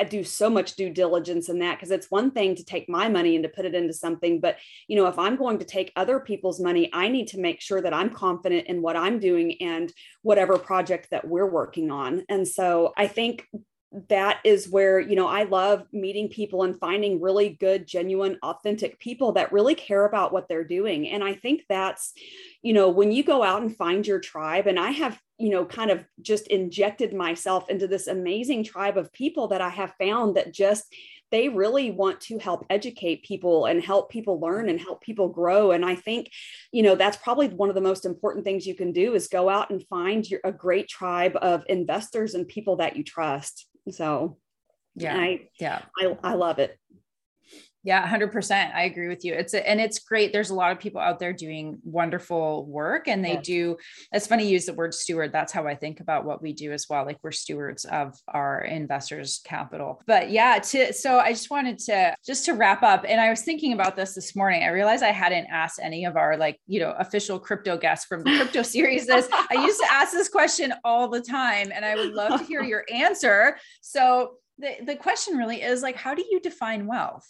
I 0.00 0.04
do 0.04 0.24
so 0.24 0.48
much 0.48 0.76
due 0.76 0.88
diligence 0.88 1.50
in 1.50 1.58
that 1.58 1.76
because 1.76 1.90
it's 1.90 2.10
one 2.10 2.30
thing 2.30 2.54
to 2.54 2.64
take 2.64 2.88
my 2.88 3.10
money 3.10 3.36
and 3.36 3.42
to 3.42 3.50
put 3.50 3.66
it 3.66 3.74
into 3.74 3.92
something, 3.92 4.40
but 4.40 4.56
you 4.88 4.96
know, 4.96 5.06
if 5.08 5.18
I'm 5.18 5.36
going 5.36 5.58
to 5.58 5.64
take 5.66 5.92
other 5.94 6.18
people's 6.18 6.58
money, 6.58 6.88
I 6.94 7.08
need 7.08 7.28
to 7.28 7.38
make 7.38 7.60
sure 7.60 7.82
that 7.82 7.92
I'm 7.92 8.08
confident 8.08 8.66
in 8.66 8.80
what 8.80 8.96
I'm 8.96 9.18
doing 9.18 9.60
and 9.60 9.92
whatever 10.22 10.56
project 10.56 11.08
that 11.10 11.28
we're 11.28 11.50
working 11.50 11.90
on. 11.90 12.24
And 12.30 12.48
so 12.48 12.94
I 12.96 13.08
think 13.08 13.46
that 14.08 14.38
is 14.44 14.68
where 14.68 15.00
you 15.00 15.16
know 15.16 15.26
i 15.26 15.42
love 15.42 15.84
meeting 15.92 16.28
people 16.28 16.62
and 16.62 16.78
finding 16.78 17.20
really 17.20 17.48
good 17.48 17.86
genuine 17.86 18.38
authentic 18.42 18.98
people 19.00 19.32
that 19.32 19.52
really 19.52 19.74
care 19.74 20.04
about 20.04 20.32
what 20.32 20.48
they're 20.48 20.64
doing. 20.64 21.08
And 21.08 21.24
i 21.24 21.34
think 21.34 21.62
that's 21.68 22.12
you 22.62 22.72
know 22.72 22.88
when 22.88 23.10
you 23.10 23.24
go 23.24 23.42
out 23.42 23.62
and 23.62 23.76
find 23.76 24.06
your 24.06 24.20
tribe 24.20 24.66
and 24.66 24.78
i 24.78 24.90
have 24.90 25.20
you 25.38 25.50
know 25.50 25.64
kind 25.64 25.90
of 25.90 26.04
just 26.20 26.46
injected 26.48 27.12
myself 27.12 27.68
into 27.68 27.88
this 27.88 28.06
amazing 28.06 28.62
tribe 28.62 28.96
of 28.96 29.12
people 29.12 29.48
that 29.48 29.60
i 29.60 29.68
have 29.68 29.94
found 29.98 30.36
that 30.36 30.54
just 30.54 30.84
they 31.32 31.48
really 31.48 31.92
want 31.92 32.20
to 32.20 32.38
help 32.38 32.66
educate 32.70 33.24
people 33.24 33.66
and 33.66 33.82
help 33.82 34.10
people 34.10 34.40
learn 34.40 34.68
and 34.68 34.80
help 34.80 35.00
people 35.00 35.28
grow. 35.28 35.72
And 35.72 35.84
i 35.84 35.96
think 35.96 36.30
you 36.70 36.82
know 36.84 36.94
that's 36.94 37.16
probably 37.16 37.48
one 37.48 37.68
of 37.68 37.74
the 37.74 37.80
most 37.80 38.04
important 38.04 38.44
things 38.44 38.66
you 38.66 38.76
can 38.76 38.92
do 38.92 39.14
is 39.14 39.26
go 39.26 39.48
out 39.48 39.70
and 39.70 39.84
find 39.88 40.28
your, 40.28 40.40
a 40.44 40.52
great 40.52 40.88
tribe 40.88 41.36
of 41.42 41.64
investors 41.68 42.34
and 42.34 42.46
people 42.46 42.76
that 42.76 42.96
you 42.96 43.02
trust 43.02 43.66
so 43.88 44.38
yeah, 44.94 45.16
I, 45.16 45.48
yeah, 45.58 45.82
I, 45.98 46.16
I 46.22 46.34
love 46.34 46.58
it. 46.58 46.78
Yeah, 47.82 48.06
100%. 48.06 48.74
I 48.74 48.82
agree 48.82 49.08
with 49.08 49.24
you. 49.24 49.32
It's 49.32 49.54
a, 49.54 49.66
and 49.66 49.80
it's 49.80 50.00
great. 50.00 50.34
There's 50.34 50.50
a 50.50 50.54
lot 50.54 50.70
of 50.70 50.78
people 50.78 51.00
out 51.00 51.18
there 51.18 51.32
doing 51.32 51.78
wonderful 51.82 52.66
work 52.66 53.08
and 53.08 53.24
they 53.24 53.38
do. 53.38 53.78
It's 54.12 54.26
funny 54.26 54.44
you 54.44 54.50
use 54.50 54.66
the 54.66 54.74
word 54.74 54.92
steward. 54.92 55.32
That's 55.32 55.52
how 55.52 55.66
I 55.66 55.74
think 55.74 56.00
about 56.00 56.26
what 56.26 56.42
we 56.42 56.52
do 56.52 56.72
as 56.72 56.86
well. 56.90 57.06
Like 57.06 57.18
we're 57.22 57.32
stewards 57.32 57.86
of 57.86 58.18
our 58.28 58.60
investors' 58.60 59.40
capital. 59.44 60.02
But 60.06 60.30
yeah, 60.30 60.58
to 60.58 60.92
so 60.92 61.18
I 61.18 61.32
just 61.32 61.50
wanted 61.50 61.78
to 61.78 62.14
just 62.24 62.44
to 62.44 62.52
wrap 62.52 62.82
up 62.82 63.06
and 63.08 63.18
I 63.18 63.30
was 63.30 63.42
thinking 63.42 63.72
about 63.72 63.96
this 63.96 64.14
this 64.14 64.36
morning. 64.36 64.62
I 64.62 64.68
realized 64.68 65.02
I 65.02 65.12
hadn't 65.12 65.46
asked 65.46 65.80
any 65.82 66.04
of 66.04 66.16
our 66.16 66.36
like, 66.36 66.60
you 66.66 66.80
know, 66.80 66.94
official 66.98 67.38
crypto 67.38 67.78
guests 67.78 68.04
from 68.04 68.24
the 68.24 68.36
crypto 68.36 68.62
series 68.62 69.06
this. 69.06 69.26
I 69.32 69.54
used 69.54 69.80
to 69.80 69.90
ask 69.90 70.12
this 70.12 70.28
question 70.28 70.74
all 70.84 71.08
the 71.08 71.22
time 71.22 71.72
and 71.74 71.82
I 71.84 71.94
would 71.94 72.12
love 72.12 72.40
to 72.40 72.46
hear 72.46 72.62
your 72.62 72.84
answer. 72.92 73.56
So 73.80 74.34
the, 74.58 74.76
the 74.84 74.96
question 74.96 75.38
really 75.38 75.62
is 75.62 75.82
like 75.82 75.96
how 75.96 76.14
do 76.14 76.22
you 76.30 76.40
define 76.40 76.86
wealth 76.86 77.26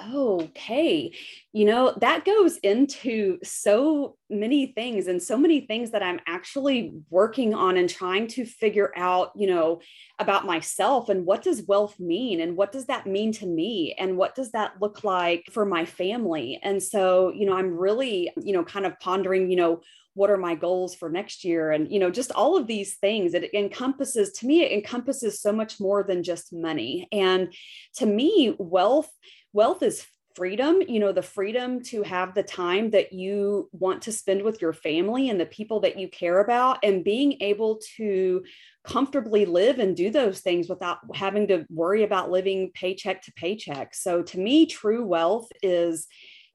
Okay. 0.00 1.14
You 1.52 1.66
know, 1.66 1.94
that 2.00 2.24
goes 2.24 2.56
into 2.58 3.38
so 3.42 4.16
many 4.30 4.66
things 4.66 5.06
and 5.06 5.22
so 5.22 5.36
many 5.36 5.60
things 5.66 5.90
that 5.90 6.02
I'm 6.02 6.18
actually 6.26 6.94
working 7.10 7.52
on 7.52 7.76
and 7.76 7.90
trying 7.90 8.26
to 8.28 8.46
figure 8.46 8.90
out, 8.96 9.32
you 9.36 9.46
know, 9.46 9.82
about 10.18 10.46
myself 10.46 11.10
and 11.10 11.26
what 11.26 11.42
does 11.42 11.64
wealth 11.68 12.00
mean 12.00 12.40
and 12.40 12.56
what 12.56 12.72
does 12.72 12.86
that 12.86 13.06
mean 13.06 13.32
to 13.32 13.46
me 13.46 13.94
and 13.98 14.16
what 14.16 14.34
does 14.34 14.50
that 14.52 14.72
look 14.80 15.04
like 15.04 15.44
for 15.52 15.66
my 15.66 15.84
family. 15.84 16.58
And 16.62 16.82
so, 16.82 17.30
you 17.30 17.44
know, 17.44 17.54
I'm 17.54 17.76
really, 17.76 18.30
you 18.42 18.54
know, 18.54 18.64
kind 18.64 18.86
of 18.86 18.98
pondering, 18.98 19.50
you 19.50 19.56
know, 19.56 19.82
what 20.14 20.30
are 20.30 20.38
my 20.38 20.54
goals 20.54 20.94
for 20.94 21.08
next 21.08 21.42
year 21.42 21.70
and 21.72 21.90
you 21.90 21.98
know 21.98 22.10
just 22.10 22.32
all 22.32 22.54
of 22.54 22.66
these 22.66 22.96
things 22.96 23.32
it 23.32 23.52
encompasses 23.54 24.30
to 24.32 24.46
me 24.46 24.62
it 24.62 24.70
encompasses 24.70 25.40
so 25.40 25.52
much 25.52 25.80
more 25.80 26.02
than 26.02 26.22
just 26.22 26.52
money 26.52 27.08
and 27.12 27.52
to 27.94 28.04
me 28.04 28.54
wealth 28.58 29.10
wealth 29.52 29.82
is 29.82 30.06
freedom 30.34 30.80
you 30.88 30.98
know 30.98 31.12
the 31.12 31.20
freedom 31.20 31.82
to 31.82 32.02
have 32.02 32.34
the 32.34 32.42
time 32.42 32.90
that 32.90 33.12
you 33.12 33.68
want 33.72 34.00
to 34.00 34.10
spend 34.10 34.40
with 34.40 34.62
your 34.62 34.72
family 34.72 35.28
and 35.28 35.38
the 35.38 35.44
people 35.44 35.80
that 35.80 35.98
you 35.98 36.08
care 36.08 36.40
about 36.40 36.78
and 36.82 37.04
being 37.04 37.36
able 37.42 37.78
to 37.96 38.42
comfortably 38.84 39.44
live 39.44 39.78
and 39.78 39.96
do 39.96 40.10
those 40.10 40.40
things 40.40 40.68
without 40.68 40.98
having 41.14 41.46
to 41.48 41.64
worry 41.70 42.02
about 42.02 42.30
living 42.30 42.70
paycheck 42.74 43.22
to 43.22 43.32
paycheck. 43.32 43.94
So 43.94 44.22
to 44.22 44.38
me 44.38 44.66
true 44.66 45.04
wealth 45.04 45.48
is 45.62 46.06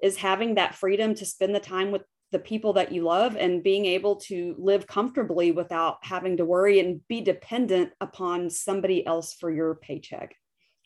is 0.01 0.17
having 0.17 0.55
that 0.55 0.75
freedom 0.75 1.15
to 1.15 1.25
spend 1.25 1.55
the 1.55 1.59
time 1.59 1.91
with 1.91 2.03
the 2.31 2.39
people 2.39 2.73
that 2.73 2.91
you 2.91 3.03
love 3.03 3.37
and 3.37 3.63
being 3.63 3.85
able 3.85 4.17
to 4.17 4.53
live 4.59 4.85
comfortably 4.85 5.51
without 5.51 5.97
having 6.03 6.37
to 6.37 6.45
worry 6.45 6.79
and 6.79 6.99
be 7.07 7.21
dependent 7.21 7.91
upon 8.01 8.49
somebody 8.49 9.05
else 9.07 9.33
for 9.33 9.49
your 9.49 9.75
paycheck. 9.75 10.35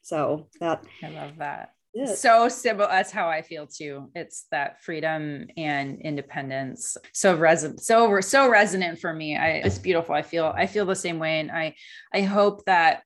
So 0.03 0.47
that 0.59 0.83
i 1.03 1.09
love 1.09 1.37
that 1.37 1.73
so 2.15 2.47
simple 2.47 2.87
that's 2.87 3.11
how 3.11 3.27
i 3.27 3.41
feel 3.41 3.67
too. 3.67 4.09
It's 4.15 4.45
that 4.51 4.81
freedom 4.81 5.47
and 5.57 5.99
independence. 6.01 6.97
So 7.13 7.35
resonant 7.35 7.81
so 7.81 8.19
so 8.21 8.49
resonant 8.49 8.99
for 8.99 9.13
me. 9.13 9.37
I, 9.37 9.61
it's 9.65 9.77
beautiful. 9.77 10.15
I 10.15 10.21
feel 10.21 10.53
i 10.55 10.65
feel 10.67 10.85
the 10.85 10.95
same 10.95 11.19
way. 11.19 11.39
And 11.39 11.51
i 11.51 11.75
i 12.13 12.21
hope 12.21 12.65
that 12.65 13.03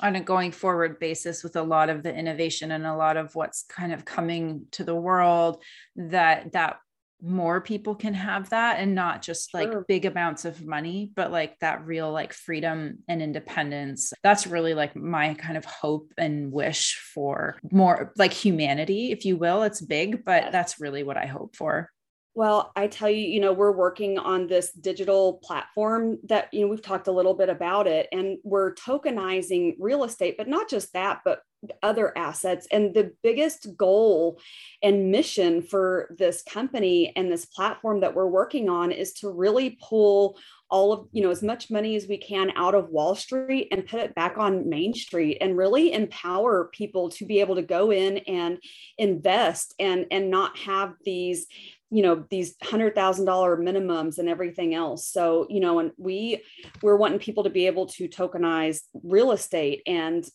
on 0.00 0.16
a 0.16 0.20
going 0.20 0.52
forward 0.52 0.98
basis 0.98 1.44
with 1.44 1.56
a 1.56 1.62
lot 1.62 1.90
of 1.90 2.02
the 2.02 2.14
innovation 2.14 2.72
and 2.72 2.86
a 2.86 2.96
lot 2.96 3.16
of 3.16 3.34
what's 3.34 3.64
kind 3.64 3.92
of 3.92 4.04
coming 4.04 4.66
to 4.72 4.84
the 4.84 4.94
world 4.94 5.62
that 5.96 6.52
that 6.52 6.78
more 7.22 7.60
people 7.60 7.94
can 7.94 8.14
have 8.14 8.50
that 8.50 8.78
and 8.78 8.94
not 8.94 9.22
just 9.22 9.54
like 9.54 9.70
sure. 9.70 9.84
big 9.86 10.04
amounts 10.04 10.44
of 10.44 10.66
money 10.66 11.10
but 11.14 11.30
like 11.30 11.58
that 11.60 11.86
real 11.86 12.10
like 12.10 12.32
freedom 12.32 12.98
and 13.08 13.22
independence. 13.22 14.12
That's 14.22 14.46
really 14.46 14.74
like 14.74 14.96
my 14.96 15.34
kind 15.34 15.56
of 15.56 15.64
hope 15.64 16.12
and 16.18 16.52
wish 16.52 17.00
for 17.14 17.56
more 17.70 18.12
like 18.16 18.32
humanity 18.32 19.12
if 19.12 19.24
you 19.24 19.36
will. 19.36 19.62
It's 19.62 19.80
big 19.80 20.24
but 20.24 20.52
that's 20.52 20.80
really 20.80 21.02
what 21.02 21.16
i 21.16 21.26
hope 21.26 21.56
for. 21.56 21.90
Well, 22.34 22.72
I 22.74 22.86
tell 22.86 23.10
you, 23.10 23.26
you 23.26 23.40
know, 23.40 23.52
we're 23.52 23.76
working 23.76 24.18
on 24.18 24.46
this 24.46 24.72
digital 24.72 25.34
platform 25.44 26.18
that, 26.28 26.48
you 26.52 26.62
know, 26.62 26.68
we've 26.68 26.80
talked 26.80 27.06
a 27.06 27.12
little 27.12 27.34
bit 27.34 27.50
about 27.50 27.86
it 27.86 28.08
and 28.10 28.38
we're 28.42 28.74
tokenizing 28.74 29.76
real 29.78 30.02
estate, 30.04 30.36
but 30.38 30.48
not 30.48 30.70
just 30.70 30.94
that, 30.94 31.20
but 31.26 31.40
other 31.82 32.16
assets. 32.16 32.66
And 32.70 32.94
the 32.94 33.12
biggest 33.22 33.76
goal 33.76 34.40
and 34.82 35.10
mission 35.10 35.62
for 35.62 36.14
this 36.18 36.42
company 36.42 37.12
and 37.16 37.30
this 37.30 37.44
platform 37.44 38.00
that 38.00 38.14
we're 38.14 38.26
working 38.26 38.68
on 38.68 38.92
is 38.92 39.12
to 39.14 39.30
really 39.30 39.78
pull 39.80 40.38
all 40.70 40.90
of 40.90 41.06
you 41.12 41.22
know 41.22 41.30
as 41.30 41.42
much 41.42 41.70
money 41.70 41.96
as 41.96 42.08
we 42.08 42.16
can 42.16 42.50
out 42.56 42.74
of 42.74 42.88
wall 42.88 43.14
street 43.14 43.68
and 43.70 43.86
put 43.86 44.00
it 44.00 44.14
back 44.14 44.38
on 44.38 44.68
main 44.70 44.94
street 44.94 45.36
and 45.42 45.56
really 45.56 45.92
empower 45.92 46.70
people 46.72 47.10
to 47.10 47.26
be 47.26 47.40
able 47.40 47.54
to 47.54 47.62
go 47.62 47.92
in 47.92 48.16
and 48.18 48.58
invest 48.96 49.74
and 49.78 50.06
and 50.10 50.30
not 50.30 50.56
have 50.56 50.94
these 51.04 51.46
you 51.90 52.02
know 52.02 52.24
these 52.30 52.54
hundred 52.62 52.94
thousand 52.94 53.26
dollar 53.26 53.54
minimums 53.58 54.16
and 54.16 54.30
everything 54.30 54.74
else 54.74 55.06
so 55.06 55.46
you 55.50 55.60
know 55.60 55.78
and 55.78 55.92
we 55.98 56.42
we're 56.80 56.96
wanting 56.96 57.18
people 57.18 57.44
to 57.44 57.50
be 57.50 57.66
able 57.66 57.84
to 57.84 58.08
tokenize 58.08 58.80
real 59.04 59.30
estate 59.30 59.82
and 59.86 60.26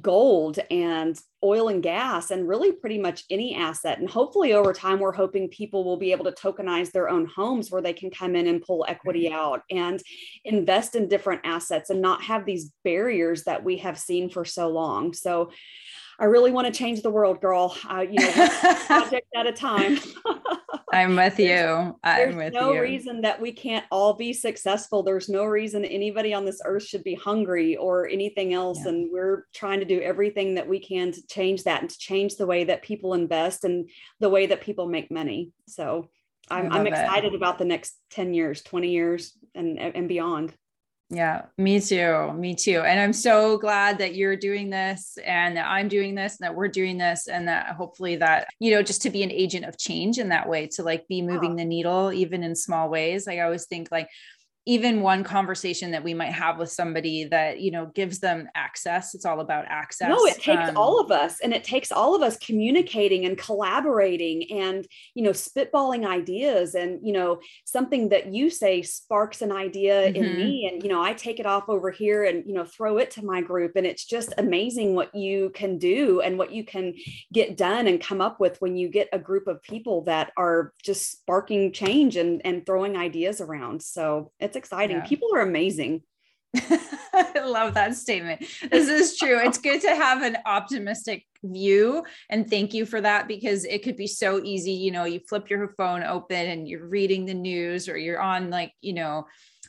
gold 0.00 0.58
and 0.70 1.20
oil 1.44 1.68
and 1.68 1.82
gas 1.82 2.30
and 2.30 2.48
really 2.48 2.72
pretty 2.72 2.98
much 2.98 3.24
any 3.28 3.54
asset. 3.54 3.98
And 3.98 4.08
hopefully 4.08 4.54
over 4.54 4.72
time, 4.72 4.98
we're 4.98 5.12
hoping 5.12 5.48
people 5.48 5.84
will 5.84 5.98
be 5.98 6.12
able 6.12 6.24
to 6.24 6.32
tokenize 6.32 6.92
their 6.92 7.10
own 7.10 7.26
homes 7.26 7.70
where 7.70 7.82
they 7.82 7.92
can 7.92 8.10
come 8.10 8.34
in 8.34 8.46
and 8.46 8.62
pull 8.62 8.86
equity 8.88 9.26
mm-hmm. 9.26 9.34
out 9.34 9.62
and 9.70 10.02
invest 10.44 10.94
in 10.94 11.08
different 11.08 11.42
assets 11.44 11.90
and 11.90 12.00
not 12.00 12.22
have 12.22 12.46
these 12.46 12.72
barriers 12.84 13.44
that 13.44 13.62
we 13.62 13.78
have 13.78 13.98
seen 13.98 14.30
for 14.30 14.44
so 14.44 14.68
long. 14.68 15.12
So 15.12 15.50
I 16.18 16.26
really 16.26 16.52
want 16.52 16.66
to 16.66 16.72
change 16.72 17.02
the 17.02 17.10
world, 17.10 17.40
girl. 17.40 17.76
Uh, 17.88 18.06
you 18.08 18.20
know, 18.20 18.32
project 18.86 19.26
at 19.34 19.46
a 19.46 19.52
time. 19.52 19.98
I'm 20.92 21.16
with 21.16 21.38
you. 21.38 21.96
I'm 22.04 22.36
with 22.36 22.52
no 22.52 22.74
you. 22.74 22.82
reason 22.82 23.22
that 23.22 23.40
we 23.40 23.50
can't 23.50 23.84
all 23.90 24.12
be 24.12 24.32
successful. 24.32 25.02
There's 25.02 25.28
no 25.28 25.44
reason 25.44 25.84
anybody 25.84 26.34
on 26.34 26.44
this 26.44 26.60
earth 26.64 26.84
should 26.84 27.02
be 27.02 27.14
hungry 27.14 27.76
or 27.76 28.08
anything 28.08 28.52
else. 28.52 28.80
Yeah. 28.82 28.90
And 28.90 29.10
we're 29.10 29.46
trying 29.54 29.80
to 29.80 29.86
do 29.86 30.00
everything 30.00 30.54
that 30.56 30.68
we 30.68 30.78
can 30.78 31.10
to 31.12 31.26
change 31.26 31.64
that 31.64 31.80
and 31.80 31.90
to 31.90 31.98
change 31.98 32.36
the 32.36 32.46
way 32.46 32.64
that 32.64 32.82
people 32.82 33.14
invest 33.14 33.64
and 33.64 33.88
the 34.20 34.28
way 34.28 34.46
that 34.46 34.60
people 34.60 34.86
make 34.86 35.10
money. 35.10 35.52
So 35.66 36.10
I'm, 36.50 36.70
I'm 36.70 36.86
excited 36.86 37.32
it. 37.32 37.36
about 37.36 37.58
the 37.58 37.64
next 37.64 37.94
10 38.10 38.34
years, 38.34 38.62
20 38.62 38.90
years, 38.90 39.32
and, 39.54 39.78
and 39.78 40.08
beyond. 40.08 40.54
Yeah, 41.14 41.42
me 41.58 41.78
too. 41.78 42.32
Me 42.32 42.54
too. 42.54 42.80
And 42.80 42.98
I'm 42.98 43.12
so 43.12 43.58
glad 43.58 43.98
that 43.98 44.14
you're 44.14 44.34
doing 44.34 44.70
this 44.70 45.18
and 45.22 45.58
that 45.58 45.66
I'm 45.68 45.88
doing 45.88 46.14
this 46.14 46.40
and 46.40 46.46
that 46.46 46.54
we're 46.54 46.68
doing 46.68 46.96
this 46.96 47.28
and 47.28 47.46
that 47.48 47.76
hopefully 47.76 48.16
that, 48.16 48.48
you 48.60 48.70
know, 48.70 48.82
just 48.82 49.02
to 49.02 49.10
be 49.10 49.22
an 49.22 49.30
agent 49.30 49.66
of 49.66 49.76
change 49.76 50.18
in 50.18 50.30
that 50.30 50.48
way, 50.48 50.68
to 50.68 50.82
like 50.82 51.06
be 51.08 51.20
moving 51.20 51.56
the 51.56 51.66
needle 51.66 52.14
even 52.14 52.42
in 52.42 52.56
small 52.56 52.88
ways. 52.88 53.26
Like 53.26 53.38
I 53.38 53.42
always 53.42 53.66
think 53.66 53.88
like 53.92 54.08
even 54.64 55.00
one 55.00 55.24
conversation 55.24 55.90
that 55.90 56.04
we 56.04 56.14
might 56.14 56.32
have 56.32 56.56
with 56.56 56.70
somebody 56.70 57.24
that 57.24 57.60
you 57.60 57.70
know 57.70 57.86
gives 57.94 58.20
them 58.20 58.48
access 58.54 59.14
it's 59.14 59.24
all 59.24 59.40
about 59.40 59.64
access 59.66 60.08
no 60.08 60.24
it 60.26 60.40
takes 60.40 60.68
um, 60.68 60.76
all 60.76 61.00
of 61.00 61.10
us 61.10 61.40
and 61.40 61.52
it 61.52 61.64
takes 61.64 61.90
all 61.90 62.14
of 62.14 62.22
us 62.22 62.36
communicating 62.38 63.24
and 63.24 63.36
collaborating 63.36 64.44
and 64.52 64.86
you 65.14 65.22
know 65.22 65.30
spitballing 65.30 66.06
ideas 66.06 66.76
and 66.76 67.00
you 67.02 67.12
know 67.12 67.40
something 67.64 68.08
that 68.10 68.32
you 68.32 68.48
say 68.48 68.82
sparks 68.82 69.42
an 69.42 69.50
idea 69.50 70.08
mm-hmm. 70.08 70.22
in 70.22 70.36
me 70.36 70.70
and 70.70 70.82
you 70.82 70.88
know 70.88 71.02
i 71.02 71.12
take 71.12 71.40
it 71.40 71.46
off 71.46 71.68
over 71.68 71.90
here 71.90 72.24
and 72.24 72.44
you 72.46 72.54
know 72.54 72.64
throw 72.64 72.98
it 72.98 73.10
to 73.10 73.24
my 73.24 73.40
group 73.40 73.72
and 73.74 73.86
it's 73.86 74.04
just 74.04 74.32
amazing 74.38 74.94
what 74.94 75.12
you 75.12 75.50
can 75.50 75.76
do 75.76 76.20
and 76.20 76.38
what 76.38 76.52
you 76.52 76.64
can 76.64 76.94
get 77.32 77.56
done 77.56 77.88
and 77.88 78.00
come 78.00 78.20
up 78.20 78.38
with 78.38 78.60
when 78.60 78.76
you 78.76 78.88
get 78.88 79.08
a 79.12 79.18
group 79.18 79.48
of 79.48 79.60
people 79.62 80.02
that 80.02 80.32
are 80.36 80.72
just 80.84 81.10
sparking 81.10 81.72
change 81.72 82.16
and 82.16 82.40
and 82.44 82.64
throwing 82.64 82.96
ideas 82.96 83.40
around 83.40 83.82
so 83.82 84.30
it's 84.38 84.51
it's 84.52 84.58
exciting. 84.58 84.98
Yeah. 84.98 85.06
People 85.06 85.30
are 85.34 85.40
amazing. 85.40 86.02
I 86.54 87.40
love 87.42 87.72
that 87.74 87.94
statement. 87.94 88.44
This 88.70 88.88
is 88.88 89.16
true. 89.16 89.38
It's 89.38 89.56
good 89.56 89.80
to 89.80 89.94
have 89.94 90.20
an 90.20 90.36
optimistic 90.44 91.24
view. 91.42 92.04
And 92.28 92.48
thank 92.48 92.74
you 92.74 92.84
for 92.84 93.00
that 93.00 93.26
because 93.26 93.64
it 93.64 93.82
could 93.82 93.96
be 93.96 94.06
so 94.06 94.42
easy. 94.44 94.72
You 94.72 94.90
know, 94.90 95.04
you 95.04 95.20
flip 95.26 95.48
your 95.48 95.74
phone 95.78 96.02
open 96.02 96.46
and 96.50 96.68
you're 96.68 96.86
reading 96.86 97.24
the 97.24 97.32
news 97.32 97.88
or 97.88 97.96
you're 97.96 98.20
on 98.20 98.50
like, 98.50 98.72
you 98.82 98.92
know, 98.92 99.26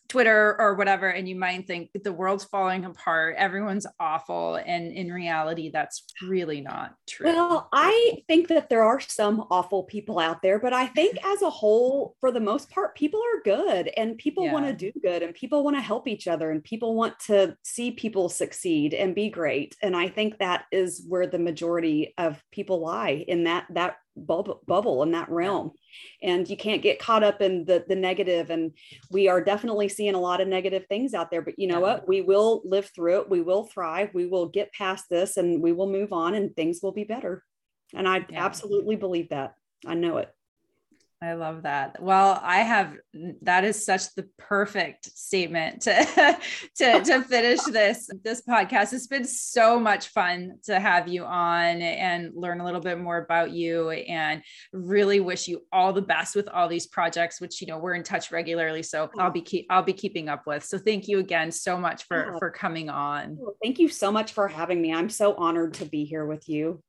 Twitter 0.09 0.55
or 0.59 0.75
whatever, 0.75 1.09
and 1.09 1.27
you 1.27 1.35
might 1.35 1.65
think 1.65 1.89
the 2.03 2.13
world's 2.13 2.43
falling 2.43 2.85
apart, 2.85 3.35
everyone's 3.37 3.87
awful. 3.99 4.55
And 4.55 4.91
in 4.91 5.11
reality, 5.11 5.71
that's 5.71 6.03
really 6.21 6.61
not 6.61 6.93
true. 7.07 7.27
Well, 7.27 7.69
I 7.73 8.17
think 8.27 8.47
that 8.49 8.69
there 8.69 8.83
are 8.83 8.99
some 8.99 9.45
awful 9.49 9.83
people 9.83 10.19
out 10.19 10.41
there, 10.41 10.59
but 10.59 10.73
I 10.73 10.87
think 10.87 11.17
as 11.25 11.41
a 11.41 11.49
whole, 11.49 12.15
for 12.19 12.31
the 12.31 12.39
most 12.39 12.69
part, 12.69 12.95
people 12.95 13.21
are 13.21 13.41
good 13.43 13.89
and 13.97 14.17
people 14.17 14.45
yeah. 14.45 14.53
want 14.53 14.65
to 14.67 14.73
do 14.73 14.91
good 15.01 15.23
and 15.23 15.33
people 15.33 15.63
want 15.63 15.77
to 15.77 15.81
help 15.81 16.07
each 16.07 16.27
other 16.27 16.51
and 16.51 16.63
people 16.63 16.95
want 16.95 17.17
to 17.27 17.55
see 17.63 17.91
people 17.91 18.29
succeed 18.29 18.93
and 18.93 19.15
be 19.15 19.29
great. 19.29 19.75
And 19.81 19.95
I 19.95 20.09
think 20.09 20.37
that 20.37 20.65
is 20.71 21.03
where 21.07 21.27
the 21.27 21.39
majority 21.39 22.13
of 22.17 22.43
people 22.51 22.81
lie 22.81 23.25
in 23.27 23.45
that 23.45 23.65
that 23.71 23.97
bubble, 24.15 24.61
bubble 24.67 25.01
in 25.03 25.11
that 25.11 25.29
realm 25.29 25.71
and 26.21 26.49
you 26.49 26.57
can't 26.57 26.81
get 26.81 26.99
caught 26.99 27.23
up 27.23 27.41
in 27.41 27.65
the 27.65 27.83
the 27.87 27.95
negative. 27.95 28.49
And 28.49 28.71
we 29.11 29.27
are 29.27 29.43
definitely 29.43 29.89
seeing 29.89 30.15
a 30.15 30.19
lot 30.19 30.41
of 30.41 30.47
negative 30.47 30.85
things 30.87 31.13
out 31.13 31.31
there 31.31 31.41
but 31.41 31.57
you 31.57 31.67
know 31.67 31.79
what? 31.79 32.07
We 32.07 32.21
will 32.21 32.61
live 32.65 32.89
through 32.93 33.21
it. 33.21 33.29
We 33.29 33.41
will 33.41 33.65
thrive. 33.65 34.09
We 34.13 34.25
will 34.25 34.47
get 34.47 34.73
past 34.73 35.05
this 35.09 35.37
and 35.37 35.61
we 35.61 35.71
will 35.71 35.89
move 35.89 36.13
on 36.13 36.35
and 36.35 36.55
things 36.55 36.79
will 36.81 36.91
be 36.91 37.03
better. 37.03 37.43
And 37.93 38.07
i 38.07 38.25
yeah. 38.29 38.43
absolutely 38.45 38.95
believe 38.95 39.29
that. 39.29 39.53
I 39.85 39.95
know 39.95 40.17
it 40.17 40.33
I 41.23 41.35
love 41.35 41.63
that. 41.63 42.01
Well, 42.01 42.37
I 42.43 42.59
have 42.59 42.97
that 43.43 43.63
is 43.63 43.85
such 43.85 44.13
the 44.15 44.27
perfect 44.37 45.05
statement 45.17 45.83
to 45.83 45.93
to 46.75 47.01
to 47.01 47.21
finish 47.21 47.61
this 47.61 48.09
this 48.23 48.41
podcast. 48.41 48.91
It's 48.91 49.07
been 49.07 49.23
so 49.23 49.79
much 49.79 50.09
fun 50.09 50.59
to 50.65 50.77
have 50.81 51.07
you 51.07 51.23
on 51.23 51.81
and 51.81 52.33
learn 52.35 52.59
a 52.59 52.65
little 52.65 52.81
bit 52.81 52.99
more 52.99 53.19
about 53.19 53.51
you 53.51 53.91
and 53.91 54.41
really 54.73 55.21
wish 55.21 55.47
you 55.47 55.61
all 55.71 55.93
the 55.93 56.01
best 56.01 56.35
with 56.35 56.49
all 56.49 56.67
these 56.67 56.87
projects 56.87 57.39
which 57.39 57.61
you 57.61 57.67
know 57.67 57.77
we're 57.77 57.93
in 57.93 58.03
touch 58.03 58.29
regularly 58.29 58.83
so 58.83 59.09
I'll 59.17 59.31
be 59.31 59.41
keep 59.41 59.65
I'll 59.69 59.81
be 59.81 59.93
keeping 59.93 60.27
up 60.27 60.45
with. 60.45 60.65
So 60.65 60.77
thank 60.77 61.07
you 61.07 61.19
again 61.19 61.53
so 61.53 61.77
much 61.77 62.03
for 62.03 62.35
for 62.37 62.51
coming 62.51 62.89
on. 62.89 63.37
Thank 63.63 63.79
you 63.79 63.87
so 63.87 64.11
much 64.11 64.33
for 64.33 64.49
having 64.49 64.81
me. 64.81 64.93
I'm 64.93 65.09
so 65.09 65.35
honored 65.35 65.75
to 65.75 65.85
be 65.85 66.03
here 66.03 66.25
with 66.25 66.49
you. 66.49 66.83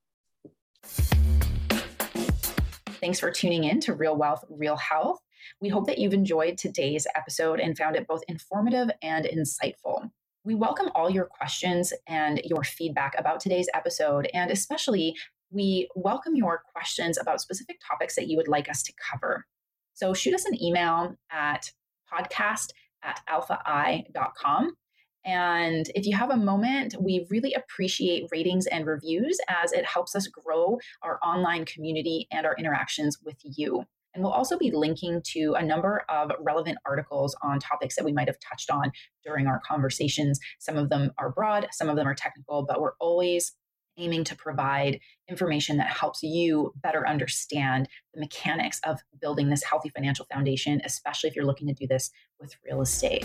Thanks 3.04 3.20
for 3.20 3.30
tuning 3.30 3.64
in 3.64 3.80
to 3.80 3.92
Real 3.92 4.16
Wealth, 4.16 4.46
Real 4.48 4.78
Health. 4.78 5.18
We 5.60 5.68
hope 5.68 5.86
that 5.88 5.98
you've 5.98 6.14
enjoyed 6.14 6.56
today's 6.56 7.06
episode 7.14 7.60
and 7.60 7.76
found 7.76 7.96
it 7.96 8.06
both 8.06 8.22
informative 8.28 8.88
and 9.02 9.26
insightful. 9.26 10.08
We 10.42 10.54
welcome 10.54 10.88
all 10.94 11.10
your 11.10 11.26
questions 11.26 11.92
and 12.08 12.40
your 12.46 12.64
feedback 12.64 13.12
about 13.18 13.40
today's 13.40 13.68
episode, 13.74 14.30
and 14.32 14.50
especially 14.50 15.14
we 15.50 15.86
welcome 15.94 16.34
your 16.34 16.62
questions 16.72 17.18
about 17.18 17.42
specific 17.42 17.76
topics 17.86 18.16
that 18.16 18.26
you 18.26 18.38
would 18.38 18.48
like 18.48 18.70
us 18.70 18.82
to 18.84 18.92
cover. 19.12 19.44
So 19.92 20.14
shoot 20.14 20.32
us 20.32 20.46
an 20.46 20.58
email 20.62 21.14
at 21.30 21.72
podcast 22.10 22.70
at 23.02 23.20
alphaI.com 23.28 24.76
and 25.24 25.90
if 25.94 26.06
you 26.06 26.16
have 26.16 26.30
a 26.30 26.36
moment, 26.36 26.94
we 27.00 27.26
really 27.30 27.54
appreciate 27.54 28.28
ratings 28.30 28.66
and 28.66 28.86
reviews 28.86 29.38
as 29.48 29.72
it 29.72 29.86
helps 29.86 30.14
us 30.14 30.26
grow 30.26 30.78
our 31.02 31.18
online 31.24 31.64
community 31.64 32.26
and 32.30 32.46
our 32.46 32.54
interactions 32.56 33.18
with 33.24 33.36
you. 33.42 33.84
And 34.14 34.22
we'll 34.22 34.32
also 34.32 34.56
be 34.56 34.70
linking 34.70 35.22
to 35.32 35.54
a 35.54 35.62
number 35.64 36.04
of 36.08 36.30
relevant 36.40 36.78
articles 36.86 37.34
on 37.42 37.58
topics 37.58 37.96
that 37.96 38.04
we 38.04 38.12
might 38.12 38.28
have 38.28 38.38
touched 38.38 38.70
on 38.70 38.92
during 39.24 39.46
our 39.46 39.60
conversations. 39.66 40.38
Some 40.60 40.76
of 40.76 40.88
them 40.88 41.10
are 41.18 41.32
broad, 41.32 41.68
some 41.72 41.88
of 41.88 41.96
them 41.96 42.06
are 42.06 42.14
technical, 42.14 42.64
but 42.64 42.80
we're 42.80 42.94
always 43.00 43.52
aiming 43.96 44.24
to 44.24 44.36
provide 44.36 44.98
information 45.28 45.76
that 45.78 45.88
helps 45.88 46.22
you 46.22 46.72
better 46.76 47.06
understand 47.06 47.88
the 48.12 48.20
mechanics 48.20 48.80
of 48.84 49.00
building 49.20 49.50
this 49.50 49.62
healthy 49.62 49.88
financial 49.88 50.26
foundation, 50.32 50.80
especially 50.84 51.30
if 51.30 51.36
you're 51.36 51.44
looking 51.44 51.68
to 51.68 51.74
do 51.74 51.86
this 51.86 52.10
with 52.40 52.56
real 52.64 52.82
estate. 52.82 53.24